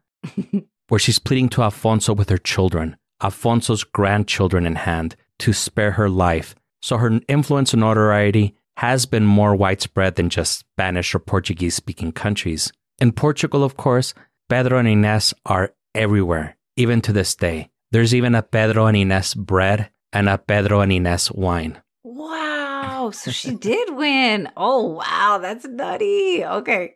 where 0.87 0.99
she's 0.99 1.19
pleading 1.19 1.49
to 1.49 1.61
Alfonso 1.63 2.13
with 2.13 2.29
her 2.29 2.37
children, 2.37 2.95
Alfonso's 3.21 3.83
grandchildren 3.83 4.65
in 4.65 4.75
hand, 4.75 5.15
to 5.39 5.53
spare 5.53 5.91
her 5.91 6.09
life. 6.09 6.55
So 6.81 6.97
her 6.97 7.19
influence 7.27 7.73
and 7.73 7.81
notoriety 7.81 8.55
has 8.77 9.05
been 9.05 9.25
more 9.25 9.55
widespread 9.55 10.15
than 10.15 10.29
just 10.29 10.59
Spanish 10.59 11.15
or 11.15 11.19
Portuguese 11.19 11.75
speaking 11.75 12.11
countries. 12.11 12.71
In 12.99 13.11
Portugal, 13.11 13.63
of 13.63 13.77
course, 13.77 14.13
Pedro 14.49 14.79
and 14.79 14.87
Ines 14.87 15.33
are 15.45 15.73
everywhere, 15.93 16.57
even 16.75 17.01
to 17.01 17.13
this 17.13 17.35
day. 17.35 17.69
There's 17.91 18.13
even 18.13 18.35
a 18.35 18.41
Pedro 18.41 18.85
and 18.87 18.97
Ines 18.97 19.33
bread 19.33 19.89
and 20.11 20.27
a 20.27 20.37
Pedro 20.37 20.81
and 20.81 20.91
Ines 20.91 21.31
wine. 21.31 21.81
Wow. 22.03 23.11
So 23.13 23.31
she 23.31 23.55
did 23.55 23.95
win. 23.95 24.49
Oh, 24.57 24.99
wow. 24.99 25.39
That's 25.41 25.65
nutty. 25.65 26.43
Okay. 26.43 26.95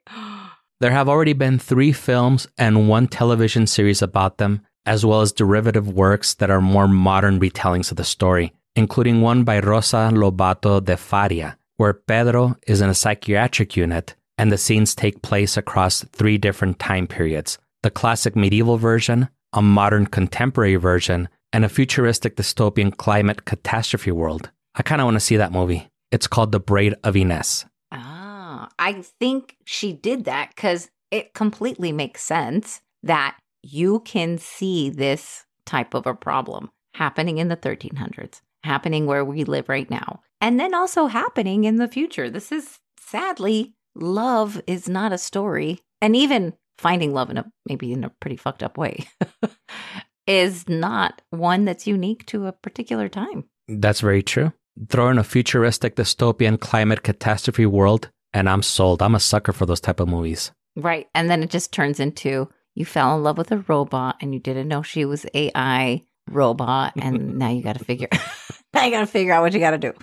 There 0.80 0.92
have 0.92 1.10
already 1.10 1.34
been 1.34 1.60
three 1.60 1.92
films 1.92 2.48
and 2.58 2.88
one 2.88 3.08
television 3.08 3.68
series 3.68 4.02
about 4.02 4.38
them, 4.38 4.62
as 4.86 5.06
well 5.06 5.22
as 5.22 5.32
derivative 5.32 5.90
works 5.90 6.36
that 6.36 6.50
are 6.50 6.62
more 6.62 6.88
modern 6.88 7.40
retellings 7.40 7.92
of 7.92 7.98
the 7.98 8.06
story, 8.06 8.54
including 8.76 9.22
one 9.22 9.44
by 9.44 9.60
Rosa 9.60 10.10
Lobato 10.14 10.84
de 10.84 10.96
Faria, 10.96 11.58
where 11.80 11.94
Pedro 11.94 12.58
is 12.68 12.82
in 12.82 12.90
a 12.90 12.94
psychiatric 12.94 13.78
unit 13.78 14.14
and 14.38 14.52
the 14.52 14.58
scenes 14.58 14.94
take 14.94 15.22
place 15.22 15.56
across 15.56 16.04
three 16.12 16.38
different 16.38 16.78
time 16.78 17.08
periods 17.08 17.58
the 17.82 17.90
classic 17.90 18.36
medieval 18.36 18.78
version, 18.78 19.30
a 19.54 19.62
modern 19.62 20.06
contemporary 20.06 20.76
version, 20.76 21.30
and 21.54 21.64
a 21.64 21.70
futuristic 21.70 22.36
dystopian 22.36 22.96
climate 22.98 23.46
catastrophe 23.46 24.12
world. 24.12 24.52
I 24.76 24.84
kind 24.84 25.00
of 25.00 25.06
want 25.06 25.16
to 25.16 25.22
see 25.22 25.38
that 25.38 25.54
movie. 25.54 25.88
It's 26.12 26.28
called 26.28 26.52
The 26.52 26.60
Braid 26.60 26.96
of 27.06 27.16
Ines. 27.16 27.66
Ah, 27.94 28.68
I 28.78 29.02
think 29.18 29.56
she 29.64 29.94
did 29.94 30.26
that 30.26 30.50
because 30.54 30.90
it 31.10 31.34
completely 31.34 31.94
makes 31.94 32.22
sense 32.22 32.82
that 33.04 33.38
you 33.64 34.02
can 34.02 34.38
see 34.38 34.90
this 34.90 35.46
type 35.66 35.94
of 35.94 36.06
a 36.06 36.14
problem 36.14 36.70
happening 36.96 37.38
in 37.38 37.48
the 37.48 37.56
1300s, 37.56 38.42
happening 38.66 39.06
where 39.06 39.24
we 39.24 39.46
live 39.46 39.70
right 39.70 39.90
now, 39.90 40.20
and 40.42 40.60
then 40.60 40.74
also 40.74 41.08
happening 41.08 41.64
in 41.64 41.78
the 41.78 41.88
future. 41.88 42.30
This 42.30 42.52
is 42.52 42.80
sadly, 43.00 43.74
love 43.96 44.62
is 44.68 44.88
not 44.88 45.14
a 45.14 45.18
story, 45.18 45.80
and 46.02 46.16
even 46.16 46.54
finding 46.78 47.14
love 47.14 47.30
in 47.30 47.38
a 47.38 47.52
maybe 47.68 47.92
in 47.92 48.04
a 48.04 48.10
pretty 48.22 48.38
fucked 48.38 48.64
up 48.64 48.78
way 48.78 49.08
is 50.28 50.68
not 50.70 51.22
one 51.30 51.66
that's 51.66 51.88
unique 51.88 52.26
to 52.28 52.48
a 52.48 52.54
particular 52.54 53.10
time. 53.10 53.44
That's 53.68 54.02
very 54.02 54.24
true. 54.24 54.54
Throw 54.88 55.10
in 55.10 55.18
a 55.18 55.24
futuristic 55.24 55.96
dystopian 55.96 56.60
climate 56.60 57.04
catastrophe 57.04 57.66
world, 57.66 58.10
and 58.34 58.50
I'm 58.50 58.64
sold. 58.64 59.02
I'm 59.02 59.16
a 59.16 59.20
sucker 59.20 59.52
for 59.52 59.66
those 59.66 59.82
type 59.82 60.00
of 60.00 60.08
movies. 60.08 60.52
Right. 60.76 61.08
And 61.14 61.30
then 61.30 61.44
it 61.44 61.50
just 61.50 61.74
turns 61.74 62.00
into 62.00 62.50
you 62.76 62.86
fell 62.86 63.16
in 63.16 63.24
love 63.24 63.38
with 63.38 63.52
a 63.52 63.58
robot 63.68 64.18
and 64.22 64.34
you 64.34 64.40
didn't 64.40 64.68
know 64.68 64.82
she 64.82 65.04
was 65.04 65.26
AI 65.34 66.04
robot 66.30 66.94
and 66.96 67.38
now 67.40 67.50
you 67.50 67.62
got 67.62 67.78
to 67.78 67.84
figure 67.84 68.08
now 68.74 68.86
you 68.86 68.92
got 68.92 69.02
to 69.02 69.08
figure 69.08 69.34
out 69.34 69.42
what 69.42 69.54
you 69.54 69.60
got 69.60 69.72
to 69.72 69.78
do. 69.78 69.94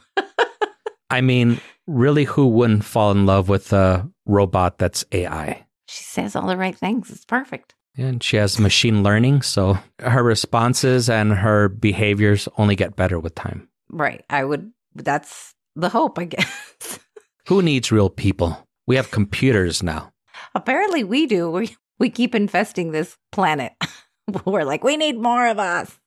I 1.11 1.21
mean, 1.21 1.61
really, 1.87 2.25
who 2.25 2.49
wouldn't 2.49 2.85
fall 2.85 3.11
in 3.13 3.27
love 3.27 3.49
with 3.49 3.73
a 3.73 4.09
robot 4.27 4.79
that's 4.79 5.05
AI? 5.13 5.65
She 5.89 6.03
says 6.03 6.35
all 6.35 6.47
the 6.47 6.57
right 6.57 6.77
things. 6.77 7.11
It's 7.11 7.25
perfect. 7.25 7.75
And 7.97 8.23
she 8.23 8.37
has 8.37 8.59
machine 8.59 9.03
learning, 9.03 9.43
so 9.43 9.79
her 10.01 10.23
responses 10.23 11.09
and 11.09 11.33
her 11.33 11.69
behaviors 11.69 12.49
only 12.59 12.77
get 12.77 12.97
better 12.97 13.19
with 13.19 13.35
time. 13.35 13.69
Right. 13.91 14.25
I 14.29 14.45
would 14.45 14.71
that's 14.95 15.55
the 15.75 15.89
hope, 15.89 16.19
I 16.19 16.25
guess. 16.25 16.99
Who 17.49 17.63
needs 17.63 17.93
real 17.93 18.11
people? 18.11 18.67
We 18.87 18.97
have 18.97 19.11
computers 19.11 19.83
now. 19.83 20.13
Apparently 20.55 21.05
we 21.05 21.27
do. 21.27 21.51
We 21.51 21.77
we 21.99 22.11
keep 22.11 22.35
infesting 22.35 22.93
this 22.93 23.17
planet. 23.33 23.73
We're 24.45 24.65
like, 24.65 24.83
we 24.85 24.97
need 24.97 25.19
more 25.19 25.47
of 25.47 25.59
us. 25.59 25.99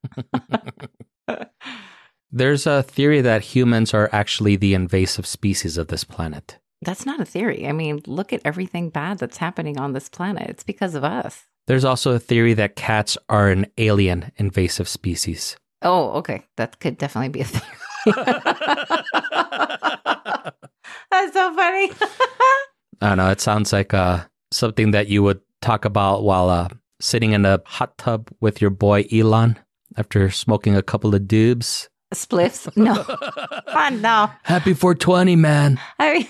There's 2.31 2.67
a 2.67 2.83
theory 2.83 3.21
that 3.21 3.41
humans 3.41 3.93
are 3.93 4.09
actually 4.11 4.55
the 4.55 4.75
invasive 4.75 5.25
species 5.25 5.77
of 5.77 5.87
this 5.87 6.03
planet. 6.03 6.59
That's 6.81 7.05
not 7.05 7.19
a 7.19 7.25
theory. 7.25 7.67
I 7.67 7.71
mean, 7.71 8.01
look 8.05 8.31
at 8.31 8.41
everything 8.45 8.89
bad 8.89 9.17
that's 9.17 9.37
happening 9.37 9.79
on 9.79 9.93
this 9.93 10.09
planet. 10.09 10.47
It's 10.49 10.63
because 10.63 10.93
of 10.93 11.03
us. 11.03 11.45
There's 11.65 11.85
also 11.85 12.11
a 12.11 12.19
theory 12.19 12.53
that 12.53 12.75
cats 12.75 13.17
are 13.29 13.49
an 13.49 13.65
alien 13.77 14.31
invasive 14.37 14.87
species. 14.87 15.57
Oh, 15.81 16.11
okay. 16.19 16.45
That 16.57 16.79
could 16.79 16.97
definitely 16.97 17.29
be 17.29 17.41
a 17.41 17.45
theory. 17.45 17.65
That's 21.11 21.33
so 21.33 21.53
funny. 21.55 21.91
I 23.01 23.09
don't 23.09 23.17
know. 23.17 23.29
It 23.29 23.41
sounds 23.41 23.73
like 23.73 23.93
uh, 23.93 24.25
something 24.51 24.91
that 24.91 25.07
you 25.07 25.23
would 25.23 25.41
talk 25.61 25.85
about 25.85 26.23
while 26.23 26.49
uh, 26.49 26.69
sitting 27.01 27.31
in 27.31 27.45
a 27.45 27.61
hot 27.65 27.97
tub 27.97 28.29
with 28.39 28.61
your 28.61 28.71
boy 28.71 29.05
Elon 29.11 29.57
after 29.97 30.29
smoking 30.29 30.75
a 30.75 30.83
couple 30.83 31.15
of 31.15 31.27
dubs. 31.27 31.89
Spliffs? 32.13 32.69
No. 32.77 33.03
Fun, 33.71 34.01
no. 34.01 34.29
Happy 34.43 34.73
420, 34.73 35.35
man. 35.35 35.79
I 35.99 36.13
mean, 36.13 36.27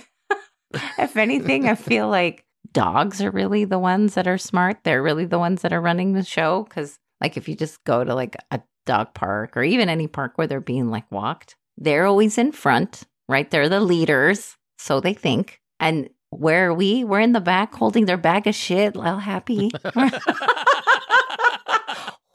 if 0.97 1.15
anything, 1.17 1.67
I 1.67 1.75
feel 1.75 2.07
like 2.09 2.43
dogs 2.71 3.21
are 3.21 3.31
really 3.31 3.65
the 3.65 3.79
ones 3.79 4.15
that 4.15 4.27
are 4.27 4.37
smart. 4.37 4.77
They're 4.83 5.03
really 5.03 5.25
the 5.25 5.39
ones 5.39 5.61
that 5.61 5.73
are 5.73 5.81
running 5.81 6.13
the 6.13 6.23
show. 6.23 6.65
Cause, 6.69 6.99
like, 7.21 7.37
if 7.37 7.47
you 7.47 7.55
just 7.55 7.83
go 7.83 8.03
to 8.03 8.13
like 8.13 8.35
a 8.51 8.61
dog 8.85 9.13
park 9.13 9.55
or 9.55 9.63
even 9.63 9.89
any 9.89 10.07
park 10.07 10.33
where 10.35 10.47
they're 10.47 10.59
being 10.61 10.89
like 10.89 11.09
walked, 11.11 11.55
they're 11.77 12.05
always 12.05 12.37
in 12.37 12.51
front, 12.51 13.03
right? 13.27 13.49
They're 13.49 13.69
the 13.69 13.79
leaders. 13.79 14.57
So 14.77 14.99
they 14.99 15.13
think. 15.13 15.59
And 15.79 16.09
where 16.29 16.69
are 16.69 16.73
we? 16.73 17.03
We're 17.03 17.19
in 17.21 17.33
the 17.33 17.41
back 17.41 17.73
holding 17.73 18.05
their 18.05 18.17
bag 18.17 18.47
of 18.47 18.55
shit, 18.55 18.95
all 18.95 19.17
happy. 19.17 19.71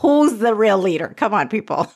Who's 0.00 0.38
the 0.38 0.54
real 0.54 0.78
leader? 0.78 1.14
Come 1.16 1.32
on, 1.34 1.48
people. 1.48 1.90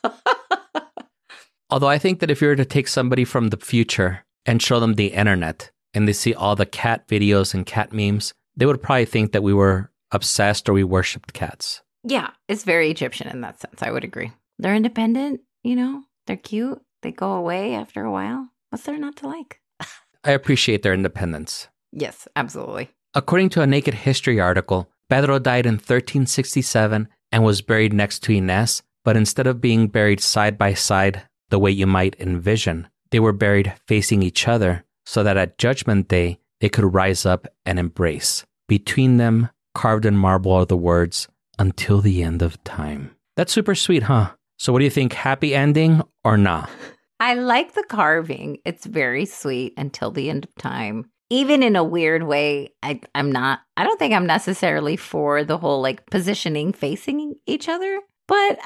Although 1.70 1.88
I 1.88 1.98
think 1.98 2.20
that 2.20 2.30
if 2.30 2.40
you 2.40 2.48
were 2.48 2.56
to 2.56 2.64
take 2.64 2.88
somebody 2.88 3.24
from 3.24 3.48
the 3.48 3.58
future 3.58 4.24
and 4.46 4.62
show 4.62 4.80
them 4.80 4.94
the 4.94 5.08
internet 5.08 5.70
and 5.92 6.08
they 6.08 6.14
see 6.14 6.32
all 6.32 6.56
the 6.56 6.66
cat 6.66 7.06
videos 7.08 7.52
and 7.52 7.66
cat 7.66 7.92
memes, 7.92 8.32
they 8.56 8.64
would 8.66 8.82
probably 8.82 9.04
think 9.04 9.32
that 9.32 9.42
we 9.42 9.52
were 9.52 9.90
obsessed 10.10 10.68
or 10.68 10.72
we 10.72 10.84
worshipped 10.84 11.34
cats. 11.34 11.82
yeah, 12.04 12.30
it's 12.48 12.64
very 12.64 12.90
Egyptian 12.90 13.28
in 13.28 13.42
that 13.42 13.60
sense. 13.60 13.82
I 13.82 13.90
would 13.90 14.04
agree. 14.04 14.32
They're 14.58 14.74
independent, 14.74 15.40
you 15.62 15.76
know, 15.76 16.04
they're 16.26 16.36
cute. 16.36 16.80
They 17.02 17.12
go 17.12 17.32
away 17.32 17.74
after 17.74 18.02
a 18.02 18.10
while. 18.10 18.48
What's 18.70 18.84
there 18.84 18.98
not 18.98 19.16
to 19.16 19.28
like? 19.28 19.60
I 20.24 20.32
appreciate 20.32 20.82
their 20.82 20.94
independence. 20.94 21.68
Yes, 21.92 22.26
absolutely. 22.34 22.90
According 23.14 23.50
to 23.50 23.62
a 23.62 23.66
Naked 23.66 23.94
History 23.94 24.40
article, 24.40 24.90
Pedro 25.08 25.38
died 25.38 25.66
in 25.66 25.74
1367 25.74 27.08
and 27.30 27.44
was 27.44 27.62
buried 27.62 27.92
next 27.92 28.22
to 28.24 28.32
Ines, 28.32 28.82
but 29.04 29.16
instead 29.16 29.46
of 29.46 29.60
being 29.60 29.88
buried 29.88 30.20
side 30.20 30.58
by 30.58 30.74
side 30.74 31.27
the 31.50 31.58
way 31.58 31.70
you 31.70 31.86
might 31.86 32.18
envision, 32.20 32.88
they 33.10 33.20
were 33.20 33.32
buried 33.32 33.74
facing 33.86 34.22
each 34.22 34.46
other 34.46 34.84
so 35.06 35.22
that 35.22 35.36
at 35.36 35.58
Judgment 35.58 36.08
Day 36.08 36.38
they 36.60 36.68
could 36.68 36.94
rise 36.94 37.24
up 37.24 37.46
and 37.64 37.78
embrace. 37.78 38.44
Between 38.68 39.16
them, 39.16 39.48
carved 39.74 40.04
in 40.04 40.16
marble, 40.16 40.52
are 40.52 40.66
the 40.66 40.76
words, 40.76 41.28
until 41.58 42.00
the 42.00 42.22
end 42.22 42.42
of 42.42 42.62
time. 42.64 43.14
That's 43.36 43.52
super 43.52 43.74
sweet, 43.74 44.04
huh? 44.04 44.32
So, 44.58 44.72
what 44.72 44.80
do 44.80 44.84
you 44.84 44.90
think? 44.90 45.12
Happy 45.12 45.54
ending 45.54 46.02
or 46.24 46.36
not? 46.36 46.68
I 47.20 47.34
like 47.34 47.74
the 47.74 47.84
carving. 47.88 48.58
It's 48.64 48.86
very 48.86 49.24
sweet 49.24 49.74
until 49.76 50.10
the 50.10 50.30
end 50.30 50.44
of 50.44 50.54
time. 50.56 51.10
Even 51.30 51.62
in 51.62 51.76
a 51.76 51.84
weird 51.84 52.22
way, 52.22 52.70
I, 52.82 53.00
I'm 53.14 53.30
not, 53.32 53.60
I 53.76 53.84
don't 53.84 53.98
think 53.98 54.14
I'm 54.14 54.26
necessarily 54.26 54.96
for 54.96 55.44
the 55.44 55.58
whole 55.58 55.82
like 55.82 56.06
positioning 56.06 56.72
facing 56.72 57.34
each 57.46 57.68
other, 57.68 58.00
but 58.26 58.58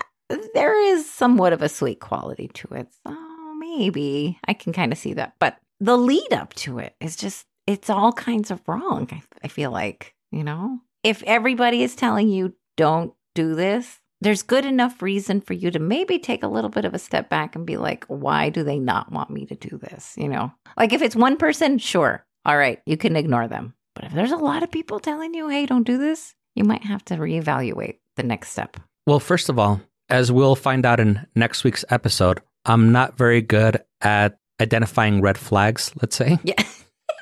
there 0.55 0.81
is 0.95 1.11
somewhat 1.11 1.53
of 1.53 1.63
a 1.63 1.69
sweet 1.69 2.01
quality 2.01 2.49
to 2.55 2.69
it. 2.75 2.89
So 3.07 3.17
maybe 3.59 4.39
I 4.47 4.55
can 4.55 4.73
kind 4.73 4.93
of 4.93 4.99
see 4.99 5.15
that. 5.15 5.35
But 5.39 5.59
the 5.81 5.97
lead 5.97 6.33
up 6.33 6.55
to 6.55 6.79
it 6.79 6.95
is 7.01 7.17
just, 7.17 7.47
it's 7.67 7.91
all 7.91 8.13
kinds 8.13 8.51
of 8.51 8.61
wrong. 8.67 9.09
I, 9.11 9.23
I 9.45 9.49
feel 9.49 9.71
like, 9.71 10.15
you 10.31 10.45
know, 10.45 10.81
if 11.03 11.23
everybody 11.25 11.83
is 11.83 11.95
telling 11.95 12.29
you 12.29 12.55
don't 12.77 13.13
do 13.35 13.55
this, 13.55 13.99
there's 14.21 14.43
good 14.43 14.65
enough 14.65 15.03
reason 15.03 15.41
for 15.41 15.53
you 15.53 15.73
to 15.73 15.81
maybe 15.81 16.19
take 16.19 16.45
a 16.45 16.49
little 16.49 16.71
bit 16.71 16.85
of 16.85 16.95
a 16.95 16.99
step 16.99 17.29
back 17.29 17.57
and 17.57 17.67
be 17.67 17.77
like, 17.77 18.05
why 18.07 18.51
do 18.51 18.63
they 18.63 18.79
not 18.79 19.11
want 19.11 19.31
me 19.31 19.47
to 19.47 19.57
do 19.57 19.79
this? 19.79 20.15
You 20.17 20.29
know, 20.29 20.53
like 20.77 20.93
if 20.93 21.03
it's 21.03 21.17
one 21.17 21.37
person, 21.37 21.79
sure. 21.79 22.25
All 22.45 22.57
right, 22.57 22.81
you 22.87 22.97
can 22.97 23.17
ignore 23.17 23.49
them. 23.49 23.75
But 23.95 24.05
if 24.05 24.13
there's 24.13 24.33
a 24.33 24.37
lot 24.37 24.63
of 24.63 24.71
people 24.71 25.01
telling 25.01 25.35
you, 25.35 25.49
hey, 25.49 25.67
don't 25.67 25.87
do 25.87 25.99
this, 25.99 26.35
you 26.55 26.65
might 26.65 26.85
have 26.85 27.05
to 27.07 27.17
reevaluate 27.17 27.99
the 28.17 28.23
next 28.23 28.51
step. 28.51 28.77
Well, 29.07 29.21
first 29.21 29.49
of 29.49 29.59
all, 29.59 29.81
as 30.09 30.31
we'll 30.33 30.57
find 30.57 30.85
out 30.85 31.01
in 31.01 31.27
next 31.35 31.65
week's 31.65 31.85
episode, 31.91 32.41
I'm 32.65 32.93
not 32.93 33.17
very 33.17 33.41
good 33.41 33.83
at 34.01 34.39
identifying 34.61 35.21
red 35.21 35.39
flags, 35.39 35.93
let's 36.01 36.17
say. 36.17 36.39
Yeah. 36.45 36.63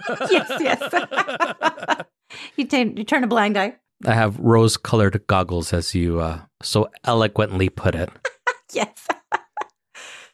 yes, 0.30 0.50
yes. 0.60 2.04
you, 2.56 2.64
t- 2.66 2.94
you 2.96 3.04
turn 3.04 3.24
a 3.24 3.26
blind 3.26 3.56
eye. 3.56 3.76
I 4.06 4.14
have 4.14 4.38
rose 4.38 4.76
colored 4.76 5.22
goggles, 5.26 5.72
as 5.72 5.94
you 5.94 6.20
uh, 6.20 6.40
so 6.62 6.90
eloquently 7.04 7.68
put 7.68 7.94
it. 7.94 8.10
yes. 8.72 9.08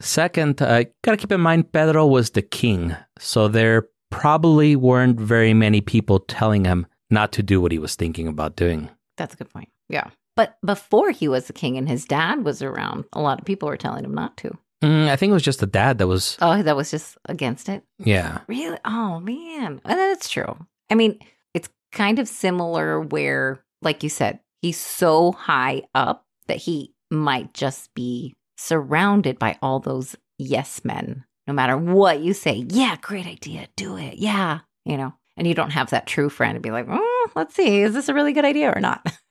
Second, 0.01 0.61
uh, 0.63 0.85
gotta 1.03 1.17
keep 1.17 1.33
in 1.33 1.41
mind 1.41 1.73
Pedro 1.73 2.07
was 2.07 2.31
the 2.31 2.43
king, 2.43 2.95
so 3.19 3.49
there 3.49 3.89
probably 4.11 4.77
weren't 4.77 5.19
very 5.19 5.55
many 5.55 5.81
people 5.81 6.21
telling 6.21 6.65
him 6.65 6.87
not 7.11 7.33
to 7.33 7.43
do 7.43 7.61
what 7.61 7.73
he 7.73 7.79
was 7.79 7.97
thinking 7.97 8.29
about 8.29 8.57
doing. 8.57 8.91
That's 9.17 9.35
a 9.35 9.37
good 9.37 9.51
point. 9.51 9.71
Yeah. 9.89 10.11
But 10.37 10.59
before 10.65 11.11
he 11.11 11.29
was 11.29 11.47
the 11.47 11.53
king 11.53 11.77
and 11.77 11.89
his 11.89 12.05
dad 12.05 12.45
was 12.45 12.63
around, 12.63 13.05
a 13.13 13.21
lot 13.21 13.41
of 13.41 13.47
people 13.47 13.69
were 13.69 13.77
telling 13.77 14.05
him 14.05 14.15
not 14.15 14.37
to. 14.39 14.57
Mm, 14.83 15.09
I 15.09 15.17
think 15.17 15.31
it 15.31 15.35
was 15.35 15.43
just 15.43 15.61
the 15.61 15.67
dad 15.67 15.99
that 15.99 16.07
was. 16.07 16.37
Oh, 16.41 16.63
that 16.63 16.77
was 16.77 16.91
just 16.91 17.17
against 17.25 17.69
it? 17.69 17.83
Yeah. 17.99 18.41
Really? 18.47 18.79
Oh, 18.85 19.21
man. 19.21 19.81
And 19.85 19.99
that's 19.99 20.29
true. 20.29 20.57
I 20.91 20.95
mean, 20.95 21.19
it's 21.55 21.71
kind 21.93 22.19
of 22.19 22.29
similar 22.29 23.01
where, 23.01 23.65
like 23.81 24.03
you 24.03 24.11
said, 24.11 24.41
he's 24.61 24.79
so 24.79 25.33
high 25.33 25.85
up 25.95 26.27
that 26.47 26.59
he 26.59 26.95
might 27.11 27.55
just 27.55 27.95
be 27.95 28.35
surrounded 28.59 29.39
by 29.39 29.59
all 29.63 29.81
those 29.81 30.15
yes 30.39 30.85
men. 30.85 31.25
No 31.47 31.55
matter 31.55 31.77
what 31.77 32.21
you 32.21 32.35
say, 32.35 32.67
yeah, 32.69 32.97
great 33.01 33.27
idea, 33.27 33.69
do 33.77 33.97
it. 33.97 34.19
Yeah. 34.19 34.61
You 34.85 34.97
know, 34.97 35.15
and 35.37 35.47
you 35.47 35.55
don't 35.55 35.71
have 35.71 35.91
that 35.91 36.07
true 36.07 36.29
friend 36.29 36.57
to 36.57 36.61
be 36.61 36.71
like, 36.71 36.87
oh, 36.89 37.29
let's 37.35 37.55
see, 37.55 37.81
is 37.81 37.95
this 37.95 38.09
a 38.09 38.15
really 38.15 38.33
good 38.33 38.45
idea 38.45 38.73
or 38.75 38.81
not? 38.81 39.07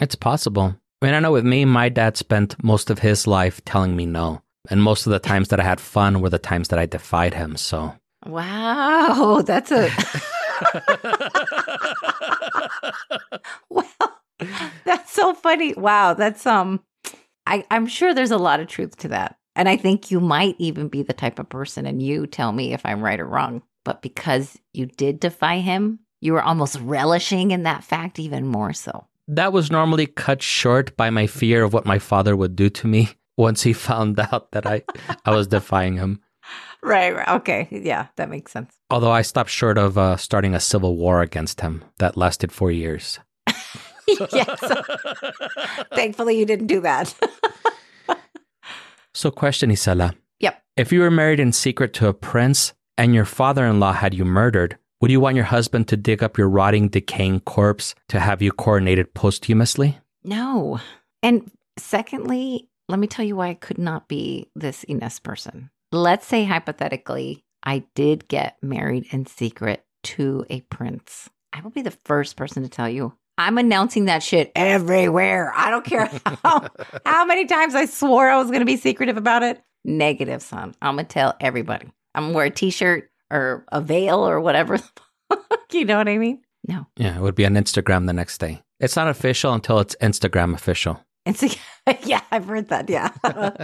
It's 0.00 0.14
possible. 0.14 0.76
I 1.02 1.06
mean, 1.06 1.14
I 1.14 1.20
know 1.20 1.32
with 1.32 1.44
me, 1.44 1.64
my 1.64 1.88
dad 1.88 2.16
spent 2.16 2.62
most 2.62 2.90
of 2.90 3.00
his 3.00 3.26
life 3.26 3.64
telling 3.64 3.96
me 3.96 4.06
no. 4.06 4.42
And 4.68 4.82
most 4.82 5.06
of 5.06 5.12
the 5.12 5.18
times 5.18 5.48
that 5.48 5.60
I 5.60 5.64
had 5.64 5.80
fun 5.80 6.20
were 6.20 6.30
the 6.30 6.38
times 6.38 6.68
that 6.68 6.78
I 6.78 6.86
defied 6.86 7.34
him. 7.34 7.56
So, 7.56 7.94
wow, 8.26 9.42
that's 9.46 9.70
a. 9.70 9.90
well, 13.70 13.86
that's 14.84 15.12
so 15.12 15.34
funny. 15.34 15.74
Wow, 15.74 16.14
that's 16.14 16.46
um 16.46 16.80
I 17.46 17.64
I'm 17.70 17.86
sure 17.86 18.14
there's 18.14 18.30
a 18.30 18.38
lot 18.38 18.60
of 18.60 18.68
truth 18.68 18.96
to 18.98 19.08
that. 19.08 19.36
And 19.54 19.68
I 19.68 19.76
think 19.76 20.10
you 20.10 20.20
might 20.20 20.56
even 20.58 20.88
be 20.88 21.02
the 21.02 21.14
type 21.14 21.38
of 21.38 21.48
person 21.48 21.86
and 21.86 22.02
you 22.02 22.26
tell 22.26 22.52
me 22.52 22.74
if 22.74 22.84
I'm 22.84 23.02
right 23.02 23.18
or 23.18 23.26
wrong, 23.26 23.62
but 23.84 24.02
because 24.02 24.58
you 24.74 24.86
did 24.86 25.18
defy 25.18 25.58
him, 25.58 26.00
you 26.20 26.34
were 26.34 26.42
almost 26.42 26.78
relishing 26.80 27.52
in 27.52 27.62
that 27.62 27.84
fact 27.84 28.18
even 28.18 28.46
more 28.46 28.74
so. 28.74 29.06
That 29.28 29.52
was 29.52 29.70
normally 29.70 30.06
cut 30.06 30.42
short 30.42 30.96
by 30.96 31.10
my 31.10 31.26
fear 31.26 31.64
of 31.64 31.72
what 31.72 31.84
my 31.84 31.98
father 31.98 32.36
would 32.36 32.54
do 32.54 32.68
to 32.70 32.86
me 32.86 33.10
once 33.36 33.62
he 33.62 33.72
found 33.72 34.18
out 34.32 34.52
that 34.52 34.66
I 34.66 34.82
I 35.24 35.34
was 35.34 35.46
defying 35.46 35.96
him. 35.96 36.20
Right, 36.82 37.14
right. 37.14 37.28
Okay. 37.40 37.66
Yeah, 37.70 38.06
that 38.16 38.30
makes 38.30 38.52
sense. 38.52 38.72
Although 38.90 39.10
I 39.10 39.22
stopped 39.22 39.50
short 39.50 39.78
of 39.78 39.98
uh, 39.98 40.16
starting 40.16 40.54
a 40.54 40.60
civil 40.60 40.96
war 40.96 41.20
against 41.20 41.60
him 41.60 41.84
that 41.98 42.16
lasted 42.16 42.52
four 42.52 42.70
years. 42.70 43.18
yes. 44.06 44.72
Thankfully, 45.92 46.38
you 46.38 46.46
didn't 46.46 46.68
do 46.68 46.80
that. 46.82 47.12
so, 49.12 49.32
question, 49.32 49.70
Isela. 49.70 50.14
Yep. 50.38 50.62
If 50.76 50.92
you 50.92 51.00
were 51.00 51.10
married 51.10 51.40
in 51.40 51.50
secret 51.52 51.92
to 51.94 52.06
a 52.06 52.14
prince 52.14 52.74
and 52.96 53.14
your 53.14 53.24
father 53.24 53.66
in 53.66 53.80
law 53.80 53.92
had 53.92 54.14
you 54.14 54.24
murdered, 54.24 54.78
would 55.00 55.10
you 55.10 55.20
want 55.20 55.36
your 55.36 55.44
husband 55.44 55.88
to 55.88 55.96
dig 55.96 56.22
up 56.22 56.38
your 56.38 56.48
rotting, 56.48 56.88
decaying 56.88 57.40
corpse 57.40 57.94
to 58.08 58.20
have 58.20 58.40
you 58.40 58.52
coronated 58.52 59.12
posthumously? 59.14 59.98
No. 60.24 60.80
And 61.22 61.50
secondly, 61.78 62.68
let 62.88 62.98
me 62.98 63.06
tell 63.06 63.24
you 63.24 63.36
why 63.36 63.48
I 63.48 63.54
could 63.54 63.78
not 63.78 64.08
be 64.08 64.50
this 64.54 64.84
Ines 64.84 65.20
person. 65.20 65.70
Let's 65.92 66.26
say 66.26 66.44
hypothetically, 66.44 67.44
I 67.62 67.84
did 67.94 68.28
get 68.28 68.56
married 68.62 69.06
in 69.10 69.26
secret 69.26 69.84
to 70.04 70.46
a 70.48 70.60
prince. 70.62 71.28
I 71.52 71.60
will 71.60 71.70
be 71.70 71.82
the 71.82 71.96
first 72.04 72.36
person 72.36 72.62
to 72.62 72.68
tell 72.68 72.88
you. 72.88 73.12
I'm 73.38 73.58
announcing 73.58 74.06
that 74.06 74.22
shit 74.22 74.50
everywhere. 74.54 75.52
I 75.54 75.70
don't 75.70 75.84
care 75.84 76.06
how, 76.42 76.68
how 77.04 77.24
many 77.26 77.44
times 77.44 77.74
I 77.74 77.84
swore 77.84 78.30
I 78.30 78.38
was 78.38 78.48
going 78.48 78.60
to 78.60 78.66
be 78.66 78.76
secretive 78.76 79.16
about 79.16 79.42
it. 79.42 79.62
Negative, 79.84 80.42
son. 80.42 80.74
I'm 80.80 80.94
going 80.96 81.06
to 81.06 81.12
tell 81.12 81.36
everybody. 81.40 81.90
I'm 82.14 82.24
going 82.24 82.32
to 82.32 82.36
wear 82.36 82.46
a 82.46 82.50
t 82.50 82.70
shirt 82.70 83.10
or 83.30 83.64
a 83.72 83.80
veil 83.80 84.26
or 84.26 84.40
whatever. 84.40 84.78
you 85.72 85.84
know 85.84 85.98
what 85.98 86.08
I 86.08 86.18
mean? 86.18 86.42
No. 86.66 86.86
Yeah, 86.96 87.16
it 87.16 87.22
would 87.22 87.34
be 87.34 87.46
on 87.46 87.54
Instagram 87.54 88.06
the 88.06 88.12
next 88.12 88.38
day. 88.38 88.62
It's 88.80 88.96
not 88.96 89.08
official 89.08 89.52
until 89.52 89.78
it's 89.78 89.96
Instagram 90.02 90.54
official. 90.54 91.00
Insta- 91.26 91.58
yeah, 92.04 92.20
I've 92.30 92.46
heard 92.46 92.68
that. 92.68 92.88
Yeah. 92.88 93.10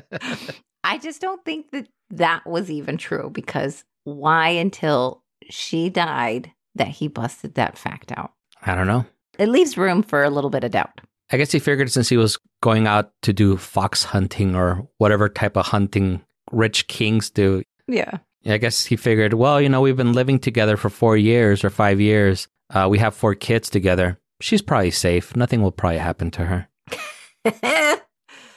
I 0.84 0.98
just 0.98 1.20
don't 1.20 1.44
think 1.44 1.70
that 1.70 1.88
that 2.10 2.46
was 2.46 2.70
even 2.70 2.96
true 2.96 3.30
because 3.32 3.84
why 4.04 4.48
until 4.48 5.22
she 5.48 5.88
died 5.88 6.50
that 6.74 6.88
he 6.88 7.08
busted 7.08 7.54
that 7.54 7.78
fact 7.78 8.12
out? 8.12 8.32
I 8.62 8.74
don't 8.74 8.86
know. 8.86 9.04
It 9.38 9.48
leaves 9.48 9.78
room 9.78 10.02
for 10.02 10.22
a 10.22 10.30
little 10.30 10.50
bit 10.50 10.64
of 10.64 10.72
doubt. 10.72 11.00
I 11.30 11.36
guess 11.36 11.52
he 11.52 11.58
figured 11.58 11.90
since 11.90 12.08
he 12.08 12.16
was 12.16 12.38
going 12.62 12.86
out 12.86 13.12
to 13.22 13.32
do 13.32 13.56
fox 13.56 14.04
hunting 14.04 14.54
or 14.54 14.86
whatever 14.98 15.28
type 15.28 15.56
of 15.56 15.66
hunting 15.66 16.22
rich 16.50 16.86
kings 16.88 17.30
do. 17.30 17.62
Yeah. 17.88 18.18
I 18.46 18.58
guess 18.58 18.84
he 18.86 18.96
figured, 18.96 19.34
well, 19.34 19.60
you 19.60 19.68
know, 19.68 19.80
we've 19.80 19.96
been 19.96 20.12
living 20.12 20.38
together 20.38 20.76
for 20.76 20.90
four 20.90 21.16
years 21.16 21.64
or 21.64 21.70
five 21.70 22.00
years. 22.00 22.48
Uh, 22.70 22.88
we 22.90 22.98
have 22.98 23.14
four 23.14 23.34
kids 23.34 23.70
together. 23.70 24.18
She's 24.40 24.62
probably 24.62 24.90
safe. 24.90 25.36
Nothing 25.36 25.62
will 25.62 25.72
probably 25.72 25.98
happen 25.98 26.30
to 26.32 26.44
her. 26.46 26.68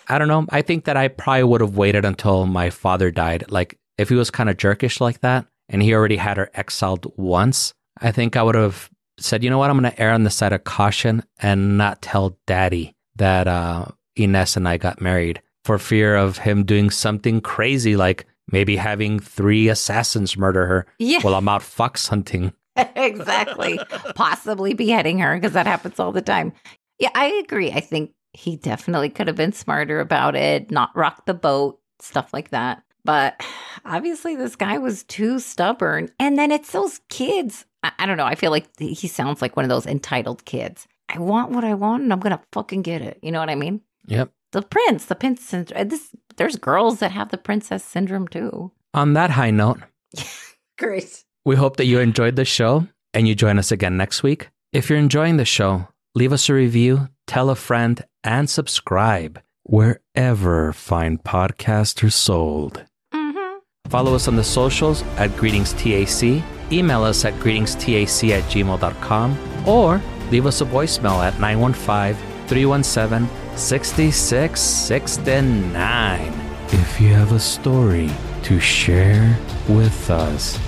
I 0.07 0.17
don't 0.17 0.27
know. 0.27 0.45
I 0.49 0.61
think 0.61 0.85
that 0.85 0.97
I 0.97 1.07
probably 1.07 1.43
would 1.43 1.61
have 1.61 1.77
waited 1.77 2.05
until 2.05 2.45
my 2.45 2.69
father 2.69 3.11
died. 3.11 3.45
Like, 3.49 3.77
if 3.97 4.09
he 4.09 4.15
was 4.15 4.31
kind 4.31 4.49
of 4.49 4.57
jerkish 4.57 4.99
like 4.99 5.21
that 5.21 5.45
and 5.69 5.81
he 5.81 5.93
already 5.93 6.17
had 6.17 6.37
her 6.37 6.49
exiled 6.53 7.11
once, 7.17 7.73
I 7.99 8.11
think 8.11 8.35
I 8.35 8.43
would 8.43 8.55
have 8.55 8.89
said, 9.19 9.43
you 9.43 9.49
know 9.49 9.57
what? 9.57 9.69
I'm 9.69 9.79
going 9.79 9.91
to 9.91 10.01
err 10.01 10.11
on 10.11 10.23
the 10.23 10.29
side 10.29 10.53
of 10.53 10.63
caution 10.63 11.23
and 11.39 11.77
not 11.77 12.01
tell 12.01 12.37
daddy 12.45 12.95
that 13.15 13.47
uh, 13.47 13.85
Ines 14.15 14.57
and 14.57 14.67
I 14.67 14.77
got 14.77 15.01
married 15.01 15.41
for 15.63 15.79
fear 15.79 16.15
of 16.15 16.39
him 16.39 16.63
doing 16.63 16.89
something 16.89 17.41
crazy, 17.41 17.95
like 17.95 18.25
maybe 18.51 18.75
having 18.75 19.19
three 19.19 19.67
assassins 19.69 20.37
murder 20.37 20.65
her 20.67 20.87
Yeah. 20.99 21.19
while 21.21 21.35
I'm 21.35 21.47
out 21.49 21.63
fox 21.63 22.07
hunting. 22.07 22.53
exactly. 22.75 23.79
Possibly 24.15 24.73
beheading 24.73 25.19
her 25.19 25.35
because 25.35 25.53
that 25.53 25.67
happens 25.67 25.99
all 25.99 26.11
the 26.11 26.21
time. 26.21 26.53
Yeah, 26.99 27.09
I 27.15 27.27
agree. 27.43 27.71
I 27.71 27.79
think 27.79 28.11
he 28.33 28.57
definitely 28.57 29.09
could 29.09 29.27
have 29.27 29.35
been 29.35 29.53
smarter 29.53 29.99
about 29.99 30.35
it, 30.35 30.71
not 30.71 30.95
rock 30.95 31.25
the 31.25 31.33
boat, 31.33 31.79
stuff 31.99 32.33
like 32.33 32.49
that. 32.49 32.83
But 33.05 33.39
obviously, 33.85 34.35
this 34.35 34.55
guy 34.55 34.77
was 34.79 35.03
too 35.03 35.39
stubborn. 35.39 36.09
And 36.19 36.37
then 36.37 36.51
it's 36.51 36.71
those 36.71 36.99
kids. 37.09 37.65
I, 37.83 37.91
I 37.99 38.05
don't 38.05 38.17
know. 38.17 38.25
I 38.25 38.35
feel 38.35 38.51
like 38.51 38.67
he 38.79 39.07
sounds 39.07 39.41
like 39.41 39.55
one 39.55 39.63
of 39.63 39.69
those 39.69 39.85
entitled 39.85 40.43
kids. 40.45 40.87
I 41.07 41.19
want 41.19 41.51
what 41.51 41.63
I 41.63 41.75
want 41.75 42.03
and 42.03 42.11
I'm 42.11 42.19
going 42.19 42.35
to 42.35 42.43
fucking 42.51 42.81
get 42.81 43.01
it. 43.03 43.19
You 43.21 43.31
know 43.31 43.39
what 43.39 43.49
I 43.49 43.55
mean? 43.55 43.81
Yep. 44.07 44.31
The 44.55 44.61
prince, 44.61 45.03
the 45.03 45.15
prince 45.15 45.41
syndrome. 45.43 45.89
This, 45.89 46.11
there's 46.37 46.55
girls 46.55 46.99
that 46.99 47.11
have 47.11 47.29
the 47.29 47.37
princess 47.37 47.83
syndrome 47.83 48.25
too. 48.29 48.71
On 48.93 49.11
that 49.11 49.31
high 49.31 49.51
note, 49.51 49.79
Great. 50.79 51.25
We 51.43 51.57
hope 51.57 51.75
that 51.75 51.87
you 51.87 51.99
enjoyed 51.99 52.37
the 52.37 52.45
show 52.45 52.87
and 53.13 53.27
you 53.27 53.35
join 53.35 53.59
us 53.59 53.73
again 53.73 53.97
next 53.97 54.23
week. 54.23 54.47
If 54.71 54.89
you're 54.89 54.97
enjoying 54.97 55.35
the 55.35 55.43
show, 55.43 55.89
leave 56.15 56.31
us 56.31 56.47
a 56.47 56.53
review, 56.53 57.09
tell 57.27 57.49
a 57.49 57.55
friend, 57.55 58.01
and 58.23 58.49
subscribe 58.49 59.41
wherever 59.63 60.71
fine 60.71 61.17
podcasts 61.17 62.01
are 62.01 62.09
sold. 62.09 62.85
Mm-hmm. 63.13 63.89
Follow 63.89 64.15
us 64.15 64.29
on 64.29 64.37
the 64.37 64.43
socials 64.45 65.03
at 65.17 65.35
Greetings 65.35 65.73
TAC, 65.73 66.41
email 66.71 67.03
us 67.03 67.25
at 67.25 67.33
greetingstac 67.41 68.29
at 68.29 68.43
gmail.com, 68.45 69.67
or 69.67 70.01
leave 70.31 70.45
us 70.45 70.61
a 70.61 70.65
voicemail 70.65 71.21
at 71.21 71.37
915 71.41 72.15
317 72.47 73.44
6669. 73.57 76.33
If 76.67 76.99
you 76.99 77.13
have 77.13 77.31
a 77.31 77.39
story 77.39 78.11
to 78.43 78.59
share 78.59 79.39
with 79.69 80.09
us 80.09 80.59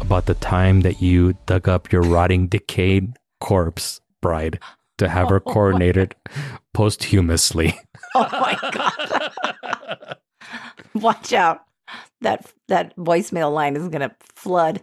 about 0.00 0.26
the 0.26 0.34
time 0.34 0.80
that 0.80 1.00
you 1.00 1.34
dug 1.46 1.68
up 1.68 1.92
your 1.92 2.02
rotting, 2.02 2.48
decayed 2.48 3.16
corpse 3.40 4.00
bride 4.20 4.58
to 4.98 5.08
have 5.08 5.28
her 5.28 5.36
oh 5.46 5.52
coronated 5.52 6.14
posthumously. 6.74 7.78
Oh 8.18 8.28
my 8.32 8.56
god. 8.72 10.16
Watch 10.94 11.34
out. 11.34 11.60
That 12.22 12.50
that 12.68 12.96
voicemail 12.96 13.52
line 13.52 13.76
is 13.76 13.88
going 13.88 14.00
to 14.00 14.10
flood. 14.34 14.82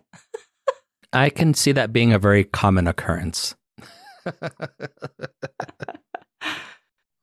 I 1.14 1.32
can 1.32 1.56
see 1.56 1.72
that 1.72 1.92
being 1.92 2.14
a 2.14 2.20
very 2.20 2.44
common 2.44 2.86
occurrence. 2.86 3.56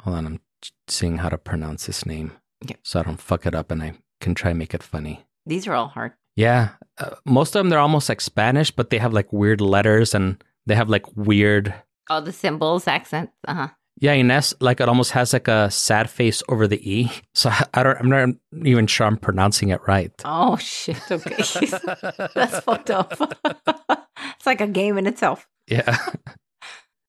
Hold 0.01 0.16
on, 0.16 0.26
I'm 0.26 0.40
seeing 0.88 1.18
how 1.18 1.28
to 1.28 1.38
pronounce 1.38 1.86
this 1.86 2.05
name 2.07 2.32
Okay. 2.64 2.76
so 2.82 3.01
I 3.01 3.03
don't 3.03 3.20
fuck 3.20 3.46
it 3.46 3.55
up 3.55 3.70
and 3.70 3.82
I 3.82 3.94
can 4.20 4.34
try 4.34 4.51
and 4.51 4.59
make 4.59 4.74
it 4.74 4.82
funny. 4.82 5.24
These 5.46 5.66
are 5.66 5.74
all 5.74 5.88
hard. 5.88 6.12
Yeah, 6.36 6.70
uh, 6.98 7.16
most 7.24 7.55
of 7.55 7.61
them 7.61 7.68
they're 7.70 7.78
almost 7.78 8.09
like 8.09 8.20
Spanish, 8.20 8.70
but 8.70 8.90
they 8.90 8.98
have 8.98 9.12
like 9.12 9.32
weird 9.32 9.61
letters 9.61 10.14
and 10.14 10.42
they 10.66 10.74
have 10.74 10.88
like 10.88 11.05
weird. 11.16 11.74
All 12.09 12.22
the 12.22 12.32
symbols, 12.32 12.86
accents. 12.86 13.32
Uh 13.48 13.55
huh. 13.55 13.68
Yeah, 14.01 14.14
Ines, 14.14 14.55
like 14.61 14.80
it 14.80 14.88
almost 14.88 15.12
has 15.12 15.32
like 15.34 15.48
a 15.48 15.70
sad 15.70 16.09
face 16.09 16.42
over 16.48 16.66
the 16.66 16.80
e. 16.90 17.11
So 17.34 17.51
I 17.74 17.82
don't. 17.82 17.98
I'm 17.98 18.09
not 18.09 18.28
even 18.66 18.86
sure 18.86 19.07
I'm 19.07 19.16
pronouncing 19.18 19.68
it 19.70 19.80
right. 19.86 20.12
Oh 20.24 20.57
shit. 20.57 21.01
Okay. 21.11 21.36
That's 22.34 22.61
fucked 22.61 22.90
up. 22.90 23.12
it's 24.36 24.46
like 24.46 24.61
a 24.61 24.66
game 24.66 24.96
in 24.98 25.07
itself. 25.07 25.46
Yeah. 25.66 25.96